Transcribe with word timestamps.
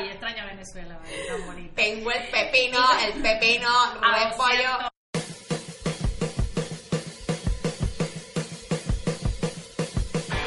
Ay, 0.00 0.08
extraña 0.08 0.46
Venezuela, 0.46 0.98
vale, 0.98 1.24
tan 1.28 1.46
bonita. 1.46 1.74
Tengo 1.76 2.10
el 2.10 2.28
pepino, 2.28 2.78
el 3.04 3.22
pepino, 3.22 3.68
Ah, 4.02 4.30
repollo. 4.30 4.56
cierto. 4.56 4.90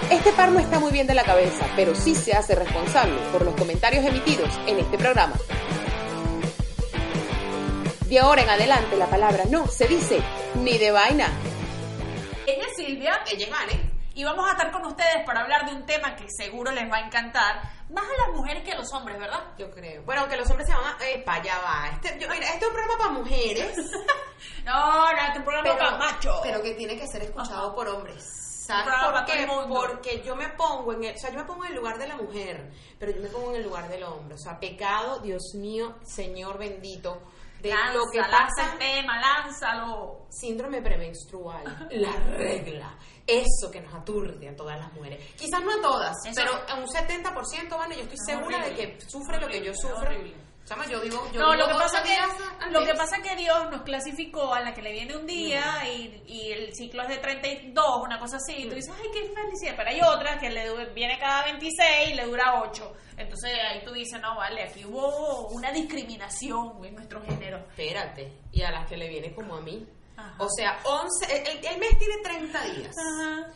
Este 0.09 0.31
par 0.33 0.51
no 0.51 0.59
está 0.59 0.79
muy 0.79 0.91
bien 0.91 1.07
de 1.07 1.13
la 1.15 1.23
cabeza, 1.23 1.65
pero 1.75 1.95
sí 1.95 2.13
se 2.15 2.33
hace 2.33 2.55
responsable 2.55 3.15
por 3.31 3.43
los 3.43 3.55
comentarios 3.55 4.05
emitidos 4.05 4.49
en 4.67 4.79
este 4.79 4.97
programa. 4.97 5.36
De 8.07 8.20
ahora 8.20 8.43
en 8.43 8.49
adelante 8.49 8.95
la 8.95 9.07
palabra 9.07 9.45
no 9.49 9.67
se 9.67 9.88
dice 9.88 10.20
ni 10.61 10.77
de 10.77 10.91
vaina. 10.91 11.27
Ella 12.45 12.63
es 12.70 12.75
Silvia 12.75 13.23
Ella 13.31 13.45
es 13.45 13.51
Vane. 13.51 13.93
Y 14.16 14.23
vamos 14.23 14.48
a 14.48 14.52
estar 14.52 14.71
con 14.71 14.86
ustedes 14.86 15.25
para 15.25 15.41
hablar 15.41 15.66
de 15.70 15.75
un 15.75 15.86
tema 15.86 16.16
que 16.16 16.25
seguro 16.29 16.71
les 16.71 16.91
va 16.91 16.98
a 16.98 17.05
encantar, 17.07 17.61
más 17.89 18.04
a 18.05 18.28
las 18.28 18.36
mujeres 18.38 18.64
que 18.64 18.71
a 18.71 18.78
los 18.78 18.91
hombres, 18.93 19.18
¿verdad? 19.20 19.39
Yo 19.57 19.70
creo. 19.71 20.04
Bueno, 20.04 20.21
aunque 20.21 20.38
los 20.38 20.50
hombres 20.50 20.68
se 20.68 20.73
van 20.75 20.86
a... 20.86 20.97
Eh, 21.05 21.21
para 21.25 21.42
allá 21.42 21.54
va. 21.64 21.89
Este, 21.89 22.20
yo- 22.20 22.28
mira, 22.29 22.46
este 22.47 22.60
es 22.60 22.68
un 22.68 22.73
programa 22.73 22.97
para 22.97 23.11
mujeres. 23.11 23.78
No, 24.65 25.11
no, 25.11 25.18
este 25.28 25.42
programa 25.42 25.78
para 25.78 25.97
machos. 25.97 26.39
pero 26.43 26.61
que 26.61 26.73
tiene 26.73 26.97
que 26.97 27.07
ser 27.07 27.21
escuchado 27.23 27.73
por 27.75 27.87
hombres. 27.87 28.23
¿Sabes 28.65 28.93
por 29.04 29.25
qué? 29.25 29.46
Porque 29.68 30.21
yo 30.23 30.36
me 30.37 30.48
pongo 30.50 30.93
en 30.93 31.04
el, 31.04 31.15
o 31.15 31.18
sea, 31.18 31.29
yo 31.32 31.39
me 31.39 31.45
pongo 31.45 31.65
en 31.65 31.71
el 31.71 31.78
lugar 31.78 31.98
de 31.98 32.08
la 32.08 32.16
mujer, 32.16 32.72
pero 32.98 33.11
yo 33.11 33.22
me 33.22 33.28
pongo 33.30 33.50
en 33.52 33.58
el 33.58 33.64
lugar 33.64 33.89
del 33.89 34.03
hombre. 34.03 34.36
O 34.36 34.38
sea, 34.38 34.59
pecado, 34.59 35.20
Dios 35.20 35.53
mío, 35.56 35.95
Señor 36.03 36.58
bendito, 36.58 37.22
de 37.63 37.69
Lanza, 37.69 37.94
lo 37.94 38.03
que 38.11 38.17
lanza 38.19 38.38
pasa, 38.38 38.73
el 38.73 38.77
tema, 38.77 39.19
lánzalo. 39.19 40.25
síndrome 40.30 40.81
premenstrual, 40.81 41.88
la 41.91 42.11
regla, 42.36 42.97
eso 43.25 43.72
que 43.72 43.80
nos 43.81 43.94
aturde 43.94 44.49
a 44.49 44.55
todas 44.55 44.77
las 44.77 44.91
mujeres. 44.94 45.33
Quizás 45.38 45.61
no 45.63 45.72
a 45.72 45.81
todas, 45.81 46.17
Eso- 46.25 46.33
pero 46.36 46.52
a 46.67 46.75
un 46.75 46.88
70%, 46.88 47.77
bueno, 47.77 47.94
yo 47.95 48.02
estoy 48.02 48.17
Es 48.17 48.25
segura 48.25 48.66
de 48.66 48.73
que 48.75 48.97
sufre 49.08 49.39
lo 49.39 49.47
que 49.47 49.63
yo 49.63 49.73
sufro. 49.73 50.09
Chama, 50.66 50.85
yo 50.88 51.02
vivo, 51.02 51.27
yo 51.33 51.41
No, 51.41 51.52
vivo 51.52 51.63
lo 51.63 51.67
que, 51.67 51.73
pasa 51.73 52.02
que, 52.03 52.69
lo 52.72 52.85
que 52.85 52.94
pasa 52.94 53.22
que 53.22 53.36
Dios 53.36 53.69
nos 53.69 53.81
clasificó 53.81 54.53
a 54.53 54.61
la 54.61 54.73
que 54.73 54.81
le 54.81 54.94
viene 54.94 55.16
un 55.17 55.25
día 55.25 55.83
y, 55.89 56.23
y 56.25 56.52
el 56.53 56.73
ciclo 56.73 57.03
es 57.03 57.09
de 57.09 57.17
32, 57.17 57.86
una 58.02 58.17
cosa 58.17 58.38
así, 58.38 58.53
y 58.55 58.70
tú 58.70 58.75
dices, 58.75 58.94
ay, 58.97 59.09
qué 59.11 59.33
felicidad, 59.33 59.73
pero 59.75 59.89
hay 59.89 60.00
otra 60.02 60.39
que 60.39 60.50
le 60.50 60.86
viene 60.94 61.20
cada 61.20 61.44
26 61.44 62.09
y 62.11 62.14
le 62.14 62.25
dura 62.25 62.61
8. 62.64 62.94
Entonces 63.17 63.52
ahí 63.70 63.83
tú 63.83 63.92
dices, 63.92 64.22
no, 64.22 64.38
vale, 64.38 64.64
aquí 64.64 64.86
hubo 64.86 65.50
una 65.50 65.72
discriminación 65.72 66.83
en 66.86 66.95
nuestro 66.95 67.22
género. 67.23 67.58
Espérate, 67.58 68.31
y 68.53 68.61
a 68.61 68.72
las 68.72 68.88
que 68.88 68.95
le 68.98 69.09
viene 69.09 69.33
como 69.36 69.55
a 69.55 69.61
mí. 69.61 69.86
Ajá. 70.16 70.36
O 70.38 70.48
sea, 70.50 70.80
11, 70.86 71.25
el, 71.42 71.48
el- 71.58 71.66
el 71.66 71.77
mes 71.80 71.98
tiene 71.98 72.16
30 72.23 72.64
días. 72.66 72.95
Ajá. 72.98 73.52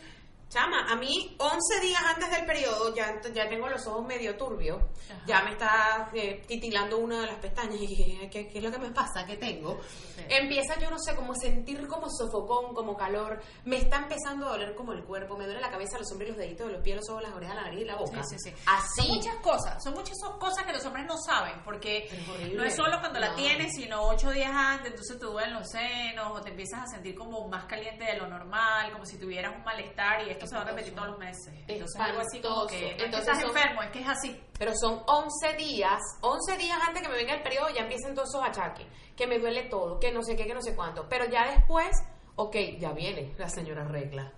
Chama, 0.48 0.86
a 0.88 0.96
mí 0.96 1.36
11 1.38 1.80
días 1.82 2.00
antes 2.02 2.30
del 2.30 2.46
periodo 2.46 2.94
ya, 2.94 3.20
ya 3.34 3.46
tengo 3.50 3.68
los 3.68 3.86
ojos 3.86 4.06
medio 4.06 4.34
turbios, 4.34 4.82
ya 5.26 5.42
me 5.42 5.50
está 5.50 6.10
eh, 6.14 6.42
titilando 6.46 6.96
una 6.96 7.20
de 7.20 7.26
las 7.26 7.36
pestañas 7.36 7.76
y 7.78 8.28
¿qué, 8.32 8.48
qué 8.48 8.56
es 8.58 8.64
lo 8.64 8.70
que 8.70 8.78
me 8.78 8.90
pasa? 8.90 9.26
¿Qué 9.26 9.36
tengo? 9.36 9.78
Sí. 10.16 10.22
Empieza 10.26 10.78
yo 10.78 10.90
no 10.90 10.98
sé, 10.98 11.14
como 11.14 11.34
sentir 11.34 11.86
como 11.86 12.08
sofocón, 12.08 12.74
como 12.74 12.96
calor, 12.96 13.42
me 13.64 13.76
está 13.76 13.98
empezando 13.98 14.46
a 14.46 14.52
doler 14.52 14.74
como 14.74 14.94
el 14.94 15.04
cuerpo, 15.04 15.36
me 15.36 15.44
duele 15.44 15.60
la 15.60 15.70
cabeza, 15.70 15.98
los 15.98 16.10
hombros 16.12 16.30
y 16.30 16.32
los 16.32 16.40
deditos 16.40 16.66
de 16.66 16.72
los 16.72 16.82
pies, 16.82 16.96
los 16.96 17.10
ojos, 17.10 17.24
las 17.24 17.34
orejas, 17.34 17.54
la 17.54 17.62
nariz 17.64 17.82
y 17.82 17.84
la 17.84 17.96
boca. 17.96 18.22
Sí, 18.24 18.38
sí, 18.38 18.50
sí. 18.50 18.56
Así. 18.64 19.02
Son 19.02 19.16
muchas 19.16 19.36
cosas, 19.36 19.84
son 19.84 19.92
muchas 19.92 20.16
cosas 20.40 20.64
que 20.64 20.72
los 20.72 20.84
hombres 20.86 21.04
no 21.06 21.18
saben, 21.18 21.62
porque 21.62 22.08
es 22.10 22.54
no 22.54 22.64
es 22.64 22.74
solo 22.74 22.98
cuando 23.00 23.20
la 23.20 23.34
tienes, 23.34 23.74
sino 23.74 24.00
ocho 24.00 24.30
días 24.30 24.52
antes, 24.52 24.92
entonces 24.92 25.18
te 25.18 25.26
duelen 25.26 25.52
los 25.52 25.68
senos, 25.68 26.38
o 26.38 26.40
te 26.40 26.48
empiezas 26.48 26.84
a 26.84 26.86
sentir 26.86 27.14
como 27.14 27.46
más 27.48 27.66
caliente 27.66 28.02
de 28.04 28.16
lo 28.16 28.26
normal, 28.26 28.90
como 28.92 29.04
si 29.04 29.18
tuvieras 29.18 29.54
un 29.54 29.62
malestar, 29.62 30.26
y 30.26 30.30
esto 30.30 30.37
se 30.46 30.54
va 30.54 30.62
a 30.62 30.64
repetir 30.64 30.94
todos 30.94 31.08
los 31.08 31.18
meses. 31.18 31.52
Entonces 31.66 32.00
algo 32.00 32.20
así 32.20 32.40
como 32.40 32.66
que, 32.66 32.78
que 32.78 33.04
Entonces 33.04 33.20
estás 33.20 33.40
son- 33.40 33.48
enfermo, 33.56 33.82
es 33.82 33.90
que 33.90 34.00
es 34.00 34.08
así. 34.08 34.40
Pero 34.58 34.72
son 34.80 35.02
11 35.06 35.52
días, 35.54 36.00
11 36.20 36.56
días 36.56 36.78
antes 36.86 37.02
que 37.02 37.08
me 37.08 37.14
venga 37.16 37.34
el 37.34 37.42
periodo 37.42 37.68
ya 37.70 37.82
empiezan 37.82 38.14
todos 38.14 38.28
esos 38.28 38.42
achaques, 38.44 38.86
que 39.16 39.26
me 39.26 39.38
duele 39.38 39.64
todo, 39.68 39.98
que 39.98 40.12
no 40.12 40.22
sé 40.22 40.36
qué, 40.36 40.46
que 40.46 40.54
no 40.54 40.62
sé 40.62 40.74
cuánto. 40.76 41.06
Pero 41.08 41.24
ya 41.26 41.50
después, 41.50 41.90
ok, 42.36 42.56
ya 42.78 42.92
viene 42.92 43.34
la 43.38 43.48
señora 43.48 43.84
regla. 43.84 44.32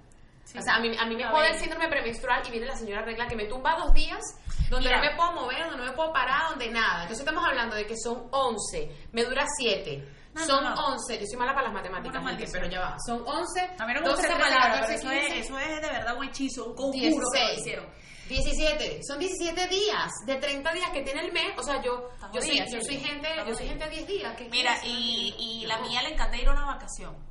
Sí. 0.44 0.58
O 0.58 0.62
sea, 0.62 0.76
a 0.76 0.80
mí, 0.80 0.90
a 0.98 1.06
mí 1.06 1.14
me 1.14 1.22
Ya 1.22 1.30
jode 1.30 1.48
el 1.50 1.58
síndrome 1.60 1.86
premenstrual 1.88 2.42
y 2.48 2.50
viene 2.50 2.66
la 2.66 2.74
señora 2.76 3.02
regla 3.02 3.28
que 3.28 3.36
me 3.36 3.44
tumba 3.46 3.76
dos 3.76 3.92
días 3.94 4.20
donde 4.68 4.88
Mira. 4.88 4.96
no 5.00 5.10
me 5.10 5.16
puedo 5.16 5.32
mover, 5.32 5.60
donde 5.64 5.76
no 5.76 5.84
me 5.84 5.92
puedo 5.92 6.12
parar, 6.12 6.50
donde 6.50 6.70
nada. 6.70 7.02
Entonces 7.02 7.20
estamos 7.20 7.44
hablando 7.46 7.76
de 7.76 7.86
que 7.86 7.94
son 7.96 8.26
11, 8.32 8.90
me 9.12 9.22
dura 9.24 9.44
7. 9.58 10.08
No, 10.34 10.46
son 10.46 10.62
no, 10.62 10.74
no. 10.74 10.86
11, 10.94 11.18
yo 11.18 11.26
soy 11.26 11.38
mala 11.38 11.52
para 11.52 11.64
las 11.64 11.72
matemáticas, 11.72 12.24
gente, 12.24 12.48
pero 12.52 12.68
ya 12.68 12.80
va. 12.80 12.96
Son 13.04 13.22
11, 13.26 13.60
A 13.78 13.86
mí 13.86 13.94
no 13.94 14.00
me 14.00 14.10
gusta 14.10 14.22
12, 14.22 14.26
esa 14.28 14.36
13, 14.36 14.38
palabra, 14.38 14.80
14, 14.80 14.86
pero 14.86 14.98
eso 14.98 15.10
es, 15.10 15.32
15, 15.34 15.38
eso 15.40 15.58
es 15.58 15.82
de 15.82 15.88
verdad 15.88 16.16
un 16.16 16.24
hechizo, 16.24 16.66
un 16.66 16.74
conjuro 16.74 17.00
que 17.00 17.10
lo 17.10 17.30
16. 17.30 17.58
hicieron. 17.58 17.86
17, 18.28 19.00
son 19.02 19.18
17 19.18 19.66
días, 19.66 20.12
de 20.24 20.36
30 20.36 20.72
días 20.72 20.90
que 20.90 21.02
tiene 21.02 21.20
el 21.22 21.32
mes, 21.32 21.52
o 21.58 21.62
sea, 21.64 21.82
yo, 21.82 22.10
yo, 22.32 22.40
soy, 22.40 22.50
jodida, 22.50 22.66
yo 22.70 22.80
soy 22.80 22.98
gente, 22.98 23.28
yo 23.44 23.54
soy 23.56 23.66
gente 23.66 23.84
de 23.84 23.90
10 23.90 24.06
días. 24.06 24.36
¿qué 24.36 24.48
Mira, 24.48 24.78
y, 24.84 25.34
y 25.36 25.66
la 25.66 25.80
mía 25.80 26.00
le 26.02 26.10
encanta 26.10 26.36
ir 26.36 26.48
a 26.48 26.52
una 26.52 26.66
vacación. 26.66 27.29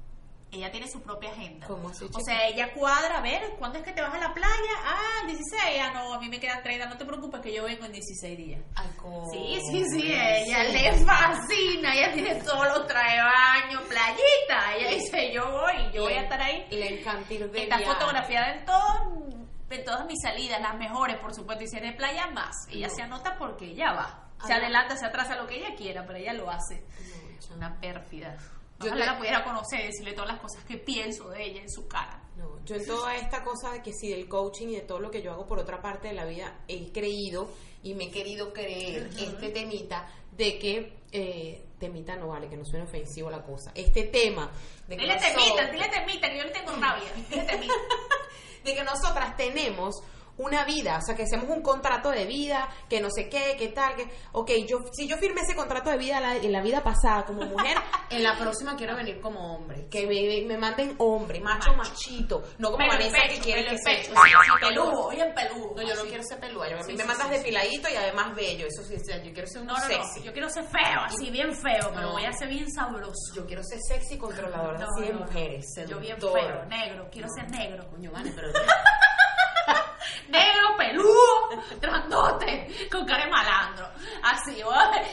Ella 0.51 0.71
tiene 0.71 0.87
su 0.87 0.99
propia 1.01 1.29
agenda. 1.31 1.67
¿Cómo 1.67 1.89
así, 1.89 2.05
O 2.11 2.19
sea, 2.21 2.47
ella 2.47 2.73
cuadra, 2.73 3.19
a 3.19 3.21
ver, 3.21 3.51
¿cuándo 3.59 3.77
es 3.77 3.83
que 3.85 3.91
te 3.91 4.01
vas 4.01 4.13
a 4.13 4.17
la 4.17 4.33
playa? 4.33 4.73
Ah, 4.83 5.19
el 5.21 5.27
16. 5.27 5.61
Ah, 5.79 5.91
no, 5.93 6.13
a 6.13 6.19
mí 6.19 6.27
me 6.27 6.39
quedan 6.39 6.63
30. 6.63 6.87
No 6.87 6.97
te 6.97 7.05
preocupes 7.05 7.39
que 7.41 7.53
yo 7.53 7.63
vengo 7.65 7.85
en 7.85 7.91
16 7.91 8.35
días. 8.37 8.61
Ay, 8.75 8.89
cómo- 8.97 9.29
Sí, 9.31 9.59
sí, 9.69 9.83
sí, 9.91 10.11
ella 10.11 10.65
Sí. 10.65 10.71
le 10.71 11.05
fascina, 11.05 11.93
ella 11.95 12.13
tiene 12.13 12.35
todos 12.41 12.67
los 12.67 12.87
traje 12.87 13.17
baño, 13.21 13.81
playita, 13.87 14.75
ella 14.75 14.89
dice 14.89 15.31
yo 15.33 15.51
voy, 15.51 15.91
yo 15.93 16.03
voy 16.03 16.13
a 16.13 16.21
estar 16.23 16.41
ahí. 16.41 16.65
Le 16.71 16.99
encanta 16.99 17.31
ir 17.33 17.51
de 17.51 17.63
Está 17.63 17.77
viaje. 17.77 17.93
fotografiada 17.93 18.53
en 18.55 18.65
todo, 18.65 19.27
en 19.69 19.85
todas 19.85 20.05
mis 20.07 20.19
salidas, 20.19 20.59
las 20.61 20.75
mejores, 20.77 21.17
por 21.17 21.31
supuesto, 21.35 21.63
y 21.63 21.67
si 21.67 21.77
es 21.77 21.83
de 21.83 21.91
playa 21.91 22.25
más. 22.31 22.55
Ella 22.71 22.87
No. 22.87 22.95
se 22.95 23.01
anota 23.03 23.37
porque 23.37 23.65
ella 23.65 23.93
va. 23.93 24.25
Se 24.47 24.53
Ay, 24.53 24.61
adelanta, 24.61 24.97
se 24.97 25.05
atrasa, 25.05 25.35
lo 25.35 25.45
que 25.45 25.57
ella 25.57 25.75
quiera, 25.75 26.05
pero 26.07 26.17
ella 26.17 26.33
lo 26.33 26.49
hace. 26.49 26.83
Chama. 27.39 27.55
Una 27.57 27.79
pérfida. 27.79 28.35
Yo 28.81 28.87
Ojalá 28.87 29.05
te- 29.05 29.11
la 29.11 29.17
pudiera 29.17 29.43
conocer, 29.43 29.85
decirle 29.85 30.13
todas 30.13 30.29
las 30.31 30.39
cosas 30.39 30.63
que 30.63 30.77
pienso 30.77 31.29
de 31.29 31.43
ella 31.43 31.61
en 31.61 31.69
su 31.69 31.87
cara. 31.87 32.21
No, 32.37 32.63
yo 32.65 32.75
en 32.77 32.85
toda 32.87 33.15
esta 33.17 33.43
cosa 33.43 33.71
de 33.71 33.81
que 33.81 33.91
sí, 33.93 34.09
del 34.09 34.29
coaching 34.29 34.67
y 34.69 34.75
de 34.75 34.81
todo 34.81 34.99
lo 34.99 35.11
que 35.11 35.21
yo 35.21 35.31
hago 35.33 35.45
por 35.45 35.59
otra 35.59 35.81
parte 35.81 36.07
de 36.07 36.13
la 36.13 36.25
vida, 36.25 36.59
he 36.67 36.91
creído 36.93 37.49
y 37.83 37.93
me 37.95 38.05
he 38.05 38.11
querido 38.11 38.53
creer 38.53 39.09
este 39.19 39.49
temita 39.49 40.07
de 40.31 40.57
que, 40.57 40.97
eh, 41.11 41.65
temita 41.79 42.15
no 42.15 42.29
vale, 42.29 42.47
que 42.49 42.55
no 42.55 42.63
suene 42.63 42.85
ofensivo 42.85 43.29
la 43.29 43.41
cosa, 43.43 43.71
este 43.75 44.03
tema 44.03 44.49
de 44.87 44.95
que 44.95 45.01
Dile 45.01 45.15
nosotros- 45.15 45.43
temita, 45.45 45.71
dile 45.71 45.89
temita, 45.89 46.29
que 46.29 46.37
yo 46.37 46.43
le 46.45 46.51
tengo 46.51 46.71
rabia. 46.71 47.09
Dile 47.29 47.43
temita. 47.43 47.73
de 48.63 48.75
que 48.75 48.83
nosotras 48.83 49.35
tenemos 49.35 50.01
una 50.39 50.65
vida, 50.65 50.97
o 50.97 51.01
sea, 51.05 51.15
que 51.15 51.23
hacemos 51.23 51.47
un 51.49 51.61
contrato 51.61 52.09
de 52.09 52.25
vida, 52.25 52.67
que 52.89 52.99
no 52.99 53.09
sé 53.11 53.29
qué, 53.29 53.55
qué 53.57 53.67
tal, 53.69 53.95
que, 53.95 54.09
ok, 54.31 54.51
yo, 54.67 54.79
si 54.91 55.07
yo 55.07 55.17
firmé 55.17 55.41
ese 55.41 55.55
contrato 55.55 55.89
de 55.91 55.97
vida 55.97 56.19
la- 56.19 56.35
en 56.37 56.51
la 56.51 56.61
vida 56.61 56.81
pasada 56.83 57.25
como 57.25 57.43
mujer, 57.45 57.77
en 58.09 58.23
la 58.23 58.37
próxima 58.37 58.75
quiero 58.75 58.95
venir 58.95 59.19
como 59.21 59.55
hombre, 59.55 59.87
que 59.89 60.07
me, 60.07 60.45
me 60.47 60.57
manden 60.57 60.95
hombre, 60.97 61.39
macho, 61.39 61.73
Macho. 61.75 61.91
machito, 61.91 62.43
no 62.57 62.71
como 62.71 62.87
Vanessa 62.87 63.17
pecho, 63.21 63.35
que 63.35 63.39
quiere 63.41 63.65
que 63.65 63.77
sea 63.77 63.95
pecho, 63.95 64.13
sí, 64.15 64.65
peludo. 64.67 65.09
bien 65.09 65.33
peludo. 65.35 65.73
No, 65.75 65.81
yo 65.83 65.95
no 65.95 66.03
quiero 66.03 66.23
ser 66.23 66.39
peluda, 66.39 66.69
yo, 66.69 66.77
mí 66.77 66.83
Sí, 66.83 66.91
me 66.93 67.01
sí, 67.03 67.07
mandas 67.07 67.27
sí, 67.27 67.33
sí. 67.33 67.39
depiladito 67.39 67.89
y 67.89 67.95
además 67.95 68.33
bello, 68.35 68.65
eso 68.65 68.83
sí, 68.83 68.97
sea, 68.99 69.21
yo 69.21 69.31
quiero 69.33 69.47
ser 69.47 69.61
un 69.61 69.67
No, 69.67 69.73
no, 69.73 69.79
sexy. 69.81 70.19
no, 70.19 70.25
yo 70.25 70.31
quiero 70.33 70.49
ser 70.49 70.63
feo, 70.63 71.01
así, 71.05 71.29
bien 71.29 71.53
feo, 71.53 71.91
pero 71.93 72.01
No. 72.07 72.11
voy 72.13 72.25
a 72.25 72.31
ser 72.33 72.47
bien 72.47 72.71
sabroso. 72.71 73.35
Yo 73.35 73.45
quiero 73.45 73.61
ser 73.63 73.79
sexy 73.87 74.17
controladora 74.17 74.79
así 74.89 75.05
de 75.07 75.13
mujeres, 75.13 75.65
Yo 75.87 75.99
bien 75.99 76.17
feo, 76.19 76.65
negro, 76.65 77.09
quiero 77.11 77.27
ser 77.29 77.49
negro. 77.51 77.85
Coño, 77.89 78.11
vale, 78.11 78.31
pero 78.33 78.47
negro, 80.29 80.75
peludo, 80.77 81.49
grandote, 81.79 82.87
con 82.91 83.05
cara 83.05 83.25
de 83.25 83.31
malandro. 83.31 83.87
Así, 84.23 84.55
yo, 84.55 84.69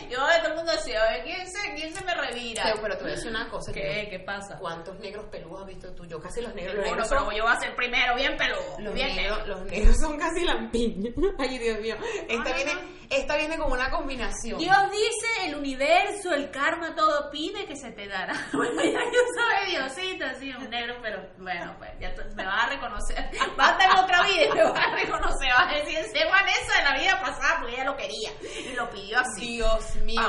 yo 0.09 0.19
todo 0.19 0.49
el 0.49 0.56
mundo 0.56 0.72
decía, 0.72 1.03
a 1.03 1.11
ver, 1.11 1.25
¿quién 1.25 1.47
se, 1.47 1.75
quién 1.75 1.94
se 1.94 2.05
me 2.05 2.15
revira? 2.27 2.63
Pero, 2.65 2.77
pero 2.83 2.97
te 2.97 3.03
voy 3.05 3.13
a 3.13 3.15
decir 3.17 3.31
una 3.31 3.49
cosa. 3.49 3.73
¿Qué? 3.73 4.05
yo- 4.05 4.11
¿Qué 4.11 4.19
pasa? 4.21 4.57
¿Cuántos 4.59 4.99
negros 5.01 5.27
peludos 5.31 5.61
has 5.63 5.67
visto 5.67 5.93
tú? 5.95 6.05
Yo 6.07 6.21
casi 6.21 6.41
los 6.43 6.55
negros. 6.55 6.75
Los 6.77 6.85
Bueno, 6.89 7.05
pero 7.09 7.33
yo 7.33 7.45
voy 7.45 7.53
a 7.53 7.61
ser 7.61 7.75
primero, 7.75 8.15
bien 8.17 8.37
peludo, 8.37 8.77
los 8.79 8.95
bien 8.95 9.15
negros, 9.17 9.39
negro. 9.39 9.55
los 9.61 9.65
negros 9.71 9.97
son 10.01 10.19
casi 10.19 10.45
lampiños. 10.45 11.15
Ay, 11.39 11.59
Dios 11.59 11.81
mío. 11.81 11.97
Esta, 12.29 12.51
no, 12.51 12.55
viene, 12.57 12.75
no. 12.75 12.81
esta 13.11 13.37
viene 13.37 13.59
como 13.59 13.73
una 13.75 13.91
combinación. 13.91 14.59
Dios 14.59 14.77
dice, 14.91 15.47
el 15.49 15.55
universo, 15.57 16.33
el 16.34 16.51
karma, 16.51 16.95
todo 16.95 17.31
pide 17.31 17.65
que 17.67 17.77
se 17.77 17.91
te 17.93 18.07
dará. 18.09 18.34
Bueno, 18.53 18.83
ya 18.83 19.01
yo 19.01 19.21
soy 19.34 19.71
Diosito, 19.71 20.25
así, 20.27 20.51
un 20.53 20.71
negro, 20.71 20.97
pero 21.03 21.21
bueno, 21.39 21.75
pues 21.79 21.91
ya 22.01 22.13
me 22.34 22.45
vas 22.45 22.65
a 22.65 22.69
reconocer. 22.71 23.31
Vas 23.57 23.72
a 23.72 23.79
tener 23.79 23.97
otra 23.99 24.22
vida 24.22 24.45
y 24.45 24.53
me 24.53 24.63
vas 24.65 24.87
a 24.87 24.95
reconocer. 24.97 25.49
Vas 25.57 25.72
a 25.72 25.77
decir, 25.77 25.99
sé 26.13 26.25
Vanessa 26.25 26.79
de 26.79 26.84
la 26.84 26.99
vida 26.99 27.21
pasada 27.21 27.57
porque 27.61 27.75
ella 27.75 27.84
lo 27.84 27.97
quería 27.97 28.31
y 28.43 28.75
lo 28.75 28.89
pidió 28.91 29.19
así. 29.19 29.57
Dios 29.57 29.97
mío. 29.97 30.21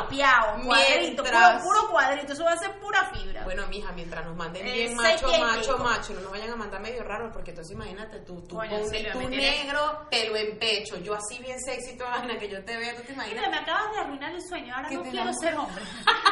Cuadrito, 0.66 1.24
Mientras- 1.24 1.64
puro, 1.64 1.80
puro 1.82 1.87
cuadrito. 1.90 2.34
eso 2.34 2.44
va 2.44 2.54
a 2.54 2.58
ser 2.58 2.80
pura 2.80 3.10
fibra. 3.14 3.44
Bueno, 3.44 3.68
mija, 3.68 3.92
mientras 3.94 4.26
nos 4.26 4.36
manden 4.36 4.66
Eh, 4.68 4.72
bien 4.74 4.98
seis 5.00 5.22
macho, 5.24 5.38
macho, 5.40 5.78
macho, 5.80 6.14
no 6.14 6.22
nos 6.22 6.32
vayan 6.32 6.52
a 6.52 6.56
mandar 6.56 6.82
medio 6.82 7.04
raro, 7.04 7.32
porque 7.32 7.52
entonces 7.52 7.74
imagínate 7.74 8.20
tú, 8.22 8.42
tú, 8.48 8.60
Silvia, 8.90 9.12
tú 9.14 9.20
me 9.20 9.28
tienes- 9.28 9.66
negro, 9.66 10.08
pelo 10.10 10.36
en 10.36 10.58
pecho, 10.60 10.98
yo 10.98 11.16
así 11.16 11.40
bien 11.40 11.60
sexy, 11.60 11.98
toda 11.98 12.12
vaina 12.12 12.38
que 12.38 12.50
yo 12.50 12.64
te 12.64 12.78
veo, 12.78 12.96
tú 12.96 13.02
te 13.04 13.12
Mira, 13.14 13.26
imaginas. 13.26 13.50
me 13.50 13.58
acabas 13.58 13.92
de 13.94 14.00
arruinar 14.00 14.32
el 14.34 14.42
sueño, 14.48 14.74
ahora 14.76 14.90
no 14.90 15.04
quiero 15.04 15.34
ser 15.34 15.56
hombre. 15.56 15.84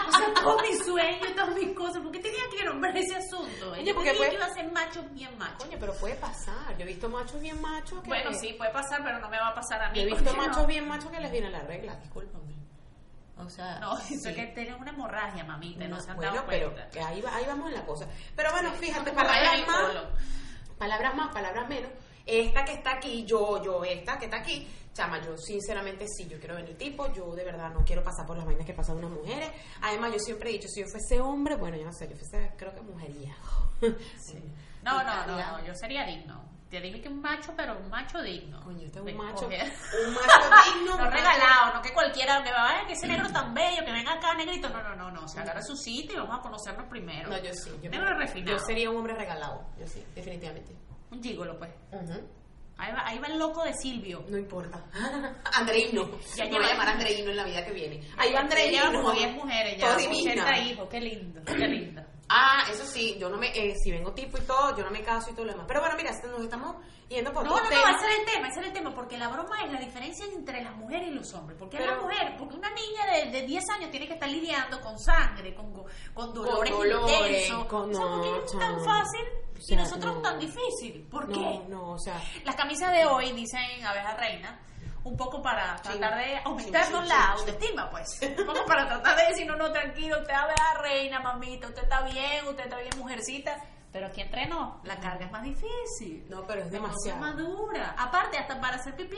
O 0.07 0.12
sea, 0.12 0.34
todos 0.42 0.62
mis 0.62 0.86
sueños, 0.86 1.36
todas 1.36 1.56
mis 1.56 1.75
cosas, 1.75 2.01
¿por 2.01 2.12
qué 2.12 2.19
tenía 2.19 2.44
que 2.56 2.63
nombrar 2.63 2.96
ese 2.98 3.16
asunto? 3.16 3.72
Oye, 3.72 3.84
Yo 3.84 3.96
porque 3.96 4.13
puede- 4.13 4.30
que 4.30 4.36
iba 4.36 4.46
a 4.46 4.54
ser 4.54 4.72
macho, 4.72 5.04
bien 5.12 5.38
macho. 5.38 5.66
Coño, 5.66 5.78
pero 5.80 5.94
puede 5.96 6.16
pasar, 6.16 6.75
yo 6.78 6.84
he 6.84 6.88
visto 6.88 7.10
machos 7.10 7.40
bien 7.42 7.60
machos 7.62 8.01
que... 8.01 8.08
Bueno, 8.08 8.31
sí, 8.34 8.54
puede 8.58 8.72
pasar, 8.72 9.01
pero 9.04 9.19
no 9.19 9.30
me 9.30 9.38
va 9.40 9.50
a 9.50 9.54
pasar 9.54 9.81
a 9.81 9.90
mí. 9.90 9.98
Yo 10.00 10.04
he 10.04 10.12
visto 10.12 10.34
machos 10.36 10.58
no. 10.63 10.68
bien 10.68 10.88
machos 10.88 11.12
que 11.12 11.19
les 11.19 11.31
viene 11.31 11.50
la 11.50 11.62
regla, 11.62 11.96
discúlpame. 11.96 12.54
O 13.38 13.50
sea, 13.50 13.80
No, 13.80 13.98
sí. 14.02 14.16
eso 14.16 14.34
que 14.34 14.48
tienen 14.48 14.76
una 14.76 14.92
hemorragia, 14.92 15.44
mamita, 15.44 15.88
no, 15.88 16.00
se 16.00 16.10
han 16.12 16.16
bueno, 16.18 16.34
dado 16.36 16.46
pero 16.48 16.74
que 16.92 17.00
ahí, 17.02 17.22
va- 17.22 17.36
ahí 17.36 17.46
vamos 17.46 17.68
en 17.70 17.76
la 17.76 17.86
cosa. 17.86 18.08
Pero 18.36 18.52
bueno, 18.52 18.72
fíjate, 18.74 19.12
palabras 19.12 19.68
más, 19.68 19.94
palabras 20.78 21.16
más, 21.16 21.34
palabras 21.34 21.68
menos. 21.68 21.92
Esta 22.26 22.66
que 22.66 22.74
está 22.74 22.94
aquí, 22.94 23.24
yo, 23.26 23.62
yo, 23.64 23.84
esta 23.84 24.18
que 24.18 24.26
está 24.26 24.38
aquí, 24.38 24.68
chama, 24.94 25.22
yo 25.22 25.38
sinceramente 25.38 26.08
sí, 26.08 26.28
yo 26.28 26.40
quiero 26.40 26.56
venir 26.56 26.76
tipo, 26.78 27.12
yo 27.14 27.36
de 27.36 27.44
verdad 27.44 27.70
no 27.72 27.84
quiero 27.84 28.04
pasar 28.04 28.26
por 28.26 28.36
las 28.38 28.46
vainas 28.46 28.66
que 28.66 28.74
pasan 28.74 28.98
unas 28.98 29.12
mujeres. 29.12 29.52
Además, 29.82 30.14
yo 30.14 30.20
siempre 30.20 30.50
he 30.50 30.54
dicho, 30.54 30.68
si 30.68 30.80
yo 30.82 30.88
fuese 30.88 31.20
hombre, 31.22 31.56
bueno, 31.56 31.78
yo 31.78 31.86
no 31.86 31.92
sé, 31.94 32.08
yo 32.10 32.16
fuese, 32.16 32.52
creo 32.58 32.74
que 32.74 32.82
mujería. 32.82 33.36
No, 34.82 35.04
no, 35.04 35.26
no, 35.26 35.36
no, 35.38 35.66
yo 35.66 35.74
sería 35.76 36.06
digno. 36.06 36.44
Te 36.75 36.81
dije 36.81 37.01
que 37.01 37.07
un 37.10 37.22
macho, 37.22 37.54
pero 37.56 37.77
un 37.80 37.89
macho 37.89 38.22
digno. 38.22 38.60
Coño, 38.62 38.86
este 38.86 39.00
es 39.00 39.06
un 39.06 39.16
macho, 39.18 39.45
coger. 39.45 39.72
un 40.07 40.13
macho 40.13 40.25
digno. 40.75 40.98
No 40.98 41.10
regalado, 41.10 41.74
no 41.75 41.81
que 41.81 41.94
cualquiera, 41.94 42.44
que 42.44 42.51
vaya, 42.51 42.86
que 42.86 42.94
ese 42.94 43.07
negro 43.07 43.30
tan 43.31 43.54
bello, 43.54 43.86
que 43.86 43.92
venga 43.94 44.13
acá 44.13 44.33
negrito. 44.36 44.68
No, 44.69 44.83
no, 44.83 44.95
no, 44.95 45.12
no. 45.12 45.27
Se 45.27 45.39
agarra 45.39 45.62
su 45.62 45.75
sitio 45.77 46.16
y 46.16 46.19
vamos 46.19 46.39
a 46.39 46.42
conocernos 46.42 46.88
primero. 46.89 47.30
No, 47.30 47.38
yo 47.38 47.54
sí. 47.54 47.72
Yo, 47.81 47.89
negro 47.89 48.18
refinado. 48.18 48.57
yo 48.57 48.63
sería 48.66 48.89
un 48.89 48.98
hombre 48.98 49.16
regalado, 49.16 49.63
yo 49.80 49.88
sí, 49.88 50.04
definitivamente. 50.13 50.75
Un 51.12 51.24
gigolo, 51.24 51.57
pues. 51.57 51.72
Ahí 52.77 52.92
va, 52.92 53.07
ahí 53.07 53.19
va 53.19 53.27
el 53.27 53.39
loco 53.39 53.63
de 53.63 53.74
Silvio. 53.74 54.25
No 54.27 54.38
importa. 54.38 54.83
Andreino. 55.54 56.10
Ya 56.36 56.44
Me 56.44 56.50
lleva- 56.51 56.57
voy 56.60 56.66
a 56.66 56.72
llamar 56.74 56.89
Andreino 56.89 57.31
en 57.31 57.38
la 57.38 57.44
vida 57.45 57.63
que 57.66 57.72
viene. 57.72 58.01
Ahí 58.18 58.33
va 58.33 58.42
Andreino. 58.42 58.72
Lleva 58.83 58.92
como 58.92 59.12
10 59.13 59.33
mujeres, 59.33 59.77
ya. 59.77 59.80
Toda 59.88 59.95
80 59.95 60.12
divina. 60.19 60.60
hijos, 60.60 60.89
qué 60.89 61.00
lindo, 61.00 61.42
qué 61.45 61.68
lindo. 61.68 62.01
Ah, 62.27 62.63
eso 62.72 62.86
sí, 62.86 63.18
yo 63.19 63.30
no 63.30 63.38
me, 63.38 63.48
eh, 63.56 63.75
si 63.83 63.92
vengo 63.92 64.12
tipo 64.13 64.38
y 64.39 64.42
todo, 64.42 64.75
yo 64.75 64.83
no 64.83 64.89
me 64.89 65.04
caso 65.04 65.30
y 65.30 65.33
todo 65.33 65.45
lo 65.45 65.51
demás. 65.51 65.66
Pero 65.68 65.80
bueno, 65.81 65.95
mira, 65.95 66.10
nos 66.12 66.42
estamos 66.42 66.75
yendo 67.07 67.31
por 67.31 67.44
No, 67.45 67.51
no, 67.62 67.69
tema. 67.69 67.92
no, 67.92 67.98
ese 67.98 68.07
es 68.10 68.19
el 68.19 68.25
tema, 68.25 68.48
ese 68.48 68.60
es 68.62 68.66
el 68.68 68.74
tema, 68.74 68.95
porque 68.95 69.16
la 69.18 69.27
broma 69.27 69.62
es 69.63 69.72
la 69.72 69.80
diferencia 69.80 70.25
entre 70.33 70.63
las 70.63 70.75
mujeres 70.75 71.10
y 71.10 71.12
los 71.12 71.31
hombres. 71.36 71.56
Porque 71.60 71.77
Pero- 71.77 71.95
la 71.95 72.01
mujer, 72.01 72.36
porque 72.39 72.56
una 72.56 72.69
niña 72.72 73.06
de, 73.13 73.31
de 73.31 73.45
10 73.45 73.63
años 73.69 73.92
tiene 73.92 74.07
que 74.07 74.13
estar 74.16 74.27
lidiando 74.27 74.81
con 74.81 74.98
sangre, 74.98 75.54
con, 75.54 75.72
con, 75.72 75.83
con 76.16 76.33
dolores, 76.33 76.72
dolores, 76.74 77.48
intensos. 77.48 77.66
con- 77.66 77.92
o 77.92 77.94
sea, 77.94 78.06
¿por 78.07 78.22
qué 78.24 78.30
no, 78.31 78.38
es 78.44 78.51
tan 78.60 78.83
fácil 78.83 79.22
O 79.54 79.74
y 79.74 79.75
nosotros 79.75 80.16
no. 80.16 80.22
tan 80.24 80.39
difícil? 80.39 81.07
¿Por 81.12 81.30
no, 81.30 81.33
qué? 81.38 81.69
no, 81.69 81.92
o 81.92 82.00
sea, 82.00 82.19
Las 82.44 82.56
camisas 82.56 82.92
de 82.92 83.06
hoy 83.06 83.33
dicen 83.33 83.86
abeja 83.86 84.16
reina, 84.16 84.60
un 85.06 85.16
poco 85.16 85.42
para 85.42 85.75
tratar 85.78 86.18
de 86.18 86.38
aumentarnos 86.44 87.00
chin, 87.02 87.07
la 87.10 87.25
autoestima, 87.31 87.90
pues. 87.90 88.19
Un 88.40 88.46
poco 88.46 88.66
para 88.66 88.88
tratar 88.88 89.16
de 89.16 89.28
decir, 89.28 89.46
no, 89.48 89.56
no, 89.56 89.72
tranquilo, 89.72 90.18
usted 90.19 90.34
es 90.34 90.38
abeja 90.40 90.74
reina, 90.81 91.19
mamita, 91.22 91.68
usted 91.68 91.84
está 91.84 92.02
bien, 92.02 92.46
usted 92.48 92.63
está 92.66 92.78
bien, 92.80 92.92
mujercita. 92.98 93.56
Pero 93.94 94.07
aquí 94.07 94.19
entre 94.22 94.46
no, 94.48 94.81
la 94.84 94.98
carga 95.00 95.25
es 95.28 95.31
más 95.31 95.44
difícil. 95.44 96.25
no, 96.28 96.46
pero 96.46 96.63
es 96.63 96.72
demasiado. 96.72 97.18
es 97.18 97.22
más 97.22 97.38
dura. 97.38 97.96
Aparte, 97.98 98.38
hasta 98.38 98.60
para 98.60 98.75
hacer 98.75 98.94
pipí. 98.96 99.18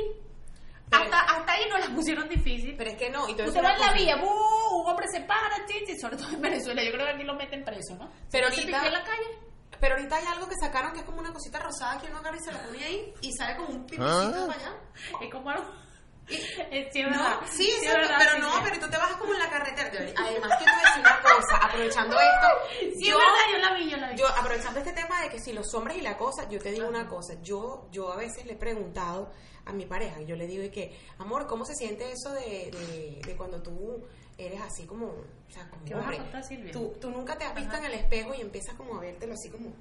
Pero- 0.89 1.04
hasta, 1.04 1.19
hasta 1.19 1.51
ahí 1.54 1.63
no 1.69 1.78
la 1.80 1.88
pusieron 1.88 2.30
difícil. 2.30 2.75
Pero 2.78 2.92
es 2.92 2.98
que 2.98 3.10
no, 3.10 3.28
y 3.28 3.31
Usted 3.31 3.63
va 3.63 3.74
en 3.74 3.80
la 3.80 3.94
vía, 3.94 4.16
¡bu! 4.18 4.81
un 4.81 4.88
hombre 4.90 5.07
se 5.12 5.22
para, 5.22 5.66
chichi, 5.66 5.98
sobre 6.00 6.18
todo 6.18 6.30
en 6.30 6.42
Venezuela. 6.42 6.83
Yo 6.83 6.92
creo 6.92 7.06
que 7.07 7.12
aquí 7.13 7.24
lo 7.24 7.33
meten 7.36 7.63
preso, 7.66 7.95
¿no? 7.95 8.10
Pero 8.31 8.48
¿Se 8.50 8.54
hace 8.54 8.62
ahorita- 8.62 8.88
en 8.88 8.94
la 8.94 9.04
calle? 9.04 9.47
Pero 9.80 9.96
ahorita 9.96 10.16
hay 10.16 10.26
algo 10.26 10.48
que 10.48 10.56
sacaron 10.60 10.94
que 10.94 11.00
es 11.00 11.06
como 11.06 11.20
una 11.20 11.32
cosita 11.34 11.60
rosada 11.60 12.00
que 12.00 12.08
uno 12.08 12.18
agarra 12.20 12.38
y 12.38 12.40
se 12.44 12.52
la 12.52 12.60
pone 12.64 12.84
ahí 12.84 13.14
y 13.22 13.32
sale 13.34 13.56
como 13.58 13.70
un 13.70 13.86
pipicito 13.86 14.48
para 14.48 14.60
allá. 14.60 14.74
Es 15.22 15.32
como 15.32 15.50
algo... 15.50 15.66
Sí, 16.28 16.36
es 16.72 17.08
No, 17.10 17.40
sí, 17.50 17.70
es 17.70 17.84
exacto, 17.84 18.02
verdad, 18.02 18.18
pero 18.20 18.32
sí, 18.34 18.40
no, 18.42 18.52
sí. 18.54 18.60
pero 18.66 18.80
tú 18.82 18.90
te 18.92 18.98
vas 18.98 19.12
como 19.14 19.34
en 19.34 19.40
la 19.40 19.50
carretera. 19.50 19.90
te- 19.92 19.98
Además, 20.18 20.52
que 20.60 20.66
te 20.66 20.72
voy 20.72 20.80
a 20.84 20.88
decir 20.90 21.00
una 21.00 21.22
cosa, 21.22 21.56
aprovechando 21.62 22.18
esto, 22.20 22.48
Sí, 23.00 23.06
yo, 23.10 23.18
es 23.18 23.24
verdad, 23.24 23.48
yo 23.54 23.58
la 23.60 23.74
vi, 23.78 23.90
yo 23.90 23.98
la 23.98 24.10
vi. 24.12 24.18
yo 24.18 24.28
aprovechando 24.28 24.80
este 24.80 24.92
tema 24.92 25.22
de 25.22 25.30
que 25.30 25.40
si 25.40 25.54
los 25.54 25.74
hombres 25.74 25.96
y 25.98 26.02
la 26.02 26.18
cosa, 26.18 26.50
yo 26.50 26.60
te 26.60 26.72
digo 26.72 26.86
una 26.88 27.08
cosa, 27.08 27.36
yo, 27.42 27.88
yo 27.92 28.12
a 28.12 28.18
veces 28.18 28.46
le 28.46 28.54
he 28.54 28.58
preguntado 28.58 29.32
a 29.68 29.74
mi 29.74 29.86
pareja, 29.86 30.22
yo 30.22 30.36
le 30.36 30.48
digo 30.48 30.64
y 30.64 30.69
que, 30.69 30.96
amor, 31.18 31.48
¿cómo 31.48 31.66
se 31.66 31.75
siente 31.75 32.12
eso 32.12 32.31
de, 32.31 32.72
de, 32.72 33.22
de 33.25 33.36
cuando 33.36 33.62
tú 33.62 34.04
eres 34.38 34.62
así 34.62 34.86
como, 34.86 35.08
o 35.08 35.52
sea, 35.52 35.69
como 35.69 35.84
¿Qué 35.86 35.96
vas 35.96 36.08
a 36.08 36.18
contar, 36.18 36.44
Silvia? 36.44 36.72
Tú, 36.72 36.94
tú 37.02 37.10
nunca 37.10 37.38
te 37.38 37.46
has 37.46 37.56
visto 37.56 37.75
Ajá. 37.75 37.86
en 37.86 37.94
el 37.94 38.00
espejo 38.00 38.34
y 38.34 38.42
empiezas 38.42 38.75
como 38.75 38.96
a 38.96 39.02
vértelo 39.02 39.34
así 39.34 39.50
como... 39.50 39.74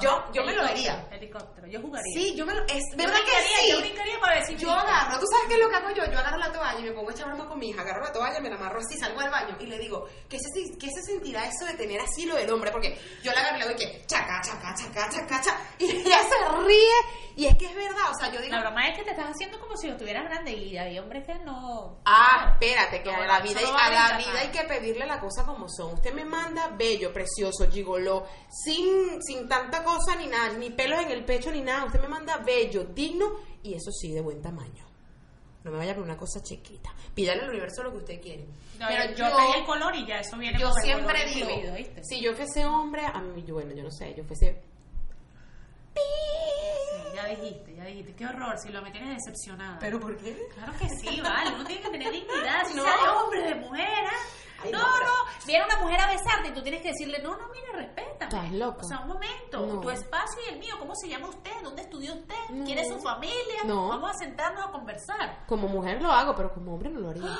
Yo- 0.00 0.24
yo 0.32 0.44
me 0.44 0.52
lo 0.54 0.62
haría. 0.62 1.06
Helicóptero, 1.10 1.66
yo 1.66 1.80
jugaría. 1.80 2.12
Sí, 2.14 2.34
yo 2.36 2.46
me 2.46 2.54
lo... 2.54 2.62
Es 2.66 2.82
yo 2.90 2.96
verdad 2.96 3.18
que 3.24 3.32
sí. 3.62 3.70
yo 3.70 3.80
brincaría 3.80 4.20
para 4.20 4.40
decir 4.40 4.56
Yo 4.58 4.70
agarro, 4.70 5.18
¿tú 5.18 5.26
sabes 5.26 5.46
qué 5.48 5.54
es 5.54 5.60
lo 5.60 5.68
que 5.68 5.76
hago 5.76 5.90
yo? 5.90 6.04
Yo 6.12 6.18
agarro 6.18 6.38
la 6.38 6.52
toalla 6.52 6.78
y 6.78 6.82
me 6.82 6.92
pongo 6.92 7.10
a 7.10 7.12
echar 7.12 7.26
broma 7.28 7.46
con 7.48 7.58
mi 7.58 7.68
hija, 7.70 7.82
agarro 7.82 8.04
la 8.04 8.12
toalla, 8.12 8.40
me 8.40 8.48
la 8.50 8.56
amarro 8.56 8.80
así, 8.80 8.98
salgo 8.98 9.20
al 9.20 9.30
baño 9.30 9.56
y 9.60 9.66
le 9.66 9.78
digo, 9.78 10.06
¿qué 10.28 10.38
se, 10.38 10.78
qué 10.78 10.88
se 10.90 11.02
sentirá 11.02 11.44
eso 11.46 11.64
de 11.66 11.74
tener 11.74 12.00
así 12.00 12.26
lo 12.26 12.34
del 12.36 12.50
hombre? 12.52 12.70
Porque 12.70 12.98
yo 13.22 13.32
la 13.32 13.40
agarro 13.40 13.56
y 13.56 13.60
le 13.60 13.66
doy 13.66 13.76
que 13.76 14.04
chaca, 14.06 14.40
chaca, 14.42 14.74
chaca, 14.74 15.08
chaca, 15.10 15.40
chaca, 15.40 15.60
y 15.78 15.84
ella 15.90 16.18
se 16.22 16.62
ríe 16.64 17.26
y 17.36 17.44
es 17.46 17.56
que 17.58 17.66
es 17.66 17.74
verdad, 17.74 18.10
o 18.10 18.14
sea, 18.18 18.32
yo 18.32 18.40
digo, 18.40 18.54
La 18.56 18.62
broma 18.62 18.88
es 18.88 18.96
que 18.96 19.04
te 19.04 19.10
estás 19.10 19.26
haciendo 19.30 19.60
como 19.60 19.76
si 19.76 19.88
lo 19.88 19.92
estuvieras 19.92 20.24
grande 20.24 20.52
y 20.52 20.78
hay 20.78 20.98
hombres 20.98 21.26
que 21.26 21.34
no... 21.40 22.00
ah, 22.06 22.52
espérate, 22.52 23.02
que 23.02 23.12
No, 23.12 23.20
a 23.22 23.26
la 23.26 23.40
vida, 23.40 23.60
no 23.60 23.76
a 23.76 23.90
la 23.90 24.16
vida 24.16 24.40
hay 24.40 24.48
que 24.48 24.64
pedirle 24.64 25.04
la 25.06 25.20
cosa 25.20 25.44
como 25.44 25.68
son. 25.68 25.92
Usted 25.94 26.14
me 26.14 26.24
manda 26.24 26.68
bello, 26.68 27.12
precioso, 27.12 27.70
gigoló, 27.70 28.26
sin, 28.48 29.22
sin 29.22 29.46
tanta 29.48 29.75
cosa 29.84 30.16
ni 30.16 30.26
nada, 30.26 30.52
ni 30.54 30.70
pelos 30.70 31.00
en 31.00 31.10
el 31.10 31.24
pecho 31.24 31.50
ni 31.50 31.60
nada. 31.60 31.84
Usted 31.84 32.00
me 32.00 32.08
manda 32.08 32.38
bello, 32.38 32.84
digno 32.84 33.26
y 33.62 33.74
eso 33.74 33.90
sí, 33.90 34.12
de 34.12 34.20
buen 34.20 34.40
tamaño. 34.42 34.84
No 35.64 35.72
me 35.72 35.78
vaya 35.78 35.94
por 35.94 36.04
una 36.04 36.16
cosa 36.16 36.40
chiquita. 36.42 36.94
Pídale 37.12 37.42
al 37.42 37.50
universo 37.50 37.82
lo 37.82 37.90
que 37.90 37.98
usted 37.98 38.20
quiere. 38.20 38.46
No, 38.78 38.86
Pero 38.86 39.10
yo, 39.16 39.28
yo, 39.28 39.54
el 39.58 39.64
color 39.64 39.96
y 39.96 40.06
ya 40.06 40.20
eso 40.20 40.36
viene 40.36 40.58
yo 40.60 40.68
con 40.70 40.78
el 40.78 40.84
siempre 40.84 41.24
color 41.34 41.76
digo, 41.76 42.02
si 42.02 42.20
yo 42.20 42.34
fuese 42.36 42.64
hombre, 42.64 43.04
a 43.04 43.20
mí, 43.20 43.42
yo, 43.44 43.54
bueno, 43.54 43.74
yo 43.74 43.82
no 43.82 43.90
sé, 43.90 44.14
yo 44.14 44.22
fuese... 44.24 44.62
Sí, 45.96 47.14
ya 47.14 47.24
dijiste, 47.26 47.74
ya 47.74 47.84
dijiste. 47.84 48.14
Qué 48.14 48.26
horror, 48.26 48.58
si 48.58 48.68
lo 48.68 48.82
me 48.82 48.90
tienes 48.90 49.16
decepcionada. 49.16 49.78
¿Pero 49.80 49.98
por 49.98 50.16
qué? 50.18 50.36
Claro 50.54 50.72
que 50.78 50.88
sí, 50.88 51.20
vale. 51.20 51.54
Uno 51.54 51.64
tiene 51.64 51.82
que 51.82 51.90
tener 51.90 52.12
dignidad. 52.12 52.64
Si 52.66 52.74
No. 52.76 52.84
de 52.84 52.90
hombre, 53.08 53.42
de 53.42 53.54
mujer. 53.56 54.04
¿ah? 54.06 54.62
Ay, 54.62 54.72
no, 54.72 54.78
no, 54.78 55.00
no. 55.00 55.46
Viene 55.46 55.64
una 55.64 55.78
mujer 55.80 56.00
a 56.00 56.06
besarte 56.08 56.48
y 56.48 56.52
tú 56.52 56.62
tienes 56.62 56.82
que 56.82 56.88
decirle, 56.88 57.18
no, 57.22 57.36
no, 57.36 57.48
mire, 57.48 57.72
respétame. 57.72 58.15
Estás 58.26 58.52
loca. 58.52 58.80
O 58.84 58.88
sea, 58.88 59.00
un 59.00 59.08
momento. 59.08 59.66
No. 59.66 59.80
Tu 59.80 59.90
espacio 59.90 60.38
y 60.48 60.54
el 60.54 60.58
mío. 60.60 60.74
¿Cómo 60.78 60.94
se 60.94 61.08
llama 61.08 61.28
usted? 61.28 61.50
¿Dónde 61.62 61.82
estudió 61.82 62.14
usted? 62.14 62.34
No. 62.50 62.64
¿Quién 62.64 62.78
es 62.78 62.88
su 62.88 62.98
familia? 63.00 63.62
No. 63.64 63.88
Vamos 63.88 64.10
a 64.10 64.14
sentarnos 64.14 64.64
a 64.66 64.70
conversar. 64.70 65.44
Como 65.46 65.68
mujer 65.68 66.00
lo 66.02 66.10
hago, 66.12 66.34
pero 66.34 66.52
como 66.52 66.74
hombre 66.74 66.90
no 66.90 67.00
lo 67.00 67.10
haría. 67.10 67.24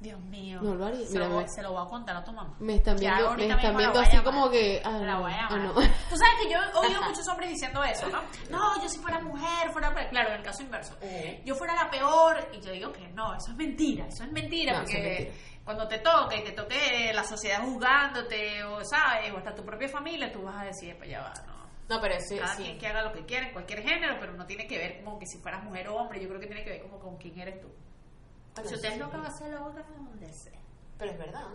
Dios 0.00 0.18
mío. 0.18 0.60
No 0.62 0.74
lo 0.76 0.86
haría. 0.86 1.04
Se, 1.06 1.12
Mira, 1.12 1.28
lo, 1.28 1.34
voy- 1.34 1.42
me- 1.44 1.48
se 1.50 1.62
lo 1.62 1.72
voy 1.72 1.82
a 1.86 1.90
contar 1.90 2.16
a 2.16 2.24
tu 2.24 2.32
mamá. 2.32 2.54
Me 2.58 2.76
están 2.76 2.96
viendo, 2.96 3.34
me 3.34 3.46
están 3.48 3.76
viendo 3.76 4.00
así 4.00 4.16
como 4.20 4.48
que... 4.48 4.80
ah, 4.82 4.92
La 4.92 5.18
voy 5.18 5.30
a 5.30 5.46
ah, 5.46 5.56
no. 5.58 5.72
Tú 5.74 6.16
sabes 6.16 6.34
que 6.42 6.50
yo 6.50 6.56
he 6.58 6.86
oído 6.86 7.02
muchos 7.02 7.28
hombres 7.28 7.50
diciendo 7.50 7.84
eso, 7.84 8.08
¿no? 8.08 8.18
No, 8.50 8.82
yo 8.82 8.88
si 8.88 8.98
fuera 8.98 9.20
mujer, 9.20 9.70
fuera... 9.72 9.92
Claro, 10.08 10.30
en 10.30 10.36
el 10.36 10.42
caso 10.42 10.62
inverso. 10.62 10.94
Ujú. 11.02 11.42
Yo 11.44 11.54
fuera 11.54 11.74
la 11.74 11.90
peor 11.90 12.48
y 12.54 12.60
yo 12.62 12.72
digo 12.72 12.90
que 12.92 13.08
no, 13.08 13.34
eso 13.34 13.50
es 13.50 13.56
mentira, 13.58 14.06
eso 14.06 14.24
es 14.24 14.32
mentira. 14.32 14.72
No, 14.72 14.78
porque 14.84 14.96
es 14.96 15.18
mentira. 15.18 15.59
Cuando 15.74 15.86
te 15.86 15.98
toque 15.98 16.36
y 16.38 16.42
te 16.42 16.50
toque 16.50 17.12
la 17.14 17.22
sociedad 17.22 17.62
juzgándote, 17.62 18.64
o 18.64 18.84
sabes, 18.84 19.32
o 19.32 19.36
hasta 19.36 19.54
tu 19.54 19.64
propia 19.64 19.88
familia, 19.88 20.32
tú 20.32 20.42
vas 20.42 20.62
a 20.62 20.64
decir, 20.64 20.96
pues 20.98 21.08
ya 21.08 21.20
va, 21.22 21.32
no. 21.46 21.60
No, 21.88 22.00
pero 22.00 22.16
Cada 22.38 22.56
sí. 22.56 22.62
quien 22.64 22.76
que 22.76 22.86
haga 22.88 23.02
lo 23.02 23.12
que 23.12 23.24
quiera, 23.24 23.46
en 23.46 23.52
cualquier 23.52 23.82
género, 23.82 24.16
pero 24.18 24.32
no 24.32 24.46
tiene 24.46 24.66
que 24.66 24.76
ver 24.78 25.04
como 25.04 25.16
que 25.20 25.26
si 25.26 25.38
fueras 25.38 25.62
mujer 25.62 25.86
o 25.88 25.94
hombre, 25.94 26.20
yo 26.20 26.28
creo 26.28 26.40
que 26.40 26.46
tiene 26.48 26.64
que 26.64 26.70
ver 26.70 26.82
como 26.82 26.98
con 26.98 27.16
quién 27.18 27.38
eres 27.38 27.60
tú. 27.60 27.68
Si 28.64 28.74
usted 28.74 28.92
es 28.94 28.98
loca, 28.98 29.18
va 29.18 29.28
a 29.28 29.30
ser 29.30 29.50
loca 29.52 29.84
donde 29.96 30.32
sea 30.32 30.58
Pero 30.98 31.12
es 31.12 31.18
verdad. 31.18 31.46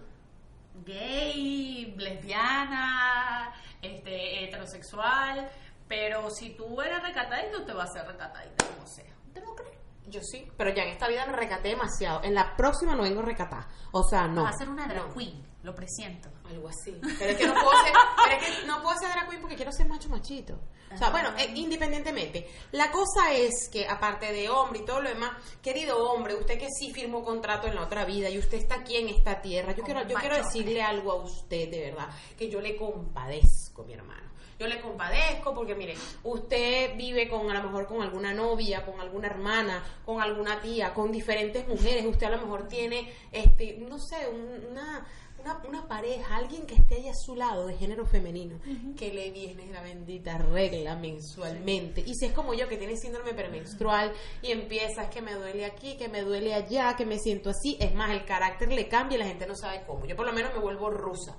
gay, 0.86 1.94
lesbiana, 1.98 3.54
este, 3.82 4.46
heterosexual, 4.46 5.50
pero 5.90 6.30
si 6.32 6.52
tú 6.56 6.82
eres 6.82 7.02
recatadito, 7.04 7.66
te 7.66 7.74
va 7.74 7.84
a 7.84 7.88
ser 7.88 8.06
recatadita 8.08 8.66
como 8.66 8.88
sea. 8.88 9.14
¿Usted 9.28 9.44
no 9.44 9.56
cree? 9.56 9.75
Yo 10.08 10.22
sí, 10.22 10.48
pero 10.58 10.74
ya 10.74 10.84
en 10.84 10.90
esta 10.90 11.08
vida 11.08 11.26
me 11.26 11.34
recaté 11.34 11.70
demasiado. 11.70 12.24
En 12.24 12.34
la 12.36 12.56
próxima 12.56 12.96
no 12.96 13.04
vengo 13.04 13.22
a 13.22 13.24
recatar. 13.26 13.68
O 13.92 14.04
sea, 14.04 14.28
no. 14.28 14.44
Va 14.44 14.50
a 14.50 14.58
ser 14.58 14.70
una 14.70 14.88
drag 14.88 15.08
No. 15.08 15.14
queen, 15.14 15.44
lo 15.64 15.74
presiento. 15.74 16.30
Algo 16.48 16.70
así. 16.70 17.00
Pero 17.18 17.32
es 17.32 17.38
que 17.38 17.48
no 17.48 17.54
puedo 17.54 17.72
ser, 17.84 17.94
pero 18.24 18.42
es 18.42 18.60
que 18.60 18.68
no 18.68 18.82
puedo 18.84 18.98
ser 19.00 19.10
drag 19.10 19.28
queen 19.30 19.42
porque 19.42 19.56
quiero 19.56 19.72
ser 19.72 19.88
macho 19.88 20.10
machito. 20.10 20.60
O 20.94 20.98
sea, 20.98 21.10
bueno, 21.10 21.30
eh, 21.38 21.52
independientemente. 21.56 22.48
La 22.72 22.92
cosa 22.92 23.34
es 23.34 23.68
que, 23.70 23.88
aparte 23.88 24.32
de 24.32 24.50
hombre 24.50 24.80
y 24.80 24.86
todo 24.86 25.02
lo 25.02 25.10
demás, 25.10 25.32
querido 25.62 25.98
hombre, 26.12 26.36
usted 26.36 26.58
que 26.60 26.68
sí 26.70 26.94
firmó 26.94 27.24
contrato 27.24 27.68
en 27.68 27.76
la 27.76 27.82
otra 27.82 28.06
vida 28.06 28.30
y 28.30 28.38
usted 28.38 28.60
está 28.60 28.76
aquí 28.76 28.96
en 28.96 29.10
esta 29.10 29.42
tierra, 29.42 29.72
yo 29.72 29.82
Como 29.84 29.86
quiero, 29.88 30.02
yo 30.08 30.14
macho 30.16 30.28
quiero 30.30 30.44
decirle 30.46 30.82
algo 30.84 31.12
a 31.12 31.16
usted 31.16 31.70
de 31.70 31.90
verdad, 31.90 32.08
que 32.38 32.50
yo 32.50 32.62
le 32.62 32.78
compadezco, 32.78 33.84
mi 33.84 33.94
hermano. 33.94 34.30
Yo 34.58 34.68
le 34.68 34.80
compadezco 34.80 35.54
porque, 35.54 35.76
mire, 35.76 35.96
usted 36.24 36.96
vive 36.96 37.28
con, 37.28 37.50
a 37.52 37.54
lo 37.56 37.64
mejor, 37.64 37.88
con 37.88 38.02
alguna 38.02 38.34
novia, 38.34 38.86
con 38.86 39.02
alguna 39.02 39.28
hermana, 39.28 39.84
con 40.06 40.22
alguna 40.22 40.62
tía, 40.62 40.94
con 40.94 41.12
diferentes 41.12 41.68
mujeres. 41.68 42.06
Usted 42.06 42.28
a 42.28 42.32
lo 42.32 42.38
mejor 42.42 42.68
tiene, 42.70 43.12
este, 43.34 43.78
no 43.80 44.00
sé, 44.00 44.28
un- 44.30 44.72
una, 44.72 45.06
una, 45.40 45.62
una 45.68 45.88
pareja, 45.90 46.38
alguien 46.38 46.66
que 46.66 46.76
esté 46.76 46.96
ahí 46.96 47.08
a 47.10 47.14
su 47.14 47.36
lado 47.36 47.68
de 47.68 47.76
género 47.76 48.06
femenino, 48.06 48.58
que 48.98 49.14
le 49.14 49.30
viene 49.30 49.68
la 49.74 49.82
bendita 49.82 50.38
regla 50.38 50.96
mensualmente. 50.96 52.02
Y 52.06 52.16
si 52.16 52.26
es 52.28 52.32
como 52.32 52.54
yo 52.54 52.70
que 52.70 52.78
tiene 52.78 52.96
síndrome 52.96 53.34
premenstrual 53.34 54.14
y 54.42 54.52
empieza, 54.52 55.04
es 55.04 55.10
que 55.10 55.22
me 55.22 55.34
duele 55.34 55.66
aquí, 55.66 55.98
que 55.98 56.08
me 56.08 56.22
duele 56.22 56.54
allá, 56.54 56.96
que 56.96 57.06
me 57.06 57.20
siento 57.20 57.50
así, 57.50 57.76
es 57.82 57.94
más, 57.94 58.12
el 58.12 58.24
carácter 58.24 58.72
le 58.72 58.88
cambia 58.88 59.18
y 59.18 59.20
la 59.20 59.26
gente 59.28 59.46
no 59.48 59.56
sabe 59.56 59.84
cómo. 59.86 60.06
Yo 60.06 60.16
por 60.16 60.26
lo 60.26 60.32
menos 60.32 60.54
me 60.54 60.62
vuelvo 60.62 60.90
rusa. 60.90 61.36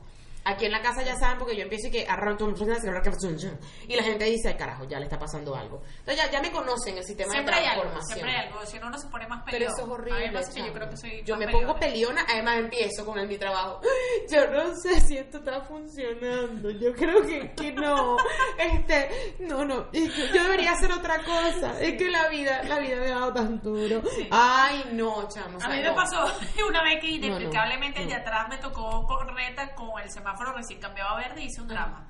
Aquí 0.48 0.64
en 0.66 0.72
la 0.72 0.80
casa 0.80 1.02
ya 1.02 1.16
saben 1.16 1.38
porque 1.38 1.56
yo 1.56 1.62
empiezo 1.62 1.88
y 1.88 1.90
que 1.90 2.06
arranco 2.08 2.44
y 3.88 3.96
la 3.96 4.02
gente 4.02 4.24
dice, 4.26 4.48
"Ay, 4.48 4.54
carajo, 4.56 4.84
ya 4.84 4.98
le 4.98 5.04
está 5.06 5.18
pasando 5.18 5.54
algo. 5.56 5.82
Entonces 6.00 6.24
ya, 6.24 6.30
ya 6.30 6.40
me 6.40 6.50
conocen 6.52 6.96
el 6.96 7.04
sistema 7.04 7.32
Siempre 7.32 7.54
de 7.56 7.60
hay 7.62 7.66
algo, 7.66 7.82
transformación. 7.82 8.14
siempre 8.18 8.36
hay 8.36 8.46
algo. 8.46 8.66
Si 8.66 8.78
no, 8.78 8.86
uno 8.86 8.98
se 8.98 9.08
pone 9.08 9.26
más 9.26 9.42
Pero 9.50 9.66
eso 9.66 9.82
es 9.84 9.88
horrible. 9.88 10.32
yo 10.32 10.40
chama. 10.54 10.72
creo 10.72 10.90
que 10.90 10.96
soy 10.96 11.22
Yo 11.24 11.36
más 11.36 11.46
me 11.46 11.52
pongo 11.52 11.74
peleona. 11.78 12.24
además 12.28 12.58
empiezo 12.58 13.04
con 13.04 13.18
el, 13.18 13.26
mi 13.28 13.38
trabajo. 13.38 13.80
Yo 14.30 14.46
no 14.50 14.74
sé 14.76 15.00
si 15.00 15.18
esto 15.18 15.38
está 15.38 15.60
funcionando. 15.62 16.70
Yo 16.70 16.92
creo 16.94 17.22
que, 17.26 17.52
que 17.54 17.72
no. 17.72 18.16
Este, 18.58 19.34
no, 19.40 19.64
no. 19.64 19.90
Yo, 19.92 20.42
debería 20.42 20.72
hacer 20.72 20.90
otra 20.92 21.18
cosa. 21.24 21.80
Es 21.80 21.96
que 21.98 22.08
la 22.08 22.28
vida, 22.28 22.62
la 22.64 22.78
vida 22.78 22.96
me 23.00 23.06
ha 23.12 23.18
dado 23.18 23.32
tan 23.34 23.60
duro. 23.60 24.02
Ay, 24.30 24.84
no, 24.92 25.28
chamo. 25.28 25.58
A 25.62 25.68
mí 25.68 25.76
me 25.76 25.82
no. 25.84 25.94
pasó 25.94 26.24
una 26.68 26.82
vez 26.82 27.00
que 27.00 27.08
No, 27.08 27.18
no, 27.18 27.26
inexplicablemente 27.26 28.02
el 28.02 28.08
de 28.08 28.14
no. 28.14 28.20
atrás 28.20 28.48
me 28.48 28.58
tocó 28.58 29.04
corneta 29.06 29.74
con 29.74 30.00
el 30.00 30.10
semáforo 30.10 30.35
recién 30.52 30.80
cambiado 30.80 31.10
a 31.10 31.16
verde 31.16 31.42
y 31.42 31.46
hice 31.46 31.60
un 31.60 31.68
drama. 31.68 32.06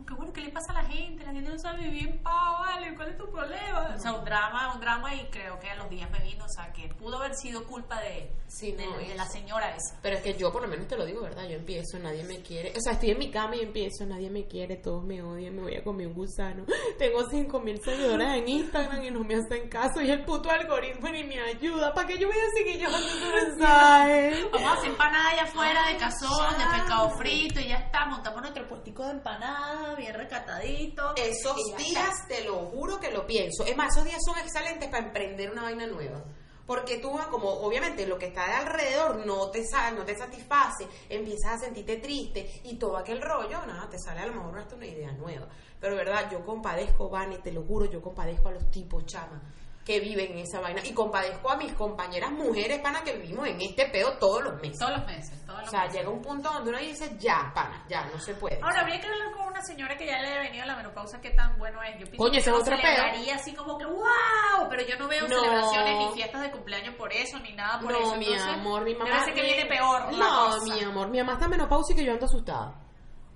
Como 0.00 0.06
que 0.06 0.14
bueno, 0.14 0.32
¿qué 0.32 0.40
le 0.40 0.50
pasa 0.50 0.72
a 0.72 0.82
la 0.82 0.88
gente? 0.88 1.24
La 1.24 1.32
gente 1.32 1.50
no 1.50 1.58
sabe 1.58 1.82
vivir 1.82 2.08
en 2.08 2.22
paz, 2.22 2.58
¿vale? 2.60 2.94
¿Cuál 2.94 3.10
es 3.10 3.18
tu 3.18 3.30
problema? 3.30 3.94
O 3.94 3.98
sea, 3.98 4.12
un 4.12 4.24
drama, 4.24 4.74
un 4.74 4.80
drama 4.80 5.14
y 5.14 5.28
creo 5.30 5.58
que 5.58 5.68
a 5.68 5.74
los 5.76 5.90
días 5.90 6.10
me 6.10 6.20
vino, 6.20 6.44
o 6.44 6.48
sea, 6.48 6.72
que 6.72 6.88
pudo 6.94 7.18
haber 7.18 7.34
sido 7.34 7.66
culpa 7.66 8.00
de, 8.00 8.32
Sí, 8.50 8.72
de, 8.72 8.84
no, 8.84 8.98
de 8.98 9.14
la 9.14 9.26
señora 9.26 9.76
esa. 9.76 9.98
Pero 10.02 10.16
es 10.16 10.22
que 10.22 10.34
yo 10.34 10.50
por 10.50 10.62
lo 10.62 10.68
menos 10.68 10.88
te 10.88 10.96
lo 10.96 11.04
digo, 11.04 11.20
¿verdad? 11.20 11.44
Yo 11.44 11.56
empiezo, 11.56 11.98
nadie 11.98 12.24
me 12.24 12.42
quiere. 12.42 12.72
O 12.76 12.80
sea, 12.80 12.94
estoy 12.94 13.10
en 13.10 13.18
mi 13.18 13.30
cama 13.30 13.56
y 13.56 13.60
empiezo, 13.60 14.04
nadie 14.06 14.28
me 14.28 14.46
quiere, 14.46 14.76
todos 14.76 15.04
me 15.04 15.22
odian, 15.22 15.54
me 15.54 15.62
voy 15.62 15.76
a 15.76 15.84
comer 15.84 16.08
un 16.08 16.14
gusano. 16.14 16.64
Tengo 16.98 17.28
cinco 17.30 17.60
mil 17.60 17.80
seguidoras 17.80 18.36
en 18.36 18.48
Instagram 18.48 19.04
y 19.04 19.10
no 19.10 19.22
me 19.22 19.36
hacen 19.36 19.68
caso 19.68 20.00
y 20.00 20.10
el 20.10 20.24
puto 20.24 20.50
algoritmo 20.50 21.08
ni 21.10 21.24
me 21.24 21.40
ayuda. 21.40 21.94
¿Para 21.94 22.08
qué 22.08 22.18
yo 22.18 22.26
voy 22.26 22.36
a 22.36 22.50
seguir 22.56 22.78
llevando 22.78 23.06
ese 23.06 23.46
mensaje? 23.46 24.48
Vamos 24.52 24.68
a 24.68 24.72
hacer 24.74 24.90
empanada 24.90 25.30
allá 25.30 25.42
afuera 25.42 25.86
de 25.86 25.96
cazón, 25.96 26.58
de 26.58 26.64
pescado 26.76 27.10
frito 27.10 27.60
y 27.60 27.68
ya 27.68 27.76
está. 27.76 28.06
Montamos 28.06 28.40
nuestro 28.40 28.68
puestico 28.68 29.04
de 29.04 29.12
empanada, 29.12 29.89
bien 29.96 30.14
recatadito. 30.14 31.14
Esos 31.16 31.56
días, 31.76 32.26
te 32.28 32.44
lo 32.44 32.56
juro 32.66 32.98
que 33.00 33.10
lo 33.10 33.26
pienso. 33.26 33.64
Es 33.64 33.76
más, 33.76 33.92
esos 33.94 34.04
días 34.04 34.20
son 34.24 34.38
excelentes 34.38 34.88
para 34.88 35.06
emprender 35.06 35.50
una 35.50 35.62
vaina 35.62 35.86
nueva. 35.86 36.22
Porque 36.66 36.98
tú, 36.98 37.10
como 37.32 37.48
obviamente 37.48 38.06
lo 38.06 38.16
que 38.16 38.26
está 38.26 38.46
de 38.46 38.52
alrededor 38.52 39.26
no 39.26 39.50
te, 39.50 39.66
sa- 39.66 39.90
no 39.90 40.04
te 40.04 40.16
satisface, 40.16 40.86
empiezas 41.08 41.54
a 41.54 41.58
sentirte 41.58 41.96
triste 41.96 42.60
y 42.62 42.76
todo 42.78 42.96
aquel 42.96 43.20
rollo, 43.20 43.66
nada, 43.66 43.88
te 43.90 43.98
sale 43.98 44.20
a 44.20 44.26
lo 44.26 44.34
mejor 44.34 44.56
hasta 44.58 44.76
una 44.76 44.86
idea 44.86 45.10
nueva. 45.12 45.48
Pero 45.80 45.96
verdad, 45.96 46.30
yo 46.30 46.44
compadezco, 46.44 47.08
Vani, 47.10 47.38
te 47.38 47.50
lo 47.50 47.64
juro, 47.64 47.86
yo 47.86 48.00
compadezco 48.00 48.48
a 48.50 48.52
los 48.52 48.70
tipos, 48.70 49.04
chama, 49.06 49.42
que 49.84 49.98
viven 49.98 50.32
en 50.32 50.38
esa 50.40 50.60
vaina. 50.60 50.82
Y 50.84 50.92
compadezco 50.92 51.50
a 51.50 51.56
mis 51.56 51.72
compañeras 51.72 52.30
mujeres, 52.32 52.80
pana, 52.80 53.02
que 53.02 53.16
vivimos 53.16 53.48
en 53.48 53.60
este 53.60 53.86
peo 53.86 54.12
todos 54.18 54.42
los 54.44 54.60
meses. 54.60 54.78
Todos 54.78 54.92
los 54.98 55.06
meses, 55.06 55.44
todos 55.46 55.58
O 55.58 55.62
los 55.62 55.70
sea, 55.70 55.80
meses. 55.82 55.96
llega 55.96 56.10
un 56.10 56.22
punto 56.22 56.52
donde 56.52 56.70
uno 56.70 56.78
dice, 56.78 57.16
ya, 57.18 57.50
pana, 57.54 57.84
ya, 57.88 58.04
no 58.06 58.20
se 58.20 58.34
puede. 58.34 58.60
Ahora 58.62 58.80
habría 58.82 59.00
que 59.00 59.06
hablar 59.08 59.32
con 59.32 59.48
una 59.48 59.62
señora 59.62 59.96
que 59.96 60.06
ya 60.06 60.20
le 60.20 60.28
ha 60.34 60.38
venido 60.40 60.66
la 60.66 60.76
menopausa, 60.76 61.20
qué 61.20 61.30
tan 61.30 61.58
bueno 61.58 61.82
es. 61.82 61.92
Yo 61.94 62.04
pienso 62.06 62.18
Coño, 62.18 62.32
que 62.32 62.38
ese 62.38 62.52
otro 62.52 62.76
peo. 62.76 63.34
así 63.34 63.54
como 63.54 63.78
que 63.78 63.86
wow, 63.86 64.68
pero 64.68 64.82
yo 64.86 64.96
no 64.98 65.08
veo 65.08 65.26
No. 65.26 65.40
celebraciones 65.40 65.98
ni 65.98 66.14
fiestas 66.14 66.42
de 66.42 66.50
cumpleaños 66.50 66.94
por 66.96 67.12
eso, 67.12 67.38
ni 67.40 67.52
nada 67.54 67.80
por 67.80 67.90
no, 67.90 67.98
eso. 67.98 68.16
mi 68.16 68.26
Entonces, 68.26 68.46
amor, 68.54 68.84
mi 68.84 68.94
mamá. 68.94 69.24
Ser 69.24 69.34
que 69.34 69.42
viene 69.42 69.66
peor. 69.66 70.12
la 70.12 70.18
No, 70.18 70.46
cosa. 70.46 70.74
mi 70.74 70.80
amor, 70.84 71.08
mi 71.08 71.18
mamá 71.18 71.32
está 71.32 71.44
en 71.46 71.50
menopausia 71.52 71.94
y 71.94 71.96
que 71.96 72.04
yo 72.04 72.12
ando 72.12 72.26
asustada. 72.26 72.74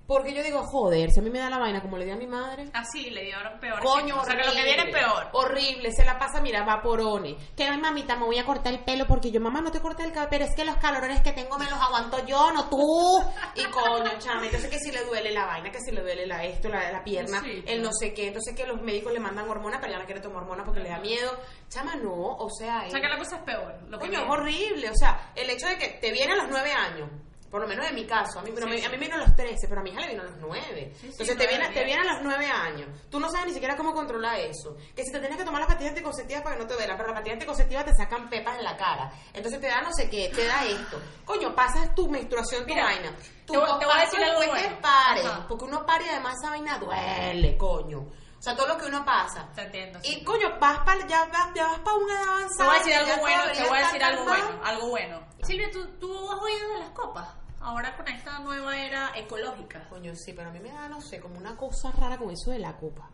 Porque 0.07 0.33
yo 0.35 0.43
digo, 0.43 0.61
joder, 0.63 1.09
si 1.09 1.19
a 1.19 1.23
mí 1.23 1.29
me 1.31 1.39
da 1.39 1.49
la 1.49 1.57
vaina 1.57 1.81
como 1.81 1.97
le 1.97 2.05
di 2.05 2.11
a 2.11 2.15
mi 2.15 2.27
madre. 2.27 2.69
Ah, 2.73 2.83
sí, 2.85 3.09
le 3.09 3.23
dieron 3.23 3.59
peor. 3.59 3.79
Coño, 3.79 4.21
o 4.21 4.23
sea, 4.25 4.35
que 4.35 4.45
lo 4.45 4.51
que 4.51 4.63
viene 4.63 4.83
es 4.83 4.91
peor. 4.91 5.29
Horrible, 5.33 5.91
se 5.91 6.05
la 6.05 6.19
pasa, 6.19 6.41
mira, 6.41 6.63
vaporones. 6.63 7.35
Que 7.55 7.63
ay, 7.63 7.79
mamita, 7.79 8.15
me 8.15 8.25
voy 8.25 8.37
a 8.37 8.45
cortar 8.45 8.73
el 8.73 8.83
pelo 8.83 9.07
porque 9.07 9.31
yo, 9.31 9.41
mamá, 9.41 9.61
no 9.61 9.71
te 9.71 9.81
cortes 9.81 10.05
el 10.05 10.11
cabello, 10.11 10.29
pero 10.29 10.45
es 10.45 10.55
que 10.55 10.63
los 10.63 10.75
calorones 10.77 11.21
que 11.21 11.31
tengo 11.31 11.57
me 11.57 11.65
los 11.65 11.79
aguanto 11.79 12.23
yo, 12.25 12.51
no 12.53 12.69
tú. 12.69 13.23
Y 13.55 13.63
coño, 13.65 14.11
chama, 14.19 14.45
entonces 14.45 14.69
que 14.69 14.79
si 14.79 14.91
le 14.91 15.03
duele 15.05 15.31
la 15.31 15.45
vaina, 15.45 15.71
que 15.71 15.79
si 15.79 15.91
le 15.91 16.01
duele 16.01 16.27
la 16.27 16.43
esto, 16.43 16.69
la, 16.69 16.91
la 16.91 17.03
pierna, 17.03 17.41
Sí, 17.41 17.63
el 17.65 17.81
no 17.81 17.89
sé 17.91 18.13
qué. 18.13 18.27
Entonces 18.27 18.55
que 18.55 18.67
los 18.67 18.81
médicos 18.81 19.11
le 19.11 19.19
mandan 19.19 19.49
hormonas, 19.49 19.79
pero 19.81 19.93
ya 19.93 19.99
no 19.99 20.05
quiere 20.05 20.21
tomar 20.21 20.43
hormonas 20.43 20.65
porque 20.65 20.81
le 20.81 20.89
da 20.89 20.99
miedo. 20.99 21.31
Chama, 21.69 21.95
no, 21.95 22.13
o 22.13 22.49
sea, 22.49 22.83
O 22.85 22.89
sea, 22.89 22.99
eh, 22.99 23.01
que 23.01 23.09
la 23.09 23.17
cosa 23.17 23.37
es 23.37 23.43
peor. 23.43 23.73
Lo 23.89 23.97
que 23.97 24.05
Coño, 24.07 24.19
es 24.21 24.29
horrible. 24.29 24.89
O 24.89 24.95
sea, 24.95 25.31
el 25.35 25.49
hecho 25.49 25.67
de 25.67 25.77
que 25.77 25.87
te 25.99 26.11
viene 26.11 26.33
a 26.33 26.35
los 26.35 26.47
nueve 26.49 26.71
años, 26.71 27.09
por 27.49 27.61
lo 27.61 27.67
menos 27.67 27.87
en 27.87 27.95
mi 27.95 28.05
caso, 28.05 28.39
a 28.39 28.41
mí, 28.41 28.51
pero 28.53 28.67
Sí, 28.67 28.73
me- 28.73 28.79
sí. 28.79 28.85
a 28.85 28.89
mí 28.89 28.97
vino 28.97 29.15
a 29.15 29.19
los 29.19 29.35
13, 29.35 29.67
pero 29.69 29.79
a 29.79 29.83
mi 29.83 29.91
hija 29.91 30.01
le 30.01 30.07
vino 30.09 30.21
a 30.23 30.25
los 30.25 30.35
nueve. 30.39 30.91
Sí, 30.95 30.99
sí, 31.01 31.07
Entonces 31.11 31.37
te 31.37 31.47
viene, 31.47 31.69
te 31.69 31.83
viene 31.85 32.01
a 32.01 32.13
los 32.13 32.21
nueve 32.23 32.47
años. 32.47 32.87
Tú 33.09 33.19
no 33.19 33.29
sabes 33.29 33.47
ni 33.47 33.53
siquiera 33.53 33.77
cómo 33.77 33.93
controlar 33.93 34.39
eso. 34.39 34.75
Que 34.95 35.03
si 35.05 35.11
te 35.11 35.19
tienes 35.19 35.37
que 35.37 35.45
tomar 35.45 35.61
las 35.61 35.67
pastillas 35.69 35.91
anticonceptivas 35.91 36.43
para 36.43 36.55
que 36.57 36.61
no 36.63 36.67
te 36.67 36.73
duela, 36.73 36.95
pero 36.97 37.07
las 37.07 37.15
pastillas 37.15 37.35
anticonceptivas 37.35 37.85
te 37.85 37.95
sacan 37.95 38.29
pepas 38.29 38.57
en 38.57 38.63
la 38.65 38.75
cara. 38.75 39.11
Entonces 39.33 39.61
te 39.61 39.67
da 39.67 39.81
no 39.81 39.93
sé 39.93 40.09
qué, 40.09 40.29
te 40.35 40.45
da 40.45 40.65
esto. 40.65 40.99
Coño, 41.23 41.55
pasas 41.55 41.95
tu 41.95 42.09
menstruación, 42.09 42.63
tu 42.65 42.73
Mira, 42.73 42.83
vaina. 42.85 43.15
Tu 43.45 43.53
te 43.53 43.59
voy- 43.59 43.79
te 43.79 43.85
voy 43.85 43.95
a 43.95 44.01
decir 44.01 44.23
algo 44.23 44.39
después 44.41 44.61
que 44.61 44.67
bueno. 44.67 44.81
pares, 44.81 45.25
porque 45.47 45.63
uno 45.65 45.85
pare 45.85 46.05
y 46.05 46.09
además 46.09 46.33
esa 46.41 46.49
vaina 46.49 46.77
duele, 46.79 47.57
coño. 47.57 48.05
O 48.37 48.41
sea, 48.45 48.55
todo 48.55 48.67
lo 48.67 48.77
que 48.77 48.85
uno 48.85 49.03
pasa. 49.03 49.47
Te 49.55 49.61
entiendo. 49.63 49.99
sí. 50.03 50.17
Y 50.19 50.23
coño, 50.23 50.59
vas 50.59 50.79
para 50.79 51.05
ya 51.07 51.25
vas, 51.25 51.49
ya 51.55 51.67
vas 51.67 51.79
para 51.79 51.95
una 51.97 52.13
edad 52.13 52.23
Te 52.25 52.29
avanzada. 52.31 52.65
voy 52.69 52.75
a 52.75 52.79
decir 52.79 52.93
algo 52.95 53.21
bueno, 53.21 53.43
te 53.53 53.63
voy 53.67 53.77
a 53.77 53.81
decir 53.81 54.03
algo 54.03 54.25
calmado. 54.25 54.47
bueno, 54.51 54.65
algo 54.65 54.87
bueno. 54.89 55.19
Silvia, 55.43 55.71
¿tú, 55.71 55.85
tú 55.99 56.31
has 56.31 56.39
oído 56.41 56.69
de 56.73 56.79
las 56.79 56.89
copas. 56.91 57.27
Ahora 57.61 57.95
con 57.97 58.07
esta 58.07 58.37
nueva 58.39 58.77
era 58.77 59.11
ecológica. 59.15 59.87
Coño, 59.89 60.13
sí, 60.15 60.33
pero 60.33 60.49
a 60.49 60.51
mí 60.51 60.59
me 60.59 60.71
da, 60.71 60.87
no 60.87 61.01
sé, 61.01 61.19
como 61.19 61.37
una 61.39 61.57
cosa 61.57 61.91
rara 61.91 62.17
con 62.17 62.29
eso 62.29 62.51
de 62.51 62.59
la 62.59 62.77
copa. 62.77 63.09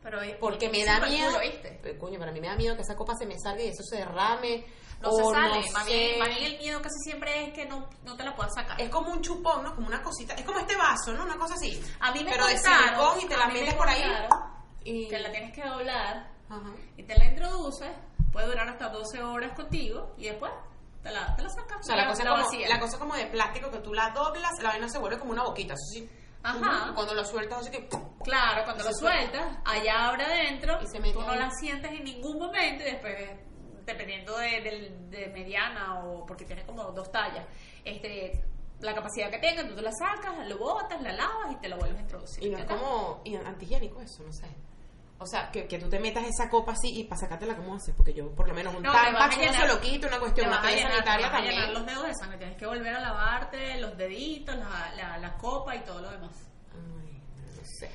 Pero 0.00 0.20
es- 0.22 0.36
Porque 0.36 0.68
me 0.68 0.84
da 0.84 1.00
miedo. 1.00 1.36
Pero, 1.82 1.98
coño, 1.98 2.18
para 2.20 2.30
mí 2.30 2.40
me 2.40 2.46
da 2.46 2.54
miedo 2.54 2.76
que 2.76 2.82
esa 2.82 2.94
copa 2.94 3.14
se 3.16 3.26
me 3.26 3.36
salga 3.40 3.62
y 3.64 3.68
eso 3.68 3.82
se 3.82 3.96
derrame. 3.96 4.64
No 5.00 5.12
se 5.12 5.22
sale. 5.24 5.60
no 5.66 5.72
más 5.72 5.86
bien 5.86 6.22
el 6.44 6.58
miedo 6.58 6.80
casi 6.82 6.96
siempre 7.04 7.44
es 7.46 7.52
que 7.54 7.66
no, 7.66 7.88
no 8.04 8.16
te 8.16 8.24
la 8.24 8.34
puedas 8.34 8.52
sacar. 8.54 8.80
Es 8.80 8.88
como 8.90 9.10
un 9.12 9.20
chupón, 9.22 9.62
¿no? 9.64 9.74
Como 9.74 9.86
una 9.88 10.02
cosita. 10.02 10.34
Es 10.34 10.44
como 10.44 10.58
este 10.60 10.76
vaso, 10.76 11.12
¿no? 11.12 11.24
Una 11.24 11.36
cosa 11.36 11.54
así. 11.54 11.80
A 12.00 12.10
mí 12.12 12.22
me 12.24 12.30
Pero 12.30 12.46
de 12.46 12.54
contaron, 12.54 12.84
silicón 12.88 13.20
y 13.20 13.26
te 13.28 13.36
la 13.36 13.46
mí 13.46 13.52
me 13.54 13.60
metes 13.60 13.74
por 13.74 13.88
ahí. 13.88 14.02
Y... 14.88 15.08
Que 15.08 15.18
la 15.18 15.30
tienes 15.30 15.52
que 15.54 15.62
doblar 15.64 16.30
Ajá. 16.48 16.72
y 16.96 17.02
te 17.02 17.16
la 17.16 17.26
introduces. 17.26 17.90
Puede 18.32 18.46
durar 18.46 18.68
hasta 18.68 18.88
12 18.88 19.22
horas 19.22 19.52
contigo 19.52 20.14
y 20.16 20.24
después 20.24 20.52
te 21.02 21.10
la, 21.10 21.34
te 21.36 21.42
la 21.42 21.48
sacas. 21.48 21.78
O 21.80 21.82
sea, 21.82 21.96
la 21.96 22.02
la- 22.04 22.08
cosa, 22.10 22.24
la 22.24 22.30
como, 22.30 22.58
la 22.68 22.80
cosa 22.80 22.98
como 22.98 23.14
de 23.14 23.26
plástico 23.26 23.70
que 23.70 23.78
tú 23.78 23.94
la 23.94 24.10
doblas, 24.10 24.52
la 24.62 24.70
vaina 24.70 24.88
se 24.88 24.98
vuelve 24.98 25.18
como 25.18 25.32
una 25.32 25.44
boquita, 25.44 25.74
eso 25.74 25.84
sí. 25.92 26.08
Ajá. 26.42 26.92
Cuando 26.94 27.14
lo 27.14 27.24
sueltas, 27.24 27.58
así 27.60 27.70
que. 27.70 27.88
Claro, 28.22 28.64
cuando 28.64 28.84
lo 28.84 28.92
sueltas, 28.92 29.58
allá 29.64 30.08
abre 30.08 30.24
adentro, 30.24 30.78
Y 30.82 30.86
se 30.86 31.00
mete 31.00 31.14
tú 31.14 31.20
no 31.22 31.30
ahí. 31.30 31.38
la 31.38 31.50
sientes 31.50 31.90
en 31.90 32.04
ningún 32.04 32.38
momento 32.38 32.82
y 32.82 32.90
después, 32.92 33.14
dependiendo 33.84 34.36
de, 34.38 35.30
mediana 35.34 36.00
o 36.04 36.24
porque 36.26 36.44
tiene 36.44 36.64
como 36.64 36.84
dos 36.92 37.10
tallas, 37.10 37.44
este 37.84 38.44
la 38.80 38.94
capacidad 38.94 39.28
que 39.30 39.38
tenga, 39.38 39.66
tú 39.66 39.74
te 39.74 39.82
la 39.82 39.90
sacas, 39.90 40.46
lo 40.48 40.56
botas, 40.58 41.02
la 41.02 41.12
lavas 41.12 41.50
y 41.52 41.56
te 41.56 41.68
lo 41.68 41.76
vuelves 41.78 41.98
a 41.98 42.02
introducir. 42.02 42.44
Y 42.44 42.50
no 42.50 42.58
es 42.58 42.64
como 42.66 43.20
y 43.24 43.34
antihigiénico 43.34 44.00
eso, 44.00 44.22
no 44.22 44.32
sé. 44.32 44.46
O 45.20 45.26
sea, 45.26 45.50
que, 45.50 45.66
que 45.66 45.78
tú 45.78 45.88
te 45.88 45.98
metas 45.98 46.24
esa 46.26 46.48
copa 46.48 46.72
así 46.72 47.00
y 47.00 47.04
para 47.04 47.20
sacártela, 47.20 47.56
¿cómo 47.56 47.74
haces? 47.74 47.92
Porque 47.96 48.14
yo, 48.14 48.30
por 48.36 48.46
lo 48.48 48.54
menos, 48.54 48.72
un 48.74 48.82
No, 48.84 48.92
tampax 48.92 49.36
no 49.36 49.52
se 49.52 49.66
lo 49.66 49.80
quito, 49.80 50.06
una 50.06 50.20
cuestión, 50.20 50.46
una 50.46 50.60
toalla 50.62 50.82
sanitaria 50.90 51.26
a 51.26 51.40
llenar 51.40 51.54
también. 51.54 51.74
los 51.74 51.86
dedos 51.86 52.06
de 52.06 52.14
sangre, 52.14 52.38
tienes 52.38 52.56
que 52.56 52.66
volver 52.66 52.94
a 52.94 53.00
lavarte 53.00 53.80
los 53.80 53.96
deditos, 53.96 54.54
la, 54.56 54.92
la, 54.96 55.18
la 55.18 55.36
copa 55.36 55.74
y 55.74 55.80
todo 55.80 56.02
lo 56.02 56.10
demás. 56.12 56.30
Ay, 56.72 57.20
no 57.56 57.62
sé. 57.64 57.90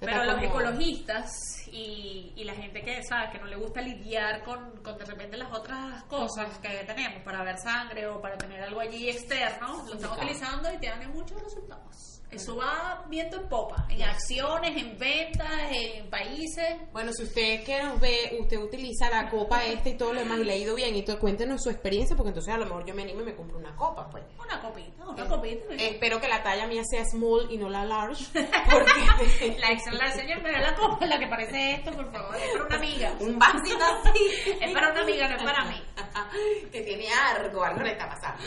Pero 0.00 0.24
los 0.24 0.34
como- 0.36 0.46
ecologistas 0.46 1.30
y, 1.70 2.32
y 2.36 2.44
la 2.44 2.54
gente 2.54 2.80
que 2.82 3.02
sabe 3.04 3.30
que 3.32 3.38
no 3.38 3.46
le 3.46 3.56
gusta 3.56 3.82
lidiar 3.82 4.42
con, 4.42 4.82
con 4.82 4.96
de 4.96 5.04
repente 5.04 5.36
las 5.36 5.52
otras 5.52 6.02
cosas 6.04 6.48
que 6.62 6.68
tenemos 6.86 7.22
para 7.24 7.42
ver 7.42 7.58
sangre 7.58 8.06
o 8.06 8.20
para 8.22 8.38
tener 8.38 8.62
algo 8.62 8.80
allí 8.80 9.10
externo, 9.10 9.84
lo 9.86 9.94
están 9.94 10.12
utilizando 10.12 10.72
y 10.72 10.78
tienen 10.78 11.10
muchos 11.10 11.40
resultados. 11.42 12.13
Eso 12.34 12.56
va 12.56 13.04
viento 13.08 13.36
en 13.40 13.48
popa, 13.48 13.86
en 13.88 14.02
acciones, 14.02 14.76
en 14.76 14.98
ventas, 14.98 15.48
en 15.70 16.08
países. 16.10 16.76
Bueno, 16.92 17.12
si 17.12 17.22
usted 17.24 17.64
que 17.64 17.82
nos 17.82 18.00
ve, 18.00 18.36
usted 18.40 18.58
utiliza 18.58 19.08
la 19.10 19.28
copa 19.30 19.64
esta 19.64 19.88
y 19.88 19.96
todo 19.96 20.12
lo 20.12 20.20
demás 20.20 20.38
y 20.40 20.44
le 20.44 20.52
ha 20.52 20.56
ido 20.56 20.74
bien 20.74 20.94
y 20.96 21.02
todo, 21.04 21.18
cuéntenos 21.18 21.62
su 21.62 21.70
experiencia 21.70 22.16
porque 22.16 22.28
entonces 22.30 22.52
a 22.52 22.58
lo 22.58 22.64
mejor 22.66 22.84
yo 22.86 22.94
me 22.94 23.02
animo 23.02 23.20
y 23.22 23.24
me 23.24 23.34
compro 23.36 23.58
una 23.58 23.74
copa, 23.76 24.08
pues. 24.10 24.24
Una 24.38 24.60
copita, 24.60 25.04
una 25.08 25.22
Eh, 25.24 25.28
copita. 25.28 25.74
eh, 25.74 25.88
espero 25.92 26.20
que 26.20 26.28
la 26.28 26.42
talla 26.42 26.66
mía 26.66 26.82
sea 26.84 27.04
small 27.04 27.46
y 27.50 27.56
no 27.58 27.68
la 27.68 27.84
large. 27.84 28.24
Porque 28.70 29.56
La 29.60 29.68
Excel 29.70 29.96
la 29.98 30.10
señor, 30.12 30.40
pero 30.42 30.58
la 30.58 30.74
copa, 30.74 31.06
la 31.06 31.18
que 31.18 31.26
parece 31.26 31.72
esto, 31.74 31.92
por 31.92 32.10
favor, 32.12 32.34
es 32.36 32.50
para 32.52 32.64
una 32.66 32.76
amiga. 32.76 33.12
un 33.20 33.38
vasito 33.38 33.78
así. 33.84 34.54
Es 34.60 34.72
para 34.72 34.90
una 34.90 35.02
amiga, 35.02 35.28
no 35.28 35.36
es 35.36 35.42
para 35.42 35.64
mí. 35.66 35.82
que 36.72 36.82
tiene 36.82 37.08
algo, 37.12 37.62
algo 37.64 37.80
le 37.82 37.92
está 37.92 38.08
pasando. 38.08 38.42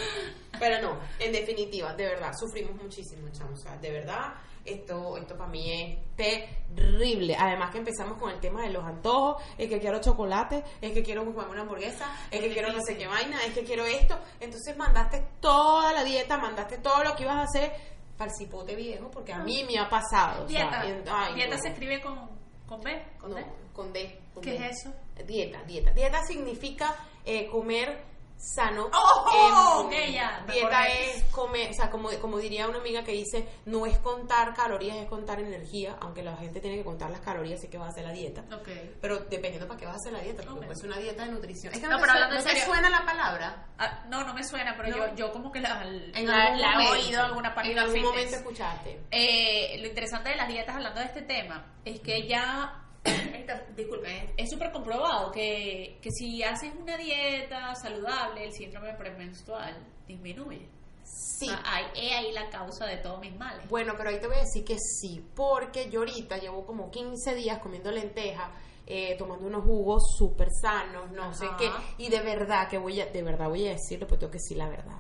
Pero 0.60 0.82
no, 0.82 1.00
en 1.20 1.32
definitiva, 1.32 1.94
de 1.94 2.06
verdad, 2.06 2.32
sufrimos 2.40 2.76
muchísimo, 2.82 3.28
chamo. 3.32 3.54
O 3.54 3.58
sea, 3.58 3.78
de 3.78 3.92
verdad, 3.92 4.34
esto, 4.66 5.18
esto 5.18 5.38
para 5.38 5.50
mí 5.50 5.72
es 5.72 6.16
terrible. 6.16 7.36
Además 7.40 7.72
que 7.72 7.78
empezamos 7.80 8.18
con 8.20 8.32
el 8.32 8.40
tema 8.40 8.64
de 8.64 8.70
los 8.72 8.84
antojos, 8.84 9.42
es 9.58 9.70
que 9.70 9.80
quiero 9.80 10.00
chocolate, 10.02 10.64
es 10.82 10.92
que 10.92 11.04
quiero 11.04 11.26
comer 11.26 11.48
una 11.50 11.62
hamburguesa, 11.62 12.12
es 12.32 12.40
que 12.40 12.52
quiero 12.52 12.72
no 12.72 12.80
sé 12.86 12.98
qué 12.98 13.08
vaina, 13.08 13.44
es 13.46 13.54
que 13.54 13.64
quiero 13.64 13.86
esto. 13.86 14.18
Entonces 14.40 14.76
mandaste 14.78 15.26
toda 15.40 15.94
la 15.94 16.04
dieta, 16.04 16.38
mandaste 16.38 16.78
todo 16.80 17.04
lo 17.04 17.16
que 17.16 17.24
ibas 17.24 17.38
a 17.38 17.44
hacer 17.44 17.72
para 18.18 18.32
el 18.32 18.38
cipote 18.38 18.76
viejo, 18.76 19.10
porque 19.12 19.32
a 19.32 19.40
mí 19.40 19.64
me 19.70 19.78
ha 19.80 19.88
pasado. 19.90 20.46
o 20.46 20.50
sea, 20.50 20.62
Dieta. 20.82 20.86
en- 20.88 21.04
ay, 21.10 21.36
Dieta 21.36 21.56
no. 21.56 21.62
se 21.62 21.68
escribe 21.70 22.02
con, 22.02 22.30
con 22.66 22.82
B. 22.82 23.04
¿Con 23.20 23.30
No, 23.32 23.36
D? 23.38 23.46
con 23.74 23.94
D. 23.94 24.20
¿Qué 24.42 24.56
es 24.56 24.78
eso? 24.80 24.94
Dieta, 25.26 25.64
dieta. 25.64 25.92
Dieta 25.92 26.24
significa 26.26 26.96
eh, 27.26 27.48
comer 27.48 28.06
sano. 28.40 28.88
¡Oh! 28.94 29.84
Ok, 29.86 29.94
ya, 30.14 30.44
me 30.48 30.54
Dieta 30.54 30.88
es 30.90 31.24
comer, 31.32 31.72
o 31.72 31.74
sea, 31.74 31.90
como, 31.90 32.10
como 32.22 32.38
diría 32.38 32.68
una 32.68 32.78
amiga 32.78 33.04
que 33.04 33.12
dice, 33.12 33.48
no 33.66 33.88
es 33.88 33.98
contar 33.98 34.54
calorías, 34.54 34.96
es 34.98 35.08
contar 35.08 35.40
energía, 35.40 35.98
aunque 36.02 36.22
la 36.22 36.38
gente 36.38 36.60
tiene 36.60 36.78
que 36.78 36.84
contar 36.84 37.10
las 37.10 37.22
calorías 37.22 37.64
y 37.64 37.68
que 37.68 37.80
va 37.80 37.88
a 37.88 37.90
hacer 37.90 38.06
la 38.06 38.12
dieta. 38.12 38.42
Ok. 38.56 38.70
Pero 39.02 39.18
dependiendo 39.22 39.68
para 39.68 39.80
qué 39.80 39.86
vas 39.88 39.96
a 39.96 39.98
hacer 39.98 40.14
la 40.14 40.20
dieta, 40.20 40.44
porque 40.44 40.76
ser 40.76 40.86
una 40.86 40.98
dieta 41.00 41.26
de 41.26 41.32
nutrición. 41.32 41.74
Es 41.74 41.80
que 41.80 41.88
No, 41.88 41.94
no, 41.94 42.00
pero 42.00 42.12
suena, 42.14 42.28
en 42.30 42.36
¿no 42.36 42.44
te 42.52 42.62
suena 42.64 42.90
la 42.92 43.06
palabra. 43.06 43.66
Ah, 43.80 44.06
no, 44.08 44.24
no 44.24 44.34
me 44.36 44.44
suena, 44.44 44.76
pero 44.78 44.90
No. 44.96 45.08
yo, 45.08 45.16
yo 45.16 45.32
como 45.34 45.52
que 45.52 45.60
la, 45.60 45.82
En 45.84 46.28
la, 46.28 46.44
algún 46.46 46.62
la 46.62 46.84
he 46.84 46.90
oído 46.92 47.20
en 47.20 47.26
alguna 47.26 47.56
parte 47.56 47.72
En 47.72 47.80
algún 47.80 47.96
fitness. 47.96 48.12
momento 48.12 48.36
escuchaste. 48.36 49.02
Eh, 49.10 49.78
lo 49.82 49.88
interesante 49.88 50.30
de 50.30 50.36
las 50.36 50.48
dietas, 50.48 50.76
hablando 50.76 51.00
de 51.00 51.08
este 51.08 51.24
tema, 51.24 51.74
es 51.84 52.00
que 52.02 52.28
ya, 52.28 52.84
esta- 53.08 53.66
disculpe, 53.76 54.34
es 54.38 54.50
súper 54.50 54.72
comprobado 54.72 55.32
que, 55.32 55.98
que 56.02 56.10
si 56.12 56.44
haces 56.44 56.72
una 56.80 56.98
dieta 56.98 57.74
saludable, 57.76 58.46
el 58.46 58.54
síndrome 58.54 58.94
premenstrual 58.94 59.76
disminuye. 60.08 60.68
Sí. 61.04 61.48
O 61.50 61.52
sea, 61.52 61.62
ahí, 61.66 61.86
es 61.96 62.12
ahí 62.14 62.32
la 62.34 62.50
causa 62.50 62.86
de 62.86 62.98
todos 62.98 63.20
mis 63.22 63.36
males. 63.38 63.68
Bueno, 63.70 63.94
pero 63.98 64.10
ahí 64.10 64.20
te 64.20 64.28
voy 64.28 64.38
a 64.38 64.42
decir 64.42 64.66
que 64.66 64.78
sí, 64.80 65.26
porque 65.36 65.90
yo 65.90 66.00
ahorita 66.02 66.38
llevo 66.38 66.66
como 66.66 66.92
15 66.92 67.34
días 67.36 67.60
comiendo 67.60 67.92
lentejas, 67.92 68.50
eh, 68.86 69.16
tomando 69.18 69.46
unos 69.46 69.64
jugos 69.64 70.16
súper 70.18 70.50
sanos, 70.52 71.12
no 71.12 71.34
sé 71.34 71.46
qué, 71.58 71.70
y 71.98 72.10
de 72.10 72.22
verdad 72.22 72.68
que 72.70 72.78
voy 72.78 73.00
a, 73.02 73.06
de 73.06 73.22
verdad 73.24 73.48
voy 73.50 73.68
a 73.68 73.72
decirlo, 73.72 74.08
pues 74.08 74.20
tengo 74.20 74.32
que 74.32 74.38
decir 74.40 74.58
la 74.58 74.70
verdad. 74.70 74.98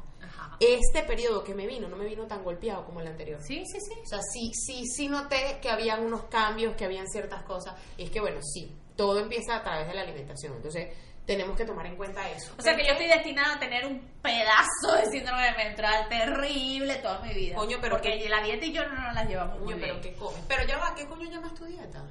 Este 0.60 1.04
periodo 1.04 1.44
que 1.44 1.54
me 1.54 1.68
vino, 1.68 1.88
no 1.88 1.96
me 1.98 2.06
vino 2.06 2.26
tan 2.26 2.44
golpeado 2.44 2.84
como 2.86 3.00
el 3.02 3.08
anterior. 3.08 3.40
Sí, 3.44 3.64
sí, 3.66 3.80
sí. 3.80 3.94
O 4.04 4.08
sea, 4.08 4.20
sí, 4.34 4.52
sí, 4.54 4.86
sí 4.88 5.08
noté 5.08 5.60
que 5.62 5.70
habían 5.70 6.04
unos 6.04 6.24
cambios, 6.26 6.76
que 6.76 6.86
habían 6.86 7.08
ciertas 7.08 7.44
cosas, 7.44 7.76
y 7.98 8.04
es 8.06 8.10
que 8.10 8.20
bueno, 8.20 8.40
sí, 8.42 8.76
todo 8.96 9.20
empieza 9.20 9.58
a 9.58 9.64
través 9.64 9.88
de 9.88 9.94
la 9.94 10.02
alimentación, 10.02 10.54
entonces 10.56 10.96
tenemos 11.28 11.56
que 11.58 11.66
tomar 11.66 11.86
en 11.86 11.96
cuenta 11.98 12.28
eso. 12.32 12.54
O 12.58 12.62
sea 12.62 12.76
que 12.76 12.86
yo 12.86 12.94
estoy 12.94 13.08
destinada 13.08 13.56
a 13.56 13.60
tener 13.60 13.86
un 13.86 14.00
pedazo 14.22 14.96
de 14.98 15.06
síndrome 15.12 15.52
menstrual 15.58 16.08
terrible 16.10 16.96
toda 16.96 17.20
mi 17.20 17.34
vida. 17.34 17.56
Coño, 17.58 17.78
pero 17.82 17.96
porque 17.98 18.18
qué- 18.18 18.30
la 18.30 18.42
dieta 18.42 18.66
y 18.66 18.72
yo 18.74 18.84
no 18.88 18.96
nos 19.00 19.14
las 19.14 19.28
llevamos 19.28 19.60
muy 19.60 19.74
Coño, 19.74 19.78
pero 19.82 20.00
bien. 20.00 20.14
¿qué 20.14 20.20
comes? 20.20 20.42
Pero 20.48 20.64
ya 20.66 20.78
va, 20.78 20.96
¿qué 20.96 21.06
coño 21.06 21.30
llamas 21.30 21.54
tu 21.54 21.66
dieta? 21.66 22.02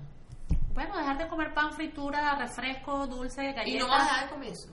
Bueno, 0.74 0.96
dejar 0.98 1.16
de 1.18 1.26
comer 1.28 1.54
pan, 1.54 1.72
fritura, 1.72 2.36
refresco, 2.36 3.06
dulce, 3.06 3.42
galletas. 3.54 3.66
Y 3.68 3.78
no 3.78 3.88
vas 3.88 4.02
a 4.02 4.04
dejar 4.04 4.24
de 4.26 4.30
comer 4.30 4.48
eso. 4.52 4.68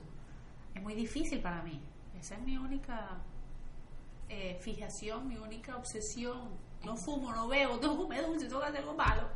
Es 0.75 0.81
muy 0.83 0.93
difícil 0.93 1.41
para 1.41 1.61
mí. 1.63 1.81
Esa 2.19 2.35
es 2.35 2.41
mi 2.41 2.57
única 2.57 3.17
eh, 4.29 4.59
fijación, 4.61 5.27
mi 5.27 5.37
única 5.37 5.75
obsesión. 5.75 6.57
No 6.83 6.97
fumo, 6.97 7.31
no 7.33 7.47
bebo, 7.47 7.77
no 7.77 7.95
come 7.95 8.21
dulce, 8.21 8.45
tengo 8.47 8.59
que 8.59 8.67
hacer 8.67 8.79
algo 8.81 8.93
malo. 8.93 9.29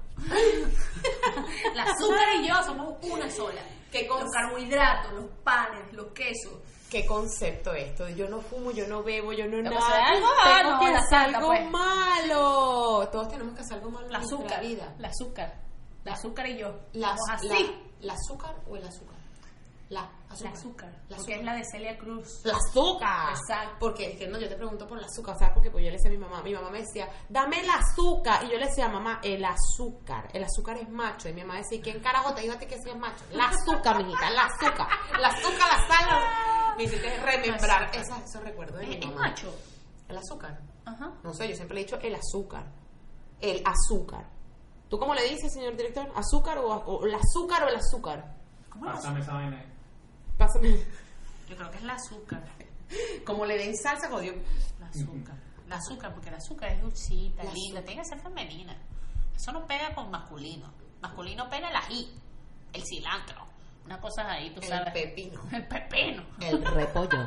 la 1.74 1.84
azúcar 1.84 2.28
y 2.42 2.48
yo 2.48 2.56
somos 2.64 2.96
una 3.04 3.30
sola. 3.32 3.62
¿Qué 3.92 4.08
cons- 4.08 4.24
los 4.24 4.32
carbohidratos, 4.34 5.14
los 5.14 5.26
panes, 5.44 5.94
los 5.94 6.08
quesos. 6.08 6.54
¿Qué 6.90 7.06
concepto 7.06 7.74
esto? 7.74 8.08
Yo 8.10 8.28
no 8.30 8.40
fumo, 8.42 8.72
yo 8.72 8.88
no 8.88 9.04
bebo, 9.04 9.32
yo 9.34 9.46
no 9.46 9.62
nada. 9.62 9.78
algo 10.08 10.28
Tengo 10.44 10.80
que 10.80 10.86
hacer 10.96 11.10
santa, 11.10 11.38
algo 11.38 11.48
pues. 11.50 11.70
malo. 11.72 13.10
Todos 13.12 13.30
tenemos 13.30 13.54
que 13.56 13.62
hacer 13.62 13.78
algo 13.78 13.92
malo 13.92 14.08
La 14.10 14.18
en 14.20 14.24
azúcar, 14.26 14.62
vida. 14.62 14.96
la 14.98 15.08
azúcar, 15.10 15.54
la 16.04 16.14
azúcar 16.14 16.48
y 16.48 16.58
yo. 16.58 16.80
La, 16.94 17.16
la, 17.44 17.60
¿La 18.02 18.14
azúcar 18.14 18.56
o 18.70 18.76
el 18.78 18.86
azúcar? 18.88 19.17
La 19.90 20.02
azúcar. 20.30 20.52
La 20.52 20.58
azúcar, 20.58 20.90
La 20.92 21.00
porque 21.00 21.16
azúcar. 21.16 21.38
es 21.40 21.46
la 21.46 21.54
de 21.54 21.64
Celia 21.72 21.98
Cruz. 21.98 22.42
La 22.44 22.54
azúcar. 22.58 23.30
Exacto. 23.30 23.76
Porque 23.80 24.12
es 24.12 24.20
que 24.20 24.28
no, 24.28 24.38
yo 24.38 24.50
te 24.50 24.56
pregunto 24.56 24.86
por 24.86 25.00
la 25.00 25.08
azúcar, 25.08 25.38
¿sabes? 25.40 25.54
Porque 25.54 25.72
pues 25.72 25.84
yo 25.86 25.90
le 25.90 25.96
decía 25.96 26.10
a 26.10 26.14
mi 26.14 26.18
mamá, 26.20 26.42
mi 26.44 26.54
mamá 26.54 26.70
me 26.70 26.80
decía, 26.80 27.08
dame 27.30 27.62
el 27.62 27.70
azúcar. 27.70 28.44
Y 28.44 28.52
yo 28.52 28.58
le 28.58 28.66
decía, 28.66 28.90
mamá, 28.90 29.22
el 29.24 29.46
azúcar. 29.46 30.28
El 30.34 30.44
azúcar 30.44 30.78
es 30.78 30.90
macho. 30.90 31.30
Y 31.30 31.34
mi 31.34 31.42
mamá 31.42 31.60
decía, 31.60 31.80
¿quién 31.82 32.02
carajo 32.02 32.34
te 32.34 32.42
dijo 32.42 32.56
a 32.56 32.60
ti 32.60 32.66
que 32.66 32.78
sí 32.82 32.90
es 32.90 32.98
macho? 32.98 33.24
La 33.32 33.46
azúcar, 33.48 34.04
mijita, 34.04 34.30
la 34.32 34.46
azúcar. 34.46 34.88
La 35.22 35.28
azúcar, 35.30 35.68
la 35.72 35.88
sal. 35.88 36.06
la- 36.10 36.74
Me 36.78 36.84
hiciste 36.84 37.18
remembrar 37.22 37.90
esos 37.96 38.44
recuerdos 38.44 38.80
de 38.82 38.88
mi 38.88 38.96
Es, 38.96 39.00
es 39.02 39.08
mamá. 39.08 39.22
macho. 39.30 39.56
El 40.10 40.18
azúcar. 40.18 40.60
Ajá. 40.86 41.14
No 41.24 41.34
sé, 41.34 41.48
yo 41.50 41.56
siempre 41.56 41.76
le 41.76 41.82
he 41.82 41.84
dicho 41.86 41.98
el 42.02 42.16
azúcar. 42.16 42.66
El 43.40 43.62
azúcar. 43.66 44.26
¿Tú 44.90 44.98
cómo 45.00 45.14
le 45.14 45.24
dices, 45.30 45.54
señor 45.54 45.76
director? 45.78 46.10
¿Azúcar 46.16 46.58
o, 46.60 46.68
o 46.74 47.06
el 47.06 47.14
azúcar 47.16 47.64
o 47.64 47.68
el 47.70 47.76
azúcar? 47.78 48.36
¿Cómo 48.70 48.86
Pásame 48.86 49.22
esa 49.22 49.34
vaina. 49.34 49.66
Yo 50.62 51.56
creo 51.56 51.72
que 51.72 51.78
es 51.78 51.84
la 51.84 51.94
azúcar. 51.94 52.44
Como 53.26 53.46
le 53.46 53.58
den 53.58 53.76
salsa, 53.76 54.10
jodió. 54.10 54.34
La 54.80 54.88
azúcar. 54.88 55.36
La 55.68 55.76
azúcar, 55.78 56.14
porque 56.14 56.32
la 56.32 56.38
azúcar 56.38 56.72
es 56.72 56.82
dulcita, 56.82 57.44
La 57.44 57.52
linda, 57.52 57.80
azúcar. 57.80 57.84
tiene 57.86 58.02
que 58.02 58.08
ser 58.08 58.20
femenina. 58.22 58.78
Eso 59.36 59.52
no 59.52 59.66
pega 59.68 59.94
con 59.94 60.10
masculino. 60.10 60.72
Masculino 61.02 61.50
pega 61.50 61.70
el 61.70 61.76
ají, 61.76 62.12
el 62.74 62.84
cilantro, 62.84 63.46
unas 63.88 64.00
cosas 64.00 64.26
ahí, 64.28 64.50
tú 64.52 64.60
El 64.62 64.68
sabes. 64.68 64.94
pepino. 64.94 65.42
El 65.52 65.66
pepino. 65.68 66.24
El 66.42 66.64
repollo. 66.66 67.26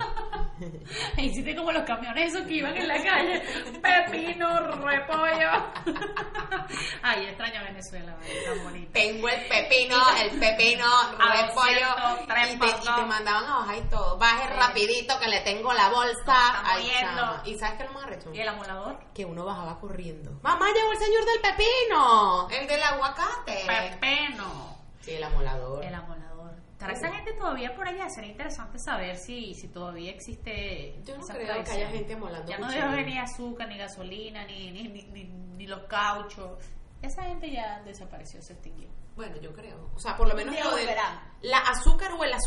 Hiciste 1.16 1.56
como 1.56 1.72
los 1.72 1.84
camiones 1.84 2.32
esos 2.34 2.46
que 2.46 2.54
iban 2.54 2.76
en 2.76 2.86
la 2.86 3.02
calle. 3.02 3.42
Pepino, 3.82 4.60
repollo. 4.76 5.50
Ay, 7.02 7.26
extraño 7.26 7.62
Venezuela, 7.64 8.14
tan 8.44 8.62
bonito. 8.64 8.92
Tengo 8.92 9.28
el 9.28 9.40
pepino, 9.48 9.96
el 10.22 10.38
pepino, 10.38 10.86
repollo. 11.18 11.88
200, 11.96 12.26
tres 12.26 12.54
Y 12.54 12.58
te, 12.58 12.66
y 13.00 13.04
mandaban 13.06 13.44
a 13.44 13.56
bajar 13.60 13.76
y 13.78 13.88
todo. 13.88 14.18
Baje 14.18 14.48
Sí. 14.48 14.54
rapidito 14.58 15.18
que 15.18 15.28
le 15.28 15.40
tengo 15.40 15.72
la 15.72 15.88
bolsa. 15.88 16.62
¿Y 17.44 17.54
sabes 17.58 17.76
qué 17.76 17.82
es 17.84 17.88
lo 17.88 17.94
más 17.94 18.04
arrecho? 18.04 18.32
¿Y 18.34 18.40
el 18.40 18.48
amolador? 18.48 18.98
Que 19.14 19.24
uno 19.24 19.44
bajaba 19.46 19.80
corriendo. 19.80 20.30
Mamá, 20.42 20.66
llegó 20.74 20.92
el 20.92 20.98
señor 20.98 21.24
del 21.24 21.40
pepino. 21.40 22.48
El 22.50 22.66
del 22.68 22.82
aguacate. 22.82 23.64
Pepino. 23.66 24.76
Sí, 25.00 25.12
el 25.12 25.24
amolador. 25.24 25.82
El 25.84 25.94
amolador. 25.94 26.29
¿Estará 26.80 26.94
esa 26.94 27.12
gente 27.12 27.34
todavía 27.34 27.74
por 27.74 27.86
allá? 27.86 28.08
Sería 28.08 28.30
interesante 28.30 28.78
saber 28.78 29.18
si, 29.18 29.52
si 29.52 29.68
todavía 29.68 30.12
existe. 30.12 30.98
Yo 31.04 31.18
no 31.18 31.26
creo 31.26 31.62
que 31.62 31.70
haya 31.72 31.90
gente 31.90 32.14
amolando 32.14 32.50
Ya 32.50 32.56
no 32.56 32.70
debe 32.70 32.96
venir 32.96 33.18
azúcar, 33.18 33.68
ni 33.68 33.76
gasolina, 33.76 34.46
ni, 34.46 34.70
ni, 34.70 34.88
ni, 34.88 35.02
ni, 35.02 35.24
ni 35.24 35.66
los 35.66 35.80
cauchos. 35.80 36.58
Esa 37.02 37.24
gente 37.24 37.50
ya 37.50 37.82
desapareció, 37.84 38.40
se 38.40 38.54
extinguió. 38.54 38.88
Bueno, 39.14 39.36
yo 39.42 39.52
creo. 39.52 39.90
O 39.94 39.98
sea, 39.98 40.16
por 40.16 40.26
lo 40.26 40.34
menos 40.34 40.54
lo 40.54 40.70
la 41.42 41.58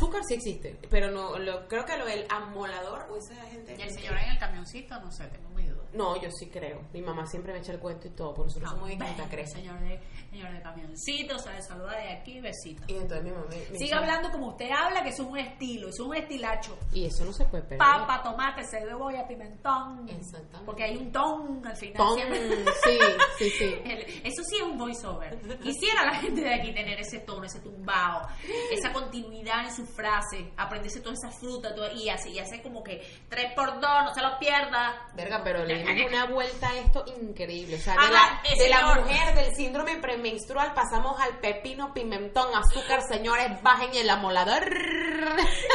azúcar 0.03 0.21
o 0.21 0.23
sí 0.23 0.33
existe, 0.35 0.77
pero 0.89 1.11
no 1.11 1.37
lo, 1.39 1.67
creo 1.67 1.85
que 1.85 1.97
lo 1.97 2.05
del 2.05 2.25
amolador 2.29 3.07
o 3.11 3.17
esa 3.17 3.35
gente 3.47 3.75
Y 3.77 3.81
el 3.81 3.91
señor 3.91 4.17
en 4.17 4.29
el 4.31 4.37
camioncito, 4.39 4.99
no 4.99 5.11
sé, 5.11 5.27
tengo 5.27 5.49
mi 5.49 5.65
duda. 5.65 5.83
No, 5.93 6.19
yo 6.19 6.29
sí 6.31 6.49
creo. 6.49 6.81
Mi 6.91 7.01
mamá 7.01 7.25
siempre 7.27 7.53
me 7.53 7.59
echa 7.59 7.71
el 7.71 7.79
cuento 7.79 8.07
y 8.07 8.11
todo, 8.11 8.33
porque 8.33 8.47
nosotros 8.49 8.71
somos 8.71 8.89
de 8.89 8.95
Ven, 8.97 9.07
Quinta 9.09 9.29
Cresta. 9.29 9.57
Señor 9.59 9.79
de, 9.81 9.99
señor 10.31 10.51
de 10.51 10.61
camioncito, 10.63 11.37
sabe 11.37 11.61
saludar 11.61 12.01
de 12.01 12.13
aquí, 12.13 12.39
besito. 12.41 12.83
Y 12.87 12.93
entonces 12.93 13.23
mi 13.23 13.31
mamá 13.31 13.45
me 13.71 13.77
Siga 13.77 13.97
hablando 13.99 14.31
como 14.31 14.47
usted 14.49 14.69
habla, 14.71 15.03
que 15.03 15.09
es 15.09 15.19
un 15.19 15.37
estilo, 15.37 15.89
es 15.89 15.99
un 15.99 16.15
estilacho. 16.15 16.75
Y 16.93 17.05
eso 17.05 17.23
no 17.25 17.31
se 17.31 17.45
puede 17.45 17.63
perder. 17.63 17.77
Papa, 17.77 18.23
tomate, 18.23 18.63
cebolla, 18.65 19.27
pimentón. 19.27 20.09
Exactamente. 20.09 20.65
Porque 20.65 20.83
hay 20.83 20.97
un 20.97 21.11
ton 21.11 21.61
al 21.65 21.75
final. 21.75 21.97
Ton, 21.97 22.19
sí, 22.83 22.97
sí, 23.37 23.49
sí. 23.51 23.75
El- 23.85 24.01
Eso 24.25 24.43
sí 24.49 24.55
es 24.57 24.63
un 24.63 24.77
voiceover. 24.77 25.39
Quisiera 25.59 26.05
la 26.05 26.15
gente 26.15 26.41
de 26.41 26.53
aquí 26.55 26.73
tener 26.73 26.99
ese 26.99 27.19
tono, 27.19 27.43
ese 27.45 27.59
tumbao, 27.59 28.27
esa 28.71 28.91
continuidad 28.91 29.65
en 29.65 29.75
su 29.75 29.85
frase, 29.95 30.51
aprenderse 30.57 31.01
toda 31.01 31.15
esa 31.15 31.31
fruta 31.31 31.73
todo- 31.75 31.91
y 31.91 32.09
así, 32.09 32.31
y 32.31 32.39
hace 32.39 32.61
como 32.61 32.83
que 32.83 32.99
tres 33.29 33.53
por 33.55 33.79
dos, 33.79 34.03
no 34.03 34.13
se 34.13 34.21
lo 34.21 34.37
pierda. 34.39 35.07
Verga, 35.15 35.41
pero 35.43 35.63
le 35.65 35.83
dimos 35.83 36.07
una 36.11 36.25
vuelta 36.25 36.69
a 36.69 36.77
esto 36.77 37.05
increíble. 37.21 37.75
O 37.75 37.79
sea, 37.79 37.93
de, 37.93 37.99
Ajá, 37.99 38.41
la, 38.43 38.55
de 38.63 38.69
la 38.69 38.95
mujer 38.95 39.35
del 39.35 39.55
síndrome 39.55 39.97
premenstrual 39.97 40.73
pasamos 40.73 41.19
al 41.19 41.39
pepino, 41.39 41.93
pimentón, 41.93 42.47
azúcar. 42.55 43.01
Señores, 43.07 43.61
bajen 43.61 43.93
el 43.95 44.09
amolador. 44.09 44.63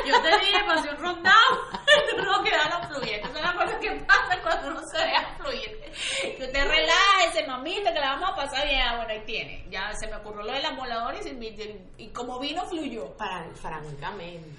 Yo 0.06 0.22
te 0.22 0.28
dije, 0.40 0.64
pasé 0.66 0.90
un 0.90 0.96
rundown, 0.96 1.58
no 2.24 2.42
quedaron 2.42 2.88
fluyentes. 2.88 3.30
Son 3.32 3.42
las 3.42 3.54
cosas 3.54 3.76
que 3.80 3.90
pasan 4.06 4.40
cuando 4.42 4.68
uno 4.68 4.80
se 4.92 4.98
deja 4.98 5.36
fluir. 5.38 5.78
Que 6.36 6.44
usted 6.44 6.66
relájese, 6.68 7.46
mamita, 7.46 7.92
que 7.92 8.00
la 8.00 8.10
vamos 8.14 8.30
a 8.32 8.36
pasar 8.36 8.66
bien. 8.66 8.80
Ah, 8.80 8.96
bueno, 8.96 9.12
ahí 9.12 9.22
tiene. 9.26 9.64
Ya 9.70 9.92
se 9.94 10.06
me 10.08 10.16
ocurrió 10.16 10.42
lo 10.42 10.52
del 10.52 10.64
amolador 10.64 11.14
y, 11.16 11.22
se 11.22 11.30
y 11.98 12.08
como 12.10 12.38
vino, 12.38 12.64
fluyó. 12.66 13.16
Para, 13.16 13.46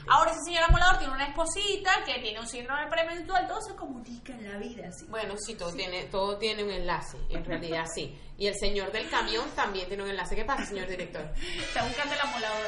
Ahora 0.08 0.32
ese 0.32 0.42
señor 0.46 0.64
amolador 0.66 0.98
tiene 1.00 1.14
una 1.14 1.28
esposita 1.28 2.04
que 2.06 2.20
tiene 2.20 2.40
un 2.40 2.48
síndrome 2.48 2.88
premenstrual, 2.88 3.48
todo 3.48 3.62
se 3.62 3.76
comunica 3.76 4.34
en 4.34 4.52
la 4.52 4.58
vida, 4.58 4.88
así. 4.88 5.06
Bueno, 5.08 5.36
sí, 5.38 5.56
todo 5.56 5.72
tiene, 5.74 6.06
todo 6.06 6.38
tiene 6.38 6.64
un 6.64 6.72
enlace, 6.72 7.18
en 7.30 7.46
realidad 7.46 7.86
sí. 7.94 8.18
Y 8.38 8.48
el 8.48 8.56
señor 8.56 8.92
del 8.92 9.10
camión 9.10 9.50
también 9.56 9.88
tiene 9.88 10.04
un 10.04 10.10
enlace. 10.10 10.36
¿Qué 10.36 10.46
pasa, 10.46 10.66
señor 10.66 10.88
director? 10.88 11.22
Está 11.60 11.84
buscando 11.84 12.14
el 12.14 12.22
amolador. 12.22 12.68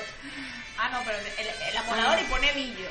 Ah, 0.78 0.90
no, 0.92 1.00
pero 1.06 1.18
el, 1.18 1.70
el 1.70 1.78
amolador 1.78 2.20
y 2.22 2.26
pone 2.26 2.52
billo. 2.54 2.90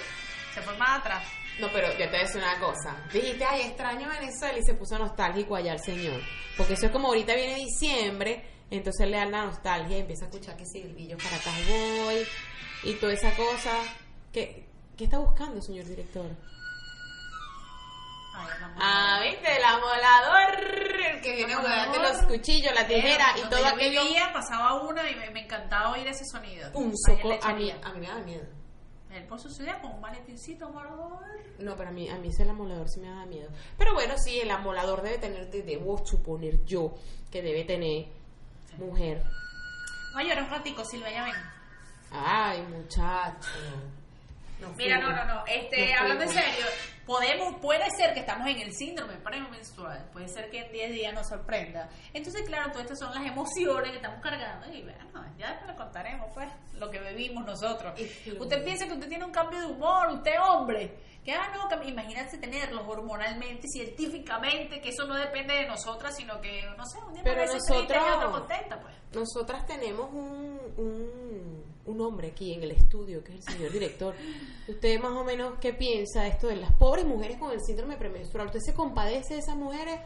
Se 0.54 0.62
fue 0.62 0.76
más 0.76 1.00
atrás. 1.00 1.24
No, 1.60 1.68
pero 1.72 1.88
yo 1.92 1.98
te 1.98 2.06
voy 2.06 2.16
a 2.16 2.22
decir 2.22 2.40
una 2.40 2.58
cosa. 2.58 2.96
Dijiste, 3.12 3.44
ay, 3.44 3.62
extraño 3.62 4.08
Venezuela 4.08 4.58
y 4.58 4.62
se 4.62 4.74
puso 4.74 4.98
nostálgico 4.98 5.56
allá 5.56 5.74
el 5.74 5.80
señor. 5.80 6.20
Porque 6.56 6.74
eso 6.74 6.86
es 6.86 6.92
como 6.92 7.08
ahorita 7.08 7.34
viene 7.34 7.56
diciembre, 7.56 8.44
entonces 8.76 9.08
le 9.08 9.16
da 9.16 9.26
la 9.26 9.44
nostalgia 9.46 9.96
y 9.98 10.00
empieza 10.00 10.24
a 10.24 10.28
escuchar 10.28 10.56
que 10.56 10.66
Silvillo 10.66 11.16
Caracas 11.18 11.54
Boy 11.68 12.26
y 12.84 12.94
toda 12.94 13.12
esa 13.12 13.34
cosa. 13.34 13.72
¿Qué, 14.32 14.66
qué 14.96 15.04
está 15.04 15.18
buscando, 15.18 15.60
señor 15.60 15.86
director? 15.86 16.26
Ay, 18.34 18.48
Ah, 18.80 19.20
¿viste? 19.22 19.56
El 19.56 19.64
amolador, 19.64 20.64
el 21.14 21.20
que 21.20 21.34
viene 21.36 21.54
jugarte 21.54 21.98
los 21.98 22.22
cuchillos, 22.26 22.72
la 22.74 22.86
tijera 22.86 23.26
y 23.38 23.48
todo 23.50 23.64
aquello. 23.66 24.02
vivía, 24.04 24.32
pasaba 24.32 24.82
uno 24.82 25.00
y 25.06 25.14
me, 25.16 25.30
me 25.30 25.44
encantaba 25.44 25.92
oír 25.92 26.06
ese 26.06 26.24
sonido. 26.24 26.70
Un 26.74 26.92
soco. 26.96 27.38
A 27.42 27.52
mí, 27.54 27.70
a 27.70 27.92
mí 27.92 28.00
me 28.00 28.06
da 28.06 28.18
miedo. 28.20 28.46
Él 29.12 29.24
por 29.26 29.40
su 29.40 29.50
ciudad 29.50 29.82
con 29.82 29.92
un 29.92 30.00
maletincito 30.00 30.66
amolador. 30.66 31.18
No, 31.58 31.76
pero 31.76 31.88
a 31.88 31.92
mí, 31.92 32.08
a 32.08 32.16
mí 32.16 32.28
ese 32.28 32.44
el 32.44 32.50
amolador 32.50 32.88
sí 32.88 33.00
me 33.00 33.08
da 33.08 33.26
miedo. 33.26 33.50
Pero 33.76 33.92
bueno, 33.92 34.14
sí, 34.16 34.38
el 34.40 34.50
amolador 34.50 35.02
debe 35.02 35.18
tener, 35.18 35.50
te 35.50 35.62
debo 35.62 35.98
suponer 36.06 36.64
yo, 36.64 36.94
que 37.30 37.42
debe 37.42 37.64
tener 37.64 38.06
mujer. 38.78 39.22
Va 40.16 40.20
a 40.20 40.24
llorar 40.24 40.44
un 40.44 40.50
ratico, 40.50 40.84
Silvia, 40.84 41.10
ya 41.12 41.24
ven. 41.24 41.34
Ay, 42.12 42.62
muchacho. 42.62 43.48
No 44.60 44.68
Mira, 44.76 44.98
no, 44.98 45.10
no, 45.12 45.24
no. 45.24 45.44
Este, 45.46 45.92
No 45.94 46.00
hablando 46.00 46.24
en 46.24 46.30
fuimos. 46.30 46.44
serio, 46.46 46.66
podemos, 47.10 47.56
puede 47.60 47.90
ser 47.90 48.14
que 48.14 48.20
estamos 48.20 48.46
en 48.46 48.60
el 48.60 48.72
síndrome 48.72 49.16
premenstrual. 49.16 50.08
Puede 50.12 50.28
ser 50.28 50.48
que 50.48 50.60
en 50.60 50.70
10 50.72 50.92
días 50.92 51.12
nos 51.12 51.26
sorprenda. 51.26 51.88
Entonces, 52.14 52.42
claro, 52.46 52.70
todas 52.70 52.82
estas 52.82 53.00
son 53.00 53.12
las 53.12 53.26
emociones 53.26 53.90
que 53.90 53.96
estamos 53.96 54.20
cargando. 54.22 54.72
Y 54.72 54.82
bueno, 54.84 55.26
ya 55.36 55.60
le 55.66 55.74
contaremos, 55.74 56.30
pues, 56.32 56.48
lo 56.74 56.88
que 56.88 57.00
bebimos 57.00 57.44
nosotros. 57.44 57.98
Usted 58.38 58.62
piensa 58.64 58.86
que 58.86 58.92
usted 58.92 59.08
tiene 59.08 59.24
un 59.24 59.32
cambio 59.32 59.58
de 59.58 59.66
humor, 59.66 60.08
usted 60.12 60.34
hombre. 60.40 60.96
Que, 61.24 61.32
ah, 61.32 61.50
no, 61.52 61.68
cam- 61.68 61.84
imagínate 61.86 62.38
tenerlos 62.38 62.84
hormonalmente, 62.86 63.66
científicamente, 63.66 64.80
que 64.80 64.90
eso 64.90 65.04
no 65.04 65.16
depende 65.16 65.52
de 65.54 65.66
nosotras, 65.66 66.14
sino 66.16 66.40
que, 66.40 66.62
no 66.76 66.86
sé, 66.86 66.98
un 67.04 67.12
día 67.14 67.22
Pero 67.24 67.42
otro 68.14 68.30
contenta, 68.30 68.80
pues. 68.80 68.94
Nosotras 69.12 69.66
tenemos 69.66 70.08
un, 70.12 70.60
un, 70.76 71.64
un 71.90 72.00
hombre 72.00 72.28
aquí 72.28 72.54
en 72.54 72.62
el 72.62 72.70
estudio, 72.70 73.22
que 73.22 73.36
es 73.36 73.46
el 73.46 73.54
señor 73.54 73.72
director. 73.72 74.14
¿Usted 74.68 75.00
más 75.00 75.12
o 75.12 75.24
menos 75.24 75.54
qué 75.60 75.72
piensa 75.72 76.22
de 76.22 76.28
esto 76.28 76.48
de 76.48 76.56
las 76.56 76.72
pobres 76.72 77.04
mujeres 77.04 77.38
con 77.38 77.52
el 77.52 77.60
síndrome 77.60 77.96
premenstrual? 77.96 78.46
¿Usted 78.46 78.60
se 78.60 78.74
compadece 78.74 79.34
de 79.34 79.40
esas 79.40 79.56
mujeres? 79.56 80.00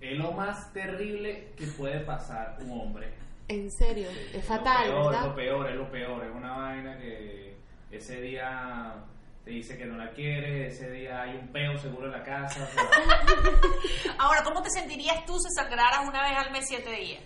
Es 0.00 0.18
lo 0.18 0.32
más 0.32 0.72
terrible 0.72 1.52
que 1.56 1.66
puede 1.66 2.00
pasar 2.00 2.58
un 2.60 2.80
hombre. 2.80 3.12
En 3.48 3.70
serio, 3.70 4.08
es 4.32 4.44
fatal, 4.44 4.88
lo 4.88 4.94
peor, 4.94 5.12
¿verdad? 5.12 5.26
Lo 5.28 5.34
peor, 5.34 5.70
es 5.70 5.76
lo 5.76 5.90
peor. 5.90 6.24
Es 6.24 6.34
una 6.34 6.56
vaina 6.56 6.98
que 6.98 7.56
ese 7.90 8.20
día 8.20 9.04
te 9.44 9.50
dice 9.50 9.76
que 9.76 9.84
no 9.84 9.96
la 9.96 10.10
quiere, 10.12 10.68
ese 10.68 10.90
día 10.90 11.22
hay 11.22 11.36
un 11.36 11.48
peo 11.48 11.76
seguro 11.78 12.06
en 12.06 12.12
la 12.12 12.22
casa. 12.22 12.62
o 12.62 12.66
sea, 12.66 14.14
Ahora, 14.18 14.42
¿cómo 14.44 14.62
te 14.62 14.70
sentirías 14.70 15.24
tú 15.26 15.36
si 15.38 15.52
sangraras 15.54 16.06
una 16.06 16.22
vez 16.22 16.38
al 16.38 16.52
mes 16.52 16.64
siete 16.68 16.90
días? 16.90 17.22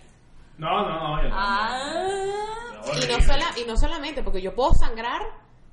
No, 0.57 0.69
no, 0.89 1.17
no. 1.17 1.23
Yo 1.23 1.29
Ah. 1.33 1.83
no. 2.85 2.93
Y 3.03 3.07
no, 3.07 3.21
sola- 3.21 3.53
y 3.57 3.65
no 3.67 3.77
solamente, 3.77 4.23
porque 4.23 4.41
yo 4.41 4.55
puedo 4.55 4.71
sangrar 4.73 5.21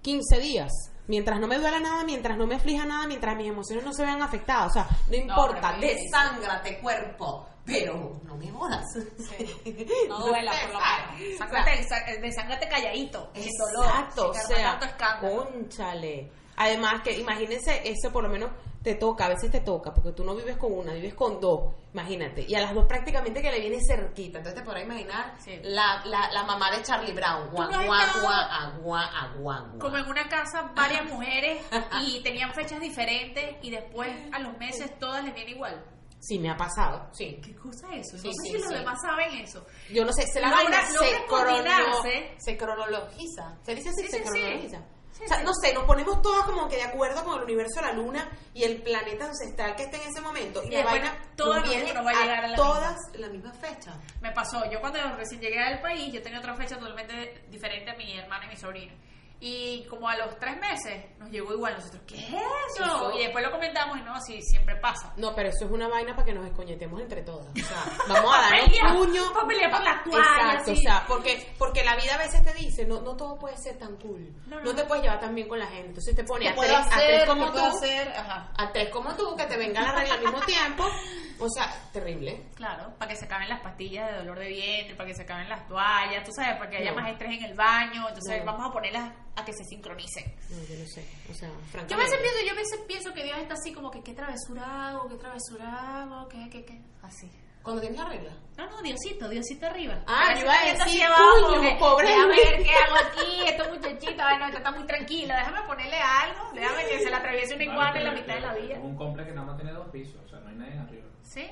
15 0.03 0.39
días. 0.39 0.71
Mientras 1.07 1.39
no 1.39 1.47
me 1.47 1.59
duela 1.59 1.81
nada, 1.81 2.03
mientras 2.05 2.37
no 2.39 2.47
me 2.47 2.55
aflija 2.55 2.87
nada, 2.87 3.07
mientras 3.07 3.37
mis 3.37 3.49
emociones 3.49 3.85
no 3.85 3.93
se 3.93 4.05
vean 4.05 4.23
afectadas. 4.23 4.69
O 4.71 4.73
sea, 4.73 4.87
no 5.11 5.17
importa, 5.17 5.75
pero 5.79 5.93
es 5.93 6.03
desángrate 6.03 6.79
cuerpo, 6.79 7.47
pero 7.65 8.21
no 8.25 8.37
me 8.37 8.51
jodas. 8.51 8.85
No 10.09 10.19
duela, 10.27 10.53
por 10.63 10.73
lo 10.73 10.79
menos. 10.81 11.39
Sángate, 11.39 11.83
sa- 11.85 12.05
desángate 12.21 12.69
calladito, 12.69 13.31
sin 13.35 13.51
dolor. 13.59 13.87
Exacto, 13.87 14.31
o 14.31 14.35
sea, 14.35 14.79
conchale. 15.21 16.31
Además 16.57 17.03
que 17.03 17.19
imagínense, 17.19 17.83
eso 17.85 18.11
por 18.13 18.23
lo 18.25 18.31
menos 18.31 18.51
te 18.85 18.95
toca, 18.97 19.25
a 19.25 19.29
veces 19.31 19.51
te 19.51 19.61
toca, 19.61 19.93
porque 19.95 20.13
tú 20.13 20.23
no 20.25 20.35
vives 20.37 20.59
con 20.59 20.71
una, 20.73 20.93
vives 20.93 21.15
con 21.15 21.41
dos, 21.41 21.73
imagínate. 21.95 22.45
Y 22.47 22.55
a 22.55 22.61
las 22.61 22.75
dos 22.75 22.85
prácticamente 22.87 23.41
que 23.41 23.51
le 23.51 23.59
viene 23.59 23.79
cerquita. 23.85 24.39
Entonces 24.39 24.55
te 24.61 24.63
podrás 24.65 24.85
imaginar 24.85 25.35
Sí. 25.43 25.59
la, 25.63 26.05
la, 26.05 26.31
la 26.31 26.43
mamá 26.45 26.71
de 26.71 26.83
Charlie 26.83 27.15
Brown. 27.15 27.47
Estado- 27.49 27.71
guau, 27.87 27.93
agua, 27.93 28.43
agua, 28.45 29.05
agua. 29.07 29.73
Como 29.81 29.97
en 29.97 30.05
una 30.07 30.29
casa, 30.29 30.71
varias 30.77 31.07
mujeres 31.11 31.63
y 32.03 32.23
tenían 32.23 32.53
fechas 32.53 32.79
diferentes 32.79 33.57
y 33.63 33.71
después 33.71 34.11
a 34.33 34.39
los 34.41 34.57
meses 34.59 34.97
todas 34.99 35.25
les 35.25 35.35
viene 35.35 35.53
igual. 35.53 35.83
Sí, 36.21 36.39
me 36.39 36.51
ha 36.51 36.57
pasado, 36.57 37.09
sí. 37.13 37.39
¿Qué 37.43 37.55
cosa 37.55 37.87
es 37.95 38.07
eso? 38.09 38.19
Sí, 38.19 38.29
no 38.29 38.33
sé 38.35 38.43
sí, 38.45 38.53
si 38.53 38.59
los 38.59 38.69
demás 38.71 38.99
saben 39.03 39.31
eso. 39.41 39.67
Yo 39.93 40.05
no 40.05 40.13
sé, 40.13 40.27
se 40.27 40.41
la 40.41 40.49
Logra- 40.51 40.87
se, 40.87 41.27
crono- 41.27 42.35
se 42.39 42.57
cronologiza. 42.57 43.57
¿Se 43.63 43.75
dice 43.75 43.89
así? 43.91 44.03
Sí, 44.05 44.09
se 44.11 44.23
cronologiza. 44.23 44.83
Sí, 45.15 45.23
o 45.25 45.29
sea, 45.29 45.39
sí. 45.39 45.45
no 45.45 45.55
sé, 45.55 45.73
nos 45.73 45.85
ponemos 45.85 46.21
todas 46.23 46.45
como 46.45 46.69
que 46.69 46.77
de 46.77 46.83
acuerdo 46.83 47.25
con 47.25 47.39
el 47.39 47.45
universo 47.45 47.81
de 47.81 47.87
la 47.87 47.93
luna 47.93 48.29
y 48.53 48.65
el 48.65 48.83
planeta 48.83 49.27
ancestral 49.27 49.77
que 49.77 49.85
esté 49.85 49.97
en 50.03 50.09
ese 50.09 50.21
momento. 50.21 50.61
Y, 50.65 50.69
Y 50.69 50.71
la 50.73 50.85
vaina 50.85 51.17
mundo 51.39 51.95
nos 51.95 52.07
va 52.07 52.11
a 52.11 52.21
llegar 52.21 52.45
a 52.45 52.49
la 52.49 52.57
todas 52.57 52.97
la 53.15 53.29
misma 53.29 53.53
fecha. 53.53 53.97
Me 54.21 54.33
pasó, 54.33 54.69
yo 54.71 54.81
cuando 54.81 54.99
recién 55.17 55.41
llegué 55.41 55.61
al 55.61 55.81
país, 55.81 56.13
yo 56.13 56.21
tenía 56.21 56.41
otra 56.41 56.55
fecha 56.57 56.77
totalmente 56.77 57.45
diferente 57.49 57.91
a 57.91 57.95
mi 57.95 58.19
hermana 58.19 58.47
y 58.47 58.49
mi 58.49 58.57
sobrino. 58.57 58.93
Y 59.41 59.85
como 59.91 60.09
a 60.09 60.17
los 60.17 60.39
tres 60.39 60.57
meses 60.59 61.05
nos 61.19 61.29
llegó 61.31 61.53
igual 61.53 61.75
nosotros, 61.75 62.03
¿qué 62.07 62.17
es 62.17 62.33
eso? 62.79 63.13
Y 63.19 63.25
después 63.25 63.45
lo 63.45 63.51
comentamos 63.51 63.99
y 63.99 64.03
no, 64.03 64.19
sí, 64.23 64.41
siempre 64.41 64.77
pasa. 64.77 65.13
No, 65.19 65.35
pero 65.35 65.51
eso 65.51 65.67
es 65.67 65.71
una 65.71 65.87
vaina 65.89 66.15
para 66.15 66.25
que 66.25 66.33
nos 66.33 66.47
escoñetemos 66.47 66.99
entre 67.03 67.21
todas. 67.23 67.47
O 67.49 67.55
sea, 67.67 67.85
vamos 68.09 68.35
a 68.35 68.41
darnos 68.41 68.69
pelear, 68.71 68.97
puño. 68.97 69.33
pa' 69.35 69.47
pelear 69.47 69.71
por 69.71 69.83
las 69.83 70.05
toallas, 70.05 70.27
Exacto, 70.55 70.73
o 70.73 70.77
sea, 70.77 71.05
porque, 71.07 71.55
porque 71.59 71.85
la 71.85 71.95
vida 71.97 72.15
a 72.15 72.19
veces 72.19 72.43
te 72.43 72.55
dice, 72.55 72.87
no, 72.87 73.03
no 73.03 73.17
todo 73.17 73.37
puede 73.39 73.57
ser 73.59 73.77
tan 73.77 73.97
cool. 73.97 74.33
No, 74.47 74.57
No, 74.61 74.63
no. 74.65 74.75
te 74.75 74.85
puedes 74.85 75.03
llevar 75.05 75.21
tan 75.21 75.35
bien 75.35 75.49
con 75.49 75.59
la 75.59 75.67
gente. 75.67 75.89
Entonces 75.89 76.17
te 76.17 76.25
pone 76.25 76.47
¿Qué 76.47 76.51
a 76.51 76.55
tres, 76.55 76.71
a 76.73 76.79
hacer? 76.81 77.07
tres 77.07 77.21
¿Qué 77.23 77.27
como 77.29 77.53
tú. 77.53 77.59
hacer? 77.59 78.09
Ajá. 78.17 78.53
A 78.57 78.73
tres 78.73 78.89
como 78.91 79.15
tú, 79.15 79.37
que 79.37 79.45
te 79.45 79.57
venga 79.59 79.83
la 79.83 79.93
regla 79.93 80.15
al 80.15 80.21
mismo 80.21 80.41
tiempo. 80.41 80.85
O 81.41 81.49
sea, 81.49 81.67
terrible. 81.93 82.45
Claro, 82.55 82.95
para 82.99 83.11
que 83.11 83.17
se 83.17 83.25
acaben 83.25 83.49
las 83.49 83.61
pastillas 83.61 84.11
de 84.13 84.19
dolor 84.19 84.39
de 84.39 84.49
vientre, 84.49 84.95
para 84.95 85.09
que 85.09 85.15
se 85.15 85.23
acaben 85.23 85.49
las 85.49 85.67
toallas, 85.67 86.25
tú 86.25 86.31
sabes, 86.33 86.57
para 86.59 86.71
que 86.71 86.77
haya 86.79 86.91
No. 86.93 87.01
más 87.01 87.11
estrés 87.11 87.39
en 87.39 87.45
el 87.45 87.55
baño, 87.55 88.09
entonces 88.09 88.39
No. 88.45 88.53
vamos 88.53 88.71
a 88.71 88.73
ponerlas 88.73 89.13
a 89.37 89.45
que 89.45 89.53
se 89.53 89.65
sincronicen. 89.65 90.25
No, 90.51 90.57
yo 90.65 90.79
no 90.79 90.87
sé. 90.87 91.05
O 91.31 91.35
sea, 91.35 91.49
Yo 91.49 91.55
a 91.55 91.67
francamente. 91.71 91.97
veces 91.97 92.21
pienso, 92.21 92.39
yo 92.47 92.53
a 92.53 92.55
veces 92.57 92.81
pienso 92.87 93.13
que 93.15 93.25
Dios 93.25 93.39
está 93.39 93.55
así 93.55 93.73
como 93.73 93.91
que 93.91 94.03
qué 94.03 94.15
travesura 94.15 94.89
hago, 94.89 95.09
qué 95.09 95.17
travesura 95.17 96.03
hago, 96.03 96.29
qué, 96.29 96.49
qué, 96.51 96.65
qué, 96.65 96.81
así. 97.03 97.31
Cuando 97.63 97.81
tienes 97.81 97.99
la 97.99 98.09
regla. 98.11 98.31
No, 98.59 98.69
no, 98.69 98.83
Diosito, 98.83 99.27
Diosito 99.27 99.65
arriba. 99.67 100.05
Ah, 100.07 100.25
Pero 100.29 100.41
yo 100.41 100.45
iba 100.45 100.55
a 100.61 100.65
decir, 100.85 101.03
coño, 101.49 101.79
pobre 101.79 102.09
Déjame 102.09 102.37
ver 102.37 102.63
qué 102.63 102.71
hago 102.75 102.97
aquí, 102.97 103.43
esta 103.49 103.69
muchachita, 103.71 104.29
bueno, 104.29 104.45
esta 104.47 104.59
está 104.59 104.71
muy 104.71 104.87
tranquila, 104.87 105.37
déjame 105.39 105.63
ponerle 105.67 105.97
algo, 105.99 106.53
déjame 106.53 106.85
que 106.87 106.99
se 106.99 107.09
le 107.09 107.17
atraviese 107.17 107.55
una 107.55 107.65
iguana 107.65 107.99
en 107.99 108.05
la 108.05 108.13
mitad 108.13 108.35
de 108.35 108.41
la 108.43 108.55
vida. 108.55 108.79
Un 108.81 108.95
complejo 108.97 109.31
que 109.31 109.35
nada 109.35 109.47
más 109.47 109.57
tiene 109.57 109.73
dos 109.73 109.89
pisos, 109.89 110.23
o 110.23 110.29
sea, 110.29 110.41
no 110.41 110.51
hay 110.51 110.57
nadie 110.57 110.79
arriba. 110.79 111.04
¿Sí? 111.25 111.45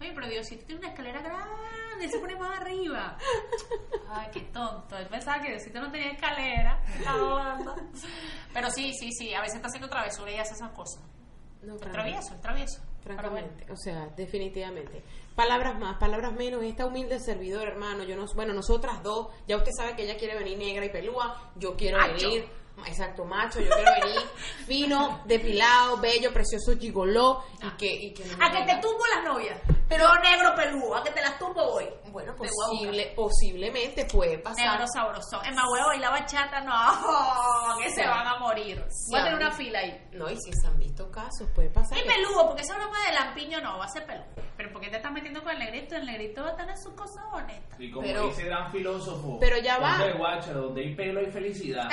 Oye, 0.00 0.12
pero 0.14 0.28
Diosito 0.28 0.64
tiene 0.64 0.80
una 0.80 0.90
escalera 0.90 1.20
grande, 1.20 2.08
se 2.08 2.18
pone 2.18 2.36
más 2.36 2.60
arriba. 2.60 3.18
Ay, 4.08 4.28
qué 4.32 4.40
tonto. 4.52 4.96
Él 4.96 5.06
pensaba 5.08 5.42
que 5.42 5.50
Diosito 5.50 5.80
no 5.80 5.90
tenía 5.90 6.12
escalera. 6.12 6.80
Pero 8.54 8.70
sí, 8.70 8.94
sí, 8.94 9.12
sí. 9.12 9.34
A 9.34 9.40
veces 9.40 9.56
está 9.56 9.68
haciendo 9.68 9.88
travesura 9.88 10.30
y 10.30 10.38
hace 10.38 10.54
esas 10.54 10.70
cosas. 10.70 11.02
No, 11.62 11.76
francamente. 11.76 11.90
travieso, 11.90 12.34
es 12.34 12.40
travieso. 12.40 12.80
Bueno. 12.80 13.20
Francamente, 13.20 13.72
o 13.72 13.76
sea, 13.76 14.06
definitivamente. 14.16 15.02
Palabras 15.34 15.78
más, 15.78 15.98
palabras 15.98 16.32
menos. 16.32 16.62
Esta 16.62 16.86
humilde 16.86 17.18
servidor, 17.18 17.68
hermano. 17.68 18.04
Yo 18.04 18.16
no, 18.16 18.24
bueno, 18.34 18.54
nosotras 18.54 19.02
dos. 19.02 19.28
Ya 19.46 19.56
usted 19.56 19.72
sabe 19.76 19.96
que 19.96 20.04
ella 20.04 20.16
quiere 20.16 20.36
venir 20.38 20.56
negra 20.56 20.86
y 20.86 20.90
pelúa. 20.90 21.52
Yo 21.56 21.76
quiero 21.76 21.98
venir, 21.98 22.46
exacto, 22.86 23.24
macho. 23.24 23.60
Yo 23.60 23.68
quiero 23.70 23.92
venir 24.02 24.20
fino, 24.66 25.22
depilado, 25.24 25.98
bello, 25.98 26.32
precioso, 26.32 26.78
gigoló 26.78 27.44
y 27.62 27.70
que, 27.76 27.86
y 27.92 28.14
que 28.14 28.24
no 28.24 28.44
A 28.44 28.50
que 28.50 28.64
te 28.64 28.80
tumbo 28.80 29.04
las 29.14 29.24
novias. 29.24 29.60
Pero 29.88 30.06
negro 30.22 30.54
peludo, 30.54 30.96
a 30.96 31.02
que 31.02 31.10
te 31.10 31.20
las 31.20 31.36
tumbo 31.38 31.62
hoy. 31.62 31.86
Bueno, 32.12 32.32
a 32.32 32.36
posible, 32.36 33.12
posiblemente 33.16 34.04
puede 34.04 34.38
pasar. 34.38 34.70
Negro 34.70 34.86
sabroso. 34.94 35.42
Es 35.42 35.54
más, 35.54 35.64
huevo 35.68 35.92
y 35.96 35.98
la 35.98 36.10
bachata, 36.10 36.60
no. 36.60 36.72
Que 37.82 37.90
se 37.90 38.06
van 38.06 38.26
a 38.26 38.38
morir. 38.38 38.84
Sí, 38.88 39.10
Voy 39.10 39.20
a 39.20 39.24
tener 39.24 39.38
una 39.38 39.50
fila 39.50 39.78
ahí. 39.80 40.08
No, 40.12 40.30
y 40.30 40.36
si 40.36 40.52
se 40.52 40.66
han 40.66 40.78
visto 40.78 41.10
casos, 41.10 41.48
puede 41.54 41.70
pasar. 41.70 41.98
Y 41.98 42.02
peludo, 42.02 42.46
porque 42.46 42.62
esa 42.62 42.76
broma 42.76 42.98
de 43.06 43.14
lampiño 43.14 43.60
no, 43.60 43.78
va 43.78 43.86
a 43.86 43.88
ser 43.88 44.06
peludo. 44.06 44.26
Pero 44.56 44.72
¿por 44.72 44.82
qué 44.82 44.90
te 44.90 44.96
estás 44.96 45.12
metiendo 45.12 45.42
con 45.42 45.52
el 45.52 45.58
negrito? 45.58 45.96
El 45.96 46.06
negrito 46.06 46.42
va 46.42 46.50
a 46.50 46.56
tener 46.56 46.76
sus 46.76 46.92
cosas 46.94 47.24
honestas. 47.32 47.80
Y 47.80 47.90
como 47.90 48.06
Pero- 48.06 48.26
dice 48.28 48.44
gran 48.44 48.70
filósofo, 48.70 49.38
pero 49.40 49.56
ya 49.58 49.78
va. 49.78 49.96
Ponte 49.96 50.12
de 50.12 50.18
Guácharo, 50.18 50.60
donde 50.62 50.82
hay 50.82 50.94
pelo 50.94 51.20
hay 51.20 51.30
felicidad. 51.30 51.88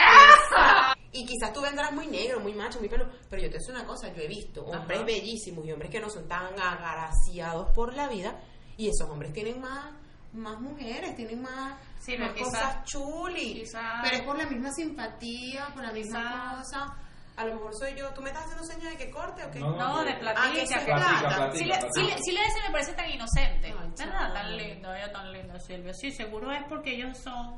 Y 1.13 1.25
quizás 1.25 1.53
tú 1.53 1.61
vendrás 1.61 1.91
muy 1.93 2.07
negro, 2.07 2.39
muy 2.39 2.53
macho, 2.53 2.79
muy 2.79 2.89
pelo, 2.89 3.07
pero 3.29 3.41
yo 3.41 3.49
te 3.49 3.57
digo 3.57 3.71
una 3.71 3.85
cosa, 3.85 4.13
yo 4.13 4.21
he 4.21 4.27
visto 4.27 4.63
hombres 4.65 4.97
Ajá. 4.99 5.05
bellísimos 5.05 5.65
y 5.65 5.71
hombres 5.71 5.89
que 5.89 5.99
no 5.99 6.09
son 6.09 6.27
tan 6.27 6.53
agraciados 6.59 7.69
por 7.73 7.93
la 7.93 8.07
vida 8.07 8.39
y 8.77 8.89
esos 8.89 9.09
hombres 9.09 9.31
tienen 9.33 9.59
más 9.61 9.85
más 10.33 10.59
mujeres, 10.59 11.15
tienen 11.15 11.41
más, 11.41 11.79
Sí, 11.99 12.15
más 12.17 12.31
pero 12.33 12.45
cosas 12.45 12.75
quizás- 12.75 12.83
chuli. 12.85 13.53
quizás- 13.61 14.01
Pero 14.03 14.15
es 14.17 14.21
por 14.23 14.37
la 14.37 14.45
misma 14.45 14.71
simpatía, 14.71 15.67
por 15.73 15.81
la 15.83 15.91
misma 15.93 16.19
Quizás- 16.19 16.57
cosa. 16.59 16.97
A 17.37 17.45
lo 17.45 17.53
mejor 17.55 17.73
soy 17.75 17.95
yo. 17.95 18.09
¿Tú 18.13 18.21
me 18.21 18.29
estás 18.29 18.43
haciendo 18.45 18.63
señas 18.65 18.91
de 18.91 18.97
que 18.97 19.09
corte 19.09 19.43
o 19.45 19.49
qué? 19.51 19.59
No, 19.59 19.75
No, 19.75 20.03
de 20.03 20.11
Ah, 20.11 20.15
que 20.15 20.19
platica. 20.19 20.61
es 20.61 20.69
que- 20.69 20.85
plata. 20.85 21.05
Platica, 21.07 21.35
platica, 21.35 21.53
Si 21.57 21.65
le, 21.65 21.75
si, 21.93 22.01
le, 22.03 22.17
si 22.23 22.31
le 22.33 22.41
ese 22.43 22.61
me 22.67 22.71
parece 22.71 22.93
tan 22.93 23.09
inocente. 23.09 23.67
Ay, 23.67 23.89
¿Verdad? 23.97 24.33
Tan 24.33 24.57
lindo, 24.57 24.93
ella 24.93 25.11
tan 25.11 25.31
linda, 25.31 25.59
Silvia. 25.59 25.93
Sí, 25.93 26.11
seguro 26.11 26.51
es 26.51 26.63
porque 26.67 26.95
ellos 26.95 27.17
son 27.17 27.57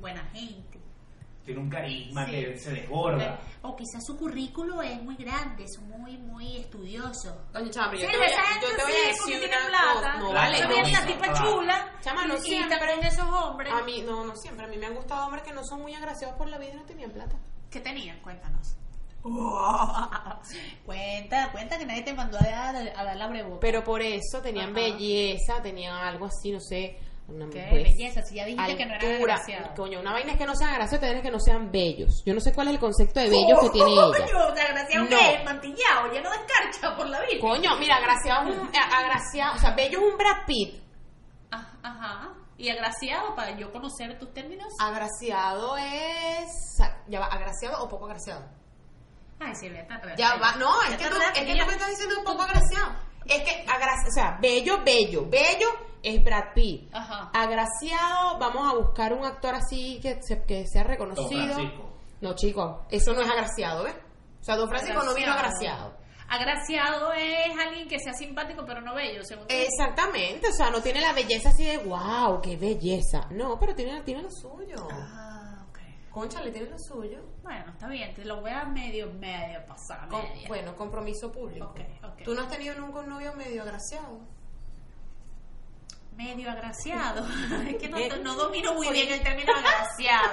buena 0.00 0.24
gente. 0.32 0.80
Tiene 1.46 1.60
un 1.60 1.70
carisma 1.70 2.26
Sí. 2.26 2.32
que 2.32 2.58
se 2.58 2.70
desborda. 2.72 3.40
O 3.62 3.74
quizás 3.76 4.04
su 4.04 4.16
currículo 4.16 4.82
es 4.82 5.00
muy 5.02 5.14
grande, 5.16 5.64
es 5.64 5.78
muy, 5.80 6.18
muy 6.18 6.56
estudioso. 6.58 7.46
Coño, 7.52 7.70
chama, 7.70 7.92
pero 7.92 8.00
Sí, 8.00 8.06
yo 8.06 8.10
te 8.12 8.18
voy 8.18 8.26
yo 8.28 8.76
te 8.76 8.82
voy 8.82 8.92
a 8.92 9.06
decir 9.08 9.38
tiene 9.38 9.46
una 9.46 9.68
plata. 9.68 10.16
No, 10.18 10.32
vale, 10.32 10.60
no, 10.60 11.06
tipa 11.06 11.32
chula. 11.34 11.92
Chama, 12.00 12.26
no 12.26 12.36
siempre. 12.38 12.76
también 12.76 13.04
esos 13.04 13.26
hombres. 13.28 13.72
A 13.72 13.82
mí, 13.84 14.02
no, 14.02 14.24
no 14.24 14.34
siempre. 14.36 14.66
A 14.66 14.68
mí 14.68 14.76
me 14.76 14.86
han 14.86 14.94
gustado 14.94 15.24
hombres 15.24 15.44
que 15.44 15.52
no 15.52 15.62
son 15.64 15.80
muy 15.82 15.94
agraciados 15.94 16.36
por 16.36 16.48
la 16.48 16.58
vida 16.58 16.72
y 16.74 16.76
no 16.76 16.84
tenían 16.84 17.12
plata. 17.12 17.36
¿Qué 17.70 17.80
tenían? 17.80 18.20
Cuéntanos. 18.20 18.76
cuenta, 20.86 21.50
cuenta 21.52 21.78
que 21.78 21.86
nadie 21.86 22.02
te 22.02 22.14
mandó 22.14 22.38
a 22.38 22.42
dar, 22.44 22.76
a 22.76 23.04
dar 23.04 23.16
la 23.16 23.26
breboca. 23.28 23.60
Pero 23.60 23.82
por 23.84 24.02
eso 24.02 24.40
tenían 24.42 24.70
Ajá. 24.70 24.74
belleza, 24.80 25.62
tenían 25.62 25.94
algo 25.96 26.26
así, 26.26 26.52
no 26.52 26.60
sé. 26.60 26.98
Una, 27.28 27.48
¿Qué? 27.50 27.66
pues, 27.68 27.82
Belleza, 27.82 28.22
si 28.22 28.36
ya 28.36 28.44
dijiste 28.44 28.76
que 28.76 28.86
no 28.86 28.94
eran 28.94 29.10
altura. 29.12 29.34
agraciados. 29.34 29.70
Coño, 29.76 29.98
una 30.00 30.12
vaina 30.12 30.32
es 30.32 30.38
que 30.38 30.46
no 30.46 30.54
sean 30.54 30.70
agraciados, 30.70 31.00
vaina 31.02 31.16
es 31.18 31.22
que 31.24 31.30
no 31.32 31.40
sean 31.40 31.72
bellos. 31.72 32.22
Yo 32.24 32.34
no 32.34 32.40
sé 32.40 32.52
cuál 32.52 32.68
es 32.68 32.74
el 32.74 32.80
concepto 32.80 33.18
de 33.20 33.28
bellos 33.30 33.58
que 33.60 33.70
tiene 33.70 33.90
ella. 33.92 34.02
Coño, 34.02 34.52
desgraciado 34.54 35.04
No. 35.04 35.18
que 35.18 35.34
es 35.34 35.44
mantillado, 35.44 36.12
lleno 36.12 36.30
de 36.30 36.36
escarcha 36.36 36.96
por 36.96 37.08
la 37.08 37.20
vida. 37.22 37.40
Coño, 37.40 37.76
mira, 37.78 37.96
agraciado 37.96 38.50
es 38.50 38.58
un, 38.58 38.68
eh, 38.68 38.78
agraciado, 38.78 39.56
o 39.56 39.58
sea, 39.58 39.70
bello 39.74 39.98
es 39.98 40.12
un 40.12 40.16
Brad 40.18 40.46
Pitt. 40.46 40.82
Ah, 41.50 41.68
Ajá. 41.82 42.32
Y 42.58 42.70
agraciado, 42.70 43.34
para 43.34 43.56
yo 43.58 43.70
conocer 43.72 44.18
tus 44.18 44.32
términos. 44.32 44.68
Agraciado 44.80 45.76
es, 45.76 46.46
ya 47.08 47.20
va, 47.20 47.26
agraciado 47.26 47.82
o 47.84 47.88
poco 47.88 48.06
agraciado. 48.06 48.44
Ay, 49.40 49.54
sí, 49.54 49.68
vete, 49.68 49.92
vete. 50.02 50.14
Ya 50.16 50.36
va, 50.36 50.54
no, 50.56 50.80
es 50.84 50.96
que 50.96 51.04
tú, 51.08 51.16
es 51.16 51.40
que 51.44 51.52
tú 51.54 51.66
me 51.66 51.72
estás 51.72 51.90
diciendo 51.90 52.14
un 52.18 52.24
poco 52.24 52.42
agraciado. 52.42 52.94
Es 53.26 53.42
que, 53.42 53.66
agraci- 53.66 54.08
o 54.08 54.12
sea, 54.12 54.38
bello, 54.40 54.78
bello, 54.84 55.26
bello 55.28 55.66
es 56.06 56.22
Brad 56.24 56.52
Pitt. 56.54 56.88
Ajá. 56.94 57.30
Agraciado, 57.34 58.38
vamos 58.38 58.72
a 58.72 58.76
buscar 58.76 59.12
un 59.12 59.24
actor 59.24 59.54
así 59.54 59.98
que, 60.00 60.20
se- 60.22 60.42
que 60.44 60.66
sea 60.66 60.84
reconocido. 60.84 61.56
No, 62.20 62.34
chicos, 62.34 62.80
eso 62.90 63.12
no 63.12 63.20
es 63.22 63.28
agraciado, 63.30 63.84
¿ves? 63.84 63.94
O 64.40 64.44
sea, 64.44 64.56
Don 64.56 64.68
Francisco 64.68 65.02
no 65.02 65.14
vino 65.14 65.32
agraciado. 65.32 65.94
Agraciado 66.28 67.12
es 67.12 67.56
alguien 67.58 67.86
que 67.88 67.98
sea 68.00 68.12
simpático 68.12 68.64
pero 68.66 68.80
no 68.80 68.94
bello, 68.94 69.22
según. 69.24 69.46
Exactamente, 69.48 70.48
o 70.48 70.52
sea, 70.52 70.70
no 70.70 70.80
tiene 70.82 71.00
la 71.00 71.12
belleza 71.12 71.50
así 71.50 71.64
de 71.64 71.78
wow, 71.78 72.40
qué 72.40 72.56
belleza. 72.56 73.26
No, 73.30 73.58
pero 73.58 73.74
tiene, 73.74 74.00
tiene 74.02 74.22
lo 74.22 74.30
suyo. 74.30 74.88
Ah, 74.90 75.64
ok. 75.70 75.78
Concha, 76.10 76.42
le 76.42 76.50
tiene 76.50 76.68
lo 76.70 76.78
suyo. 76.78 77.20
Bueno, 77.42 77.70
está 77.70 77.86
bien, 77.88 78.12
te 78.14 78.24
lo 78.24 78.40
voy 78.40 78.50
a 78.50 78.64
medio, 78.64 79.12
medio 79.12 79.64
pasar. 79.66 80.08
Media. 80.10 80.48
bueno, 80.48 80.74
compromiso 80.76 81.30
público. 81.30 81.66
Ok, 81.66 81.80
ok. 82.02 82.22
¿Tú 82.24 82.34
no 82.34 82.42
has 82.42 82.48
tenido 82.50 82.74
nunca 82.74 83.00
un 83.00 83.08
novio 83.08 83.32
medio 83.34 83.62
agraciado? 83.62 84.18
Medio 86.16 86.50
agraciado. 86.50 87.26
es 87.68 87.76
que 87.76 87.88
no, 87.90 87.98
Eh, 87.98 88.10
no 88.22 88.34
domino 88.34 88.72
muy 88.74 88.88
bien 88.88 89.12
el 89.12 89.22
término 89.22 89.52
agraciado. 89.54 90.30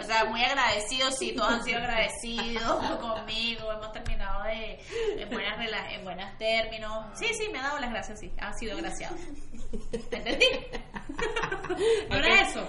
O 0.00 0.02
sea, 0.02 0.24
muy 0.24 0.42
agradecido, 0.42 1.10
sí, 1.12 1.32
todos 1.34 1.52
han 1.52 1.62
sido 1.64 1.78
agradecidos 1.78 2.96
conmigo. 3.00 3.70
Hemos 3.70 3.92
terminado 3.92 4.44
de, 4.44 4.80
en, 5.20 5.28
buenas 5.28 5.58
en 5.92 6.04
buenos 6.04 6.38
términos. 6.38 7.06
Sí, 7.18 7.26
sí, 7.34 7.48
me 7.52 7.58
ha 7.58 7.64
dado 7.64 7.78
las 7.80 7.90
gracias, 7.90 8.18
sí. 8.20 8.32
Ha 8.40 8.52
sido 8.54 8.76
agraciado. 8.76 9.14
¿Entendí? 9.92 10.46
¿No 12.08 12.16
era 12.16 12.40
eso? 12.48 12.66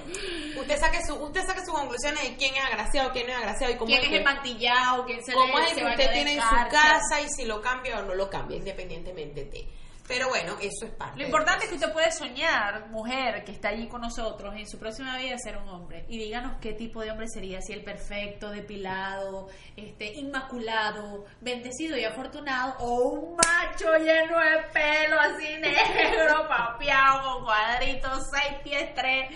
Usted 0.59 0.77
saque, 0.77 0.99
su, 1.07 1.15
usted 1.15 1.45
saque 1.45 1.61
sus 1.63 1.73
conclusiones 1.73 2.21
de 2.21 2.35
quién 2.35 2.53
es 2.55 2.65
agraciado, 2.65 3.11
quién 3.13 3.27
no 3.27 3.31
es 3.33 3.37
agraciado 3.39 3.73
y 3.73 3.77
cómo 3.77 3.87
¿Quién 3.87 4.01
es 4.03 4.09
que- 4.09 4.17
el 4.17 4.23
mantillado? 4.25 5.05
¿Quién 5.05 5.23
se 5.23 5.31
cómo 5.33 5.57
es 5.59 5.71
el 5.71 5.77
que 5.77 5.85
usted 5.85 6.11
tiene 6.11 6.33
en 6.33 6.41
su 6.41 6.55
casa 6.69 7.21
y 7.21 7.29
si 7.29 7.45
lo 7.45 7.61
cambia 7.61 7.99
o 7.99 8.03
no 8.03 8.13
lo 8.13 8.29
cambia, 8.29 8.57
independientemente 8.57 9.45
de. 9.45 9.67
Pero 10.07 10.29
bueno, 10.29 10.55
eso 10.61 10.85
es 10.85 10.91
parte. 10.91 11.19
Lo 11.19 11.25
importante 11.25 11.65
es 11.65 11.69
que 11.69 11.75
usted 11.75 11.91
puede 11.91 12.11
soñar, 12.11 12.87
mujer 12.89 13.43
que 13.43 13.51
está 13.51 13.69
allí 13.69 13.87
con 13.87 14.01
nosotros, 14.01 14.55
en 14.55 14.67
su 14.67 14.79
próxima 14.79 15.17
vida 15.17 15.37
ser 15.37 15.57
un 15.57 15.67
hombre. 15.67 16.05
Y 16.07 16.17
díganos 16.17 16.57
qué 16.61 16.73
tipo 16.73 17.01
de 17.01 17.11
hombre 17.11 17.27
sería, 17.27 17.59
si 17.61 17.73
el 17.73 17.83
perfecto, 17.83 18.49
depilado, 18.49 19.49
este, 19.75 20.13
inmaculado, 20.13 21.25
bendecido 21.41 21.97
y 21.97 22.05
afortunado, 22.05 22.75
o 22.79 23.09
un 23.09 23.35
macho 23.35 23.97
lleno 23.97 24.39
de 24.39 24.63
pelo 24.71 25.19
así 25.19 25.57
negro, 25.59 26.47
papeado, 26.47 27.33
con 27.33 27.43
cuadritos, 27.43 28.29
seis 28.31 28.59
pies 28.63 28.93
tres, 28.95 29.29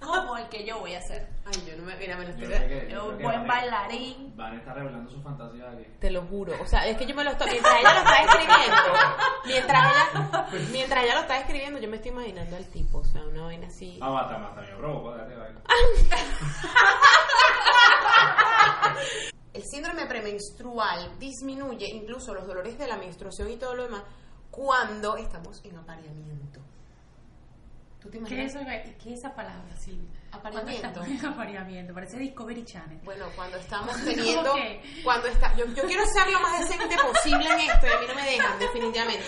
como 0.00 0.36
el 0.36 0.48
que 0.48 0.64
yo 0.64 0.80
voy 0.80 0.94
a 0.94 1.02
ser. 1.02 1.35
Ay, 1.48 1.64
yo 1.64 1.76
no 1.76 1.84
me. 1.84 1.94
Mira, 1.96 2.16
me 2.16 2.24
lo 2.26 2.36
Yo 2.36 2.44
estoy. 2.44 2.66
creo 2.66 2.68
que- 2.68 2.92
yo 2.92 3.02
Un 3.02 3.06
creo 3.06 3.18
que 3.18 3.24
buen 3.24 3.38
Van- 3.38 3.46
bailarín. 3.46 4.36
Van 4.36 4.52
a 4.54 4.56
estar 4.58 4.74
revelando 4.74 5.10
su 5.10 5.22
fantasía 5.22 5.70
aquí. 5.70 5.84
Te 6.00 6.10
lo 6.10 6.22
juro. 6.22 6.54
O 6.60 6.66
sea, 6.66 6.86
es 6.86 6.96
que 6.96 7.06
yo 7.06 7.14
me 7.14 7.22
lo 7.24 7.30
estoy. 7.30 7.50
Mientras 7.50 7.76
ella 7.80 7.92
lo 7.92 7.98
está 8.00 8.22
escribiendo. 8.22 8.82
Mientras 9.46 9.84
ella, 9.86 10.46
mientras 10.72 11.04
ella 11.04 11.14
lo 11.14 11.20
está 11.20 11.38
escribiendo, 11.38 11.78
yo 11.78 11.88
me 11.88 11.96
estoy 11.96 12.10
imaginando 12.10 12.56
al 12.56 12.66
tipo. 12.66 12.98
O 12.98 13.04
sea, 13.04 13.22
una 13.22 13.42
vaina 13.44 13.68
así. 13.68 13.98
Ah, 14.02 14.10
mata, 14.10 14.38
mata, 14.38 14.60
me 14.62 14.74
provoco, 14.76 15.12
date 15.16 15.36
vaina. 15.36 15.60
El 19.52 19.62
síndrome 19.64 20.06
premenstrual 20.06 21.18
disminuye 21.18 21.86
incluso 21.88 22.34
los 22.34 22.46
dolores 22.46 22.76
de 22.76 22.86
la 22.86 22.96
menstruación 22.96 23.50
y 23.50 23.56
todo 23.56 23.74
lo 23.74 23.84
demás 23.84 24.02
cuando 24.50 25.16
estamos 25.16 25.64
en 25.64 25.76
apareamiento. 25.78 26.60
¿Tú 28.06 28.12
te 28.12 28.18
¿Qué 28.24 28.44
es, 28.44 28.54
imaginas? 28.54 28.82
¿Qué 29.02 29.12
es 29.12 29.18
esa 29.18 29.34
palabra, 29.34 29.76
Silvia? 29.76 30.08
Apareamiento. 30.30 30.80
¿Cuándo 30.80 31.00
estamos 31.00 31.08
en 31.24 31.26
apareamiento? 31.26 31.94
Parece 31.94 32.18
Discovery 32.18 32.64
Channel. 32.64 33.00
Bueno, 33.02 33.26
cuando 33.34 33.56
estamos 33.56 33.96
teniendo, 34.04 34.54
cuando 35.04 35.28
está, 35.28 35.56
yo, 35.56 35.66
yo 35.66 35.82
quiero 35.84 36.04
ser 36.06 36.30
lo 36.30 36.40
más 36.40 36.60
decente 36.60 36.96
posible 36.96 37.48
en 37.52 37.60
esto 37.60 37.86
y 37.86 37.90
a 37.90 38.00
mí 38.00 38.06
no 38.06 38.14
me 38.14 38.30
dejan 38.30 38.58
definitivamente. 38.58 39.24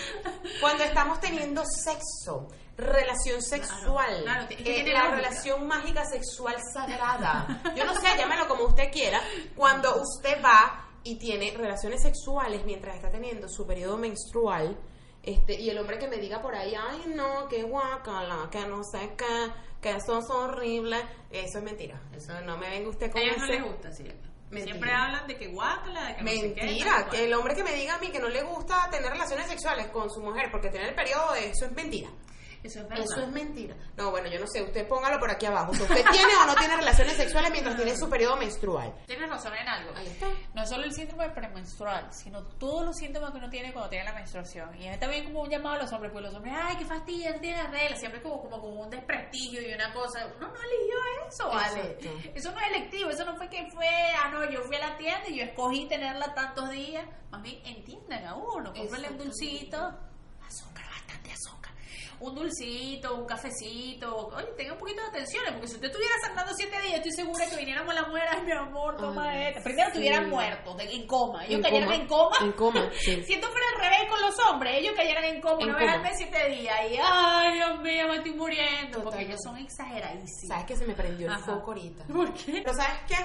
Cuando 0.61 0.83
estamos 0.83 1.19
teniendo 1.19 1.63
sexo, 1.65 2.47
relación 2.77 3.41
sexual, 3.41 4.23
claro, 4.23 4.47
que 4.47 4.55
eh, 4.55 4.93
la 4.93 5.03
lógica. 5.03 5.15
relación 5.15 5.67
mágica 5.67 6.05
sexual 6.05 6.55
sagrada. 6.73 7.61
Yo 7.75 7.83
no 7.85 7.93
sé, 7.95 8.07
llámalo 8.17 8.47
como 8.47 8.63
usted 8.65 8.91
quiera. 8.91 9.19
Cuando 9.55 10.01
usted 10.01 10.41
va 10.43 10.85
y 11.03 11.17
tiene 11.17 11.53
relaciones 11.55 12.01
sexuales 12.01 12.63
mientras 12.65 12.95
está 12.95 13.11
teniendo 13.11 13.49
su 13.49 13.67
periodo 13.67 13.97
menstrual, 13.97 14.77
este, 15.23 15.59
y 15.59 15.69
el 15.69 15.77
hombre 15.77 15.97
que 15.97 16.07
me 16.07 16.17
diga 16.17 16.41
por 16.41 16.55
ahí, 16.55 16.73
ay 16.75 17.03
no, 17.13 17.47
que 17.47 17.63
guacala, 17.63 18.49
que 18.51 18.65
no 18.65 18.83
sé 18.83 19.13
qué, 19.17 19.51
que 19.81 19.91
eso 19.91 20.19
es 20.19 20.29
horrible, 20.29 20.97
eso 21.29 21.57
es 21.57 21.63
mentira. 21.63 22.01
Eso 22.15 22.39
no 22.41 22.57
me 22.57 22.69
venga 22.69 22.89
usted 22.89 23.07
A 23.07 23.11
con 23.11 23.21
ellos 23.21 23.37
no 23.37 23.45
les 23.47 23.63
gusta, 23.63 23.91
sí. 23.91 24.03
Mentira. 24.49 24.73
Siempre 24.73 24.91
hablan 24.91 25.27
de 25.27 25.37
que 25.37 25.47
guácala, 25.47 26.07
de 26.07 26.15
que 26.15 26.23
no 26.23 26.31
sé 26.31 26.53
qué, 26.53 26.63
Mentira, 26.63 26.91
tal 26.91 27.09
que 27.09 27.25
el 27.25 27.33
hombre 27.33 27.53
que 27.53 27.63
me 27.63 27.73
diga 27.73 27.95
a 27.95 27.99
mí 27.99 28.09
que 28.09 28.19
no 28.19 28.29
le 28.29 28.41
gusta 28.41 28.89
tener 28.89 29.11
relaciones 29.11 29.47
sexuales 29.47 29.87
con 29.87 30.09
su 30.09 30.21
mujer 30.21 30.49
porque 30.51 30.69
tiene 30.69 30.87
el 30.89 30.95
periodo, 30.95 31.35
eso 31.35 31.65
es 31.65 31.71
mentira. 31.73 32.09
Eso 32.63 32.79
es 32.79 32.89
verdad. 32.89 33.05
Eso 33.05 33.21
es 33.21 33.27
mentira. 33.29 33.75
No, 33.95 34.11
bueno, 34.11 34.27
yo 34.29 34.39
no 34.39 34.47
sé, 34.47 34.61
usted 34.61 34.87
póngalo 34.87 35.19
por 35.19 35.31
aquí 35.31 35.45
abajo. 35.45 35.73
Si 35.73 35.81
usted 35.81 36.03
tiene 36.11 36.33
o 36.43 36.45
no 36.45 36.55
tiene 36.55 36.75
relaciones 36.75 37.15
sexuales 37.15 37.51
mientras 37.51 37.75
tiene 37.75 37.95
su 37.95 38.09
periodo 38.09 38.35
menstrual. 38.35 38.93
Tienes 39.05 39.29
razón 39.29 39.53
en 39.55 39.67
algo. 39.67 39.95
Ahí 39.95 40.07
está. 40.07 40.27
No 40.53 40.65
solo 40.65 40.83
el 40.83 40.93
síndrome 40.93 41.29
premenstrual, 41.29 42.11
sino 42.11 42.43
todos 42.43 42.85
los 42.85 42.97
síntomas 42.97 43.31
que 43.31 43.37
uno 43.37 43.49
tiene 43.49 43.71
cuando 43.71 43.89
tiene 43.89 44.05
la 44.05 44.13
menstruación. 44.13 44.75
Y 44.81 44.87
es 44.87 44.99
también 44.99 45.25
como 45.25 45.41
un 45.43 45.49
llamado 45.49 45.75
a 45.75 45.83
los 45.83 45.93
hombres, 45.93 46.11
pues 46.11 46.23
los 46.25 46.35
hombres, 46.35 46.53
ay, 46.57 46.75
qué 46.77 46.85
fastidio, 46.85 47.33
no 47.33 47.39
tiene 47.39 47.63
regla. 47.67 47.95
Siempre 47.95 48.21
como, 48.21 48.41
como, 48.41 48.59
como 48.59 48.81
un 48.81 48.89
desprestigio 48.89 49.61
y 49.61 49.73
una 49.73 49.93
cosa. 49.93 50.27
Uno 50.37 50.47
no 50.47 50.55
eligió 50.55 50.97
eso, 51.27 51.47
¿vale? 51.49 51.91
Exacto. 51.91 52.29
Eso 52.35 52.51
no 52.51 52.59
es 52.59 52.67
electivo, 52.67 53.09
eso 53.09 53.25
no 53.25 53.35
fue 53.35 53.49
que 53.49 53.69
fue, 53.71 53.87
ah, 54.21 54.29
no, 54.31 54.49
yo 54.49 54.61
fui 54.63 54.75
a 54.75 54.89
la 54.89 54.97
tienda 54.97 55.27
y 55.29 55.37
yo 55.37 55.43
escogí 55.45 55.87
tenerla 55.87 56.33
tantos 56.33 56.69
días. 56.71 57.05
Más 57.31 57.41
bien, 57.41 57.61
entiendan 57.65 58.25
a 58.25 58.35
uno, 58.35 58.73
cómprenle 58.73 59.09
un 59.09 59.17
dulcito. 59.17 59.77
Azúcar, 60.45 60.85
bastante 60.89 61.31
azúcar. 61.31 61.58
Un 62.21 62.35
dulcito, 62.35 63.15
un 63.15 63.25
cafecito. 63.25 64.27
Oye, 64.27 64.45
tenga 64.57 64.73
un 64.73 64.79
poquito 64.79 65.01
de 65.01 65.07
atención, 65.07 65.43
porque 65.53 65.67
si 65.67 65.75
usted 65.75 65.87
estuviera 65.87 66.13
sangrando 66.21 66.53
siete 66.53 66.81
días, 66.81 66.95
estoy 66.95 67.11
segura 67.13 67.45
que 67.49 67.55
viniéramos 67.55 67.91
a 67.91 68.01
la 68.01 68.07
mujer, 68.07 68.23
ay, 68.29 68.41
mi 68.43 68.51
amor, 68.51 68.97
toma 68.97 69.29
Ay, 69.29 69.43
esto. 69.47 69.63
Primero 69.63 69.85
sí. 69.87 69.91
estuvieran 69.91 70.29
muertos, 70.29 70.77
de- 70.77 70.93
en 70.95 71.07
coma. 71.07 71.45
Ellos 71.45 71.55
En 71.57 71.61
cayeran 71.63 71.89
coma. 71.89 71.95
en 71.95 72.07
coma. 72.07 72.37
En 72.41 72.51
coma, 72.53 72.89
sí. 72.99 73.23
Si 73.23 73.33
esto 73.33 73.47
fuera 73.47 73.65
al 73.75 73.81
revés 73.81 74.09
con 74.09 74.21
los 74.21 74.35
hombres, 74.49 74.73
ellos 74.77 74.93
cayeran 74.95 75.23
en 75.23 75.41
coma, 75.41 75.63
una 75.63 75.77
vez 75.77 75.89
al 75.89 76.01
mes 76.01 76.13
siete 76.17 76.49
días, 76.49 76.77
y 76.91 76.97
ay, 77.01 77.53
Dios 77.53 77.79
mío, 77.81 78.07
me 78.09 78.15
estoy 78.17 78.33
muriendo. 78.33 79.01
Porque 79.03 79.25
Totalmente. 79.25 79.31
ellos 79.31 79.39
son 79.43 79.57
exageradísimos. 79.57 80.47
¿Sabes 80.49 80.65
que 80.65 80.75
se 80.75 80.85
me 80.85 80.93
prendió 80.95 81.27
el 81.27 81.33
Ajá. 81.33 81.45
foco 81.55 81.71
ahorita? 81.71 82.03
¿Por 82.05 82.33
qué? 82.33 82.61
Pero 82.65 82.73
¿sabes 82.73 82.99
qué? 83.07 83.15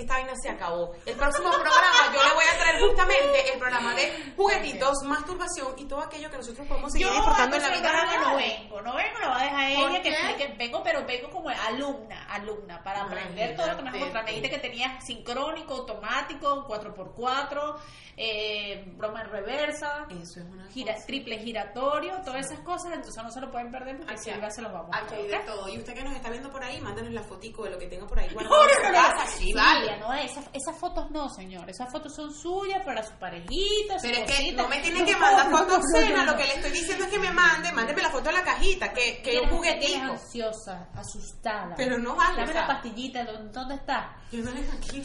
Esta 0.00 0.14
vaina 0.14 0.32
se 0.40 0.48
acabó. 0.48 0.92
El 1.06 1.14
próximo 1.16 1.50
programa 1.50 2.12
yo 2.14 2.22
le 2.22 2.34
voy 2.34 2.44
a 2.52 2.58
traer 2.58 2.80
justamente 2.80 3.52
el 3.52 3.58
programa 3.58 3.94
de 3.94 4.32
juguetitos, 4.36 5.02
masturbación 5.04 5.74
y 5.78 5.84
todo 5.86 6.00
aquello 6.00 6.30
que 6.30 6.36
nosotros 6.38 6.66
podemos 6.66 6.92
seguir 6.92 7.06
Yo 7.08 7.12
disfrutando 7.14 7.56
en 7.56 7.62
la 7.62 7.68
vida 7.70 7.90
no 8.20 8.36
vengo, 8.36 8.80
no 8.82 8.94
vengo, 8.94 9.18
lo 9.20 9.28
va 9.28 9.40
a 9.40 9.44
dejar 9.44 9.74
¿Por 9.74 9.90
ella 9.90 10.02
que 10.02 10.08
explique. 10.10 10.54
Vengo, 10.58 10.82
pero 10.82 11.04
vengo 11.06 11.30
como 11.30 11.48
alumna, 11.50 12.26
alumna, 12.30 12.82
para 12.82 13.02
aprender 13.02 13.56
todo 13.56 13.66
lo 13.68 13.76
que 13.82 13.88
a 13.88 13.92
mostrar. 13.92 14.24
Me 14.24 14.30
dijiste 14.30 14.50
que 14.50 14.58
tenías 14.58 15.04
sincrónico, 15.04 15.74
automático, 15.74 16.66
4x4, 16.66 17.76
eh, 18.16 18.84
broma 18.96 19.22
en 19.22 19.30
reversa, 19.30 20.06
Eso 20.10 20.40
es 20.40 20.46
una 20.46 20.66
gira, 20.68 20.94
cosa. 20.94 21.06
triple 21.06 21.38
giratorio, 21.38 22.20
todas 22.24 22.46
esas 22.46 22.60
cosas, 22.60 22.92
entonces 22.92 23.22
no 23.22 23.30
se 23.30 23.40
lo 23.40 23.50
pueden 23.50 23.70
perder 23.70 23.96
porque 23.98 24.12
Aquí- 24.14 24.24
Silvia 24.30 24.50
se 24.50 24.62
los 24.62 24.72
va 24.72 24.86
a. 24.92 24.98
Aquí 25.04 25.14
hay 25.14 25.44
todo. 25.46 25.68
Y 25.68 25.78
usted 25.78 25.94
que 25.94 26.02
nos 26.02 26.14
está 26.14 26.28
viendo 26.30 26.50
por 26.50 26.62
ahí, 26.62 26.80
mándenos 26.80 27.12
la 27.12 27.22
fotico 27.22 27.64
de 27.64 27.70
lo 27.70 27.78
que 27.78 27.86
tenga 27.86 28.06
por 28.06 28.18
ahí 28.18 28.28
No, 28.28 28.34
guardado 28.34 28.62
en 28.62 28.68
no, 28.68 28.74
su 28.74 28.82
no, 28.82 28.88
no. 28.88 29.08
casa. 29.08 29.26
Sí, 29.26 29.44
Silvia, 29.46 29.89
no, 29.98 30.12
esas, 30.14 30.44
esas 30.52 30.78
fotos 30.78 31.10
no, 31.10 31.28
señor. 31.28 31.68
Esas 31.68 31.90
fotos 31.90 32.14
son 32.14 32.32
suyas, 32.32 32.84
para 32.84 33.02
su 33.02 33.12
parejita, 33.14 33.98
su 33.98 34.06
Pero 34.06 34.24
es 34.24 34.32
que 34.32 34.52
no 34.52 34.68
me 34.68 34.80
tienen 34.80 35.04
que 35.04 35.16
mandar 35.16 35.50
fotos 35.50 35.78
obscenas, 35.78 36.26
lo 36.26 36.36
que 36.36 36.44
le 36.44 36.54
estoy 36.54 36.70
diciendo 36.70 37.04
es 37.04 37.10
que 37.10 37.18
me 37.18 37.30
mande, 37.32 37.72
mándeme 37.72 38.02
la 38.02 38.10
foto 38.10 38.24
de 38.24 38.32
la 38.32 38.42
cajita, 38.42 38.92
que, 38.92 39.22
que 39.22 39.40
un 39.40 39.60
tienes 39.60 40.02
ansiosa, 40.02 40.88
asustada. 40.94 41.74
Pero 41.76 41.98
no 41.98 42.14
vale, 42.16 42.40
Dame 42.40 42.50
o 42.50 42.52
sea. 42.52 42.62
la 42.62 42.66
pastillita, 42.66 43.24
¿dónde, 43.24 43.52
dónde 43.52 43.74
está? 43.74 44.16
Yo 44.30 44.42
no 44.42 44.50
le 44.52 44.60
aquí. 44.60 45.02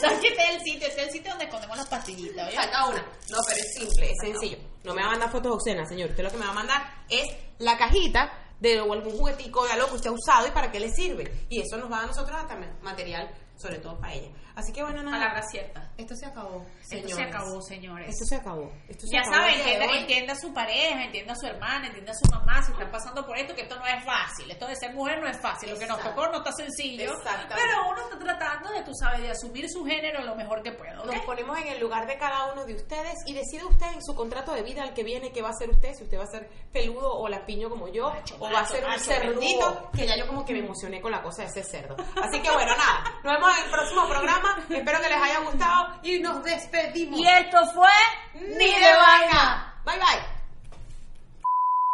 ¿Sabes 0.00 0.18
que 0.20 0.28
este 0.28 0.42
es 0.42 0.50
el 0.50 0.60
sitio? 0.60 0.88
Este 0.88 1.00
es 1.00 1.06
el 1.06 1.12
sitio 1.12 1.30
donde 1.30 1.44
escondemos 1.44 1.76
las 1.76 1.88
pastillitas, 1.88 2.48
¿oye? 2.48 2.56
Saca 2.56 2.86
una. 2.88 3.00
No, 3.00 3.38
pero 3.46 3.60
es 3.60 3.74
simple, 3.74 4.10
es 4.10 4.18
sencillo. 4.20 4.58
No 4.84 4.94
me 4.94 5.02
va 5.02 5.08
a 5.08 5.10
mandar 5.12 5.30
fotos 5.30 5.52
obscenas, 5.52 5.88
señor. 5.88 6.10
Usted 6.10 6.24
lo 6.24 6.30
que 6.30 6.38
me 6.38 6.44
va 6.44 6.50
a 6.50 6.54
mandar 6.54 6.82
es 7.08 7.26
la 7.58 7.76
cajita 7.76 8.39
de 8.60 8.80
o 8.80 8.92
algún 8.92 9.12
juguetico 9.12 9.64
de 9.64 9.72
algo 9.72 9.88
que 9.88 9.96
usted 9.96 10.10
ha 10.10 10.12
usado 10.12 10.46
y 10.46 10.50
para 10.50 10.70
qué 10.70 10.78
le 10.80 10.90
sirve. 10.90 11.46
Y 11.48 11.60
eso 11.60 11.76
nos 11.78 11.90
va 11.90 12.02
a 12.02 12.06
nosotros 12.06 12.36
hasta 12.38 12.56
material, 12.82 13.30
sobre 13.56 13.78
todo 13.78 13.98
para 13.98 14.14
ella. 14.14 14.28
Así 14.60 14.72
que 14.72 14.82
bueno, 14.82 15.02
nada. 15.02 15.18
Palabra 15.18 15.42
cierta. 15.50 15.90
Esto 15.96 16.14
se 16.14 16.26
acabó. 16.26 16.64
Esto 16.80 16.88
se 16.88 17.00
señores. 17.00 17.34
acabó, 17.34 17.62
señores. 17.62 18.08
Esto 18.10 18.24
se 18.26 18.36
acabó. 18.36 18.70
Esto 18.88 19.06
se 19.06 19.12
Ya 19.12 19.20
acabó 19.20 19.34
saben, 19.36 19.58
entienda, 19.60 19.98
entienda 19.98 20.32
a 20.34 20.36
su 20.36 20.52
pareja, 20.52 21.04
entienda 21.04 21.32
a 21.32 21.36
su 21.36 21.46
hermana, 21.46 21.86
entienda 21.86 22.12
a 22.12 22.14
su 22.14 22.30
mamá, 22.30 22.62
si 22.62 22.72
están 22.72 22.90
pasando 22.90 23.26
por 23.26 23.36
esto, 23.38 23.54
que 23.54 23.62
esto 23.62 23.76
no 23.76 23.86
es 23.86 24.04
fácil. 24.04 24.50
Esto 24.50 24.66
de 24.66 24.76
ser 24.76 24.94
mujer 24.94 25.18
no 25.20 25.28
es 25.28 25.40
fácil. 25.40 25.70
Lo 25.70 25.78
que 25.78 25.86
nos 25.86 26.00
tocó 26.00 26.26
no 26.28 26.38
está 26.38 26.52
sencillo. 26.52 27.12
Pero 27.24 27.90
uno 27.90 28.02
está 28.02 28.18
tratando 28.18 28.70
de, 28.72 28.82
tú 28.82 28.92
sabes, 28.94 29.22
de 29.22 29.30
asumir 29.30 29.68
su 29.70 29.84
género 29.84 30.22
lo 30.22 30.34
mejor 30.36 30.62
que 30.62 30.72
pueda, 30.72 31.00
¿ok? 31.00 31.06
Nos 31.06 31.24
ponemos 31.24 31.58
en 31.58 31.68
el 31.68 31.80
lugar 31.80 32.06
de 32.06 32.18
cada 32.18 32.52
uno 32.52 32.64
de 32.64 32.74
ustedes 32.74 33.14
y 33.26 33.32
decide 33.34 33.64
usted 33.64 33.86
en 33.94 34.02
su 34.02 34.14
contrato 34.14 34.52
de 34.52 34.62
vida 34.62 34.82
al 34.82 34.92
que 34.94 35.02
viene 35.02 35.32
qué 35.32 35.42
va 35.42 35.50
a 35.50 35.54
ser 35.54 35.70
usted, 35.70 35.94
si 35.94 36.04
usted 36.04 36.18
va 36.18 36.24
a 36.24 36.26
ser 36.26 36.48
peludo 36.72 37.12
o 37.12 37.28
lapiño 37.28 37.68
como 37.70 37.88
yo, 37.88 38.10
Macho, 38.10 38.36
o 38.38 38.44
va 38.44 38.48
a 38.48 38.62
macho, 38.62 38.74
ser 38.74 38.84
un 38.84 38.98
cerdito, 38.98 39.90
que 39.94 40.06
ya 40.06 40.16
yo 40.16 40.26
como 40.26 40.44
que 40.44 40.52
me 40.52 40.60
emocioné 40.60 41.00
con 41.00 41.10
la 41.12 41.22
cosa 41.22 41.42
de 41.42 41.48
ese 41.48 41.62
cerdo. 41.62 41.96
Así 42.22 42.40
que 42.40 42.50
bueno, 42.50 42.76
nada, 42.76 43.04
nos 43.24 43.34
vemos 43.34 43.58
en 43.58 43.64
el 43.64 43.70
próximo 43.70 44.08
programa, 44.08 44.49
espero 44.68 45.00
que 45.00 45.08
les 45.08 45.22
haya 45.22 45.40
gustado 45.40 45.98
y 46.02 46.18
nos 46.20 46.42
despedimos. 46.42 47.18
Y 47.18 47.26
esto 47.26 47.58
fue 47.72 47.90
Ni 48.34 48.68
de 48.80 48.92
Vaina. 48.94 49.74
Bye 49.84 49.98
bye. 49.98 50.39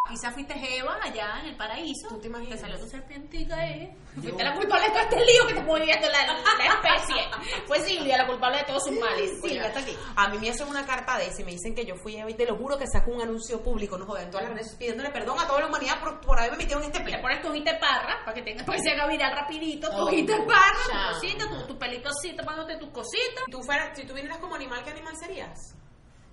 Quizás 0.09 0.33
fuiste 0.35 0.55
Eva 0.79 0.99
allá 1.03 1.41
en 1.41 1.47
el 1.47 1.57
paraíso. 1.57 2.09
¿Tú 2.09 2.19
te 2.21 2.29
imaginas? 2.29 2.55
Te 2.57 2.59
salió 2.61 2.79
tu 2.79 2.87
serpientica 2.87 3.57
ahí. 3.57 3.93
Fuiste 4.15 4.43
la 4.45 4.55
culpable 4.55 4.85
de 4.87 4.91
todo 4.91 5.03
este 5.03 5.17
lío 5.17 5.47
que 5.49 5.55
te 5.55 5.61
está 5.61 5.75
viendo 5.79 6.09
la, 6.09 6.27
la 6.27 6.67
especie. 6.75 7.23
Fue 7.67 7.81
Silvia 7.81 8.17
la 8.19 8.27
culpable 8.27 8.59
de 8.59 8.65
todos 8.65 8.85
sus 8.85 8.99
males. 8.99 9.31
Silvia, 9.41 9.67
está 9.67 9.81
aquí. 9.81 9.97
A 10.17 10.29
mí 10.29 10.39
me 10.39 10.51
hacen 10.51 10.69
una 10.69 10.87
carta 10.87 11.19
de 11.19 11.27
ese 11.27 11.43
y 11.43 11.45
me 11.45 11.51
dicen 11.53 11.75
que 11.75 11.85
yo 11.85 11.95
fui 11.97 12.17
Eva 12.17 12.31
y 12.31 12.35
te 12.35 12.47
lo 12.47 12.57
juro 12.57 12.79
que 12.79 12.87
saco 12.87 13.11
un 13.11 13.21
anuncio 13.23 13.63
público, 13.63 13.99
no 13.99 14.07
joden, 14.07 14.31
todas 14.31 14.45
las 14.49 14.55
redes 14.55 14.75
pidiéndole 14.77 15.11
perdón 15.11 15.39
a 15.39 15.47
toda 15.47 15.61
la 15.61 15.67
humanidad 15.67 16.01
por, 16.01 16.21
por 16.21 16.39
haberme 16.39 16.59
metido 16.59 16.79
en 16.81 16.87
este 16.87 16.99
Le 17.01 17.05
plan. 17.05 17.23
pones 17.23 17.43
tu 17.43 17.49
hojita 17.49 17.73
de 17.73 17.79
parra 17.79 18.17
para 18.25 18.35
que 18.35 18.43
tengas, 18.43 18.65
para 18.65 18.79
que 18.79 18.83
se 18.85 18.91
haga 18.91 19.07
viral 19.09 19.33
rapidito. 19.33 19.89
Tu 19.91 19.97
Oh, 19.97 20.05
hojita 20.07 20.39
de 20.39 20.47
parra, 20.47 21.09
tu 21.11 21.15
cosita, 21.21 21.49
tu, 21.49 21.67
tu 21.67 21.79
pelito 21.79 22.09
así, 22.09 22.35
tomándote 22.37 22.77
tus 22.79 22.91
cositas. 22.91 23.45
Si 23.47 23.51
tú, 23.51 23.63
fueras, 23.63 23.97
si 23.97 24.07
tú 24.07 24.15
vinieras 24.15 24.39
como 24.39 24.55
animal, 24.55 24.83
¿qué 24.85 24.91
animal 24.91 25.15
serías? 25.19 25.75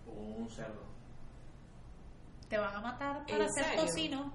Un 0.06 0.50
cerdo. 0.50 0.93
Te 2.54 2.60
van 2.60 2.76
a 2.76 2.82
matar 2.82 3.24
¿En 3.26 3.26
para 3.26 3.46
hacer 3.46 3.66
serio? 3.66 3.82
tocino. 3.82 4.32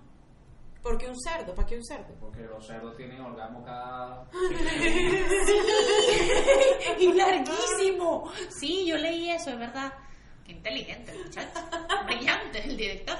¿Por 0.83 0.99
qué 0.99 1.07
un 1.07 1.21
cerdo? 1.21 1.55
¿Para 1.55 1.69
qué 1.69 1.77
un 1.77 1.85
cerdo? 1.85 2.13
Porque 2.19 2.43
los 2.43 2.67
cerdos 2.67 2.97
tienen 2.97 3.21
orgasmo 3.21 3.65
cada. 3.65 4.29
y 6.99 7.13
larguísimo. 7.13 8.29
Sí, 8.49 8.87
yo 8.89 8.97
leí 8.97 9.31
eso, 9.31 9.51
es 9.51 9.59
verdad. 9.61 9.93
Qué 10.45 10.51
inteligente, 10.51 11.13
el 11.13 11.27
muchacho. 11.27 11.61
Brillante 12.07 12.65
el 12.65 12.77
director. 12.77 13.19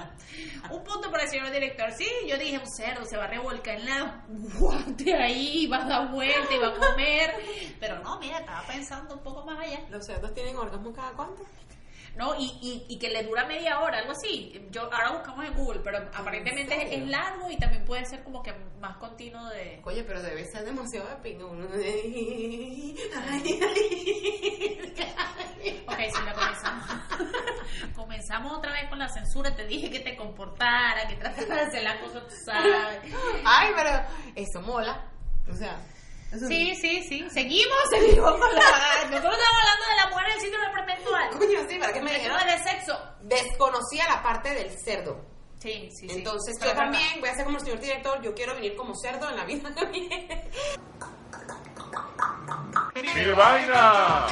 Un 0.69 0.83
punto 0.83 1.13
para 1.13 1.23
el 1.23 1.29
señor 1.29 1.53
director. 1.53 1.93
Sí, 1.93 2.09
yo 2.27 2.37
dije, 2.37 2.59
un 2.59 2.67
cerdo 2.67 3.05
se 3.05 3.17
va 3.17 3.27
a 3.27 3.29
revolcar 3.29 3.79
en 3.79 3.87
la 3.87 4.25
guante 4.59 5.15
ahí, 5.15 5.69
va 5.69 5.85
a 5.85 5.89
dar 5.89 6.11
vuelta 6.11 6.53
y 6.53 6.59
va 6.59 6.71
a 6.71 6.75
comer. 6.75 7.35
Pero 7.79 8.01
no, 8.01 8.19
mira, 8.19 8.41
estaba 8.41 8.67
pensando 8.67 9.15
un 9.15 9.23
poco 9.23 9.47
más 9.47 9.61
allá. 9.61 9.79
¿Los 9.91 10.05
cerdos 10.05 10.35
tienen 10.35 10.57
orgasmo 10.57 10.93
cada 10.93 11.13
cuánto? 11.13 11.45
No, 12.17 12.35
y, 12.35 12.45
y, 12.61 12.87
y 12.89 12.99
que 12.99 13.09
le 13.11 13.23
dura 13.23 13.47
media 13.47 13.81
hora, 13.81 13.99
algo 13.99 14.13
así. 14.13 14.67
Yo 14.71 14.83
ahora 14.83 15.13
buscamos 15.13 15.45
en 15.45 15.55
Google, 15.55 15.81
pero 15.85 15.99
aparentemente 16.15 16.95
es, 16.95 17.07
largo 17.09 17.51
y 17.51 17.57
también 17.57 17.85
puede 17.85 18.05
ser 18.05 18.23
como 18.25 18.43
que 18.43 18.53
más 18.81 18.97
continuo 18.99 19.49
de. 19.51 19.81
Oye, 19.85 20.03
pero 20.05 20.21
debe 20.23 20.45
ser 20.45 20.65
demasiado 20.65 21.09
de 21.09 21.29
ay. 23.29 23.59
Ok, 25.87 25.99
si 26.15 26.25
la 26.25 26.35
comenzamos. 26.35 26.89
comenzamos 27.95 28.53
otra 28.53 28.73
vez 28.73 28.89
con 28.89 28.99
la 28.99 29.09
censura. 29.09 29.55
Te 29.55 29.67
dije 29.67 29.91
que 29.91 30.01
te 30.01 30.17
comportara, 30.17 31.07
que 31.09 31.17
trataras 31.17 31.49
de 31.49 31.63
hacer 31.63 31.83
las 31.83 32.01
cosas, 32.01 32.23
tú 32.29 32.35
sabes. 32.45 33.01
Ay, 33.45 33.73
pero 33.75 33.91
eso 34.35 34.61
mola. 34.63 35.05
O 35.51 35.55
sea, 35.55 35.81
eso 36.33 36.47
Sí, 36.47 36.75
sí, 36.77 37.03
sí. 37.09 37.27
Seguimos, 37.31 37.77
seguimos 37.91 38.31
con 38.33 38.55
la. 38.55 38.61
Nosotros 39.11 39.39
estamos 39.39 39.59
hablando 39.61 39.87
de 39.91 39.97
la 39.97 40.09
mujer 40.11 40.27
del 40.33 40.41
síndrome 40.41 40.71
premenstrual. 40.73 41.31
Coño, 41.39 41.59
sí, 41.69 41.79
¿para 41.79 41.93
qué 41.93 42.01
me 42.03 42.11
El 42.11 42.17
dijeron? 42.17 42.47
de 42.47 42.59
sexo. 42.71 42.99
Desconocía 43.23 44.05
la 44.09 44.23
parte 44.23 44.55
del 44.55 44.71
cerdo. 44.85 45.25
Sí, 45.61 45.89
sí, 45.91 46.09
sí. 46.09 46.17
Entonces 46.17 46.55
Pero 46.61 46.71
yo 46.73 46.77
también 46.79 47.21
voy 47.21 47.29
a 47.31 47.35
ser 47.35 47.45
como 47.45 47.59
el 47.59 47.65
señor 47.65 47.81
director, 47.81 48.23
yo 48.23 48.33
quiero 48.33 48.55
venir 48.55 48.77
como 48.77 48.95
cerdo 48.95 49.29
en 49.29 49.37
la 49.37 49.45
vida 49.45 49.75
también. 49.75 50.09
¡Mi 52.95 53.33
vaina! 53.33 54.27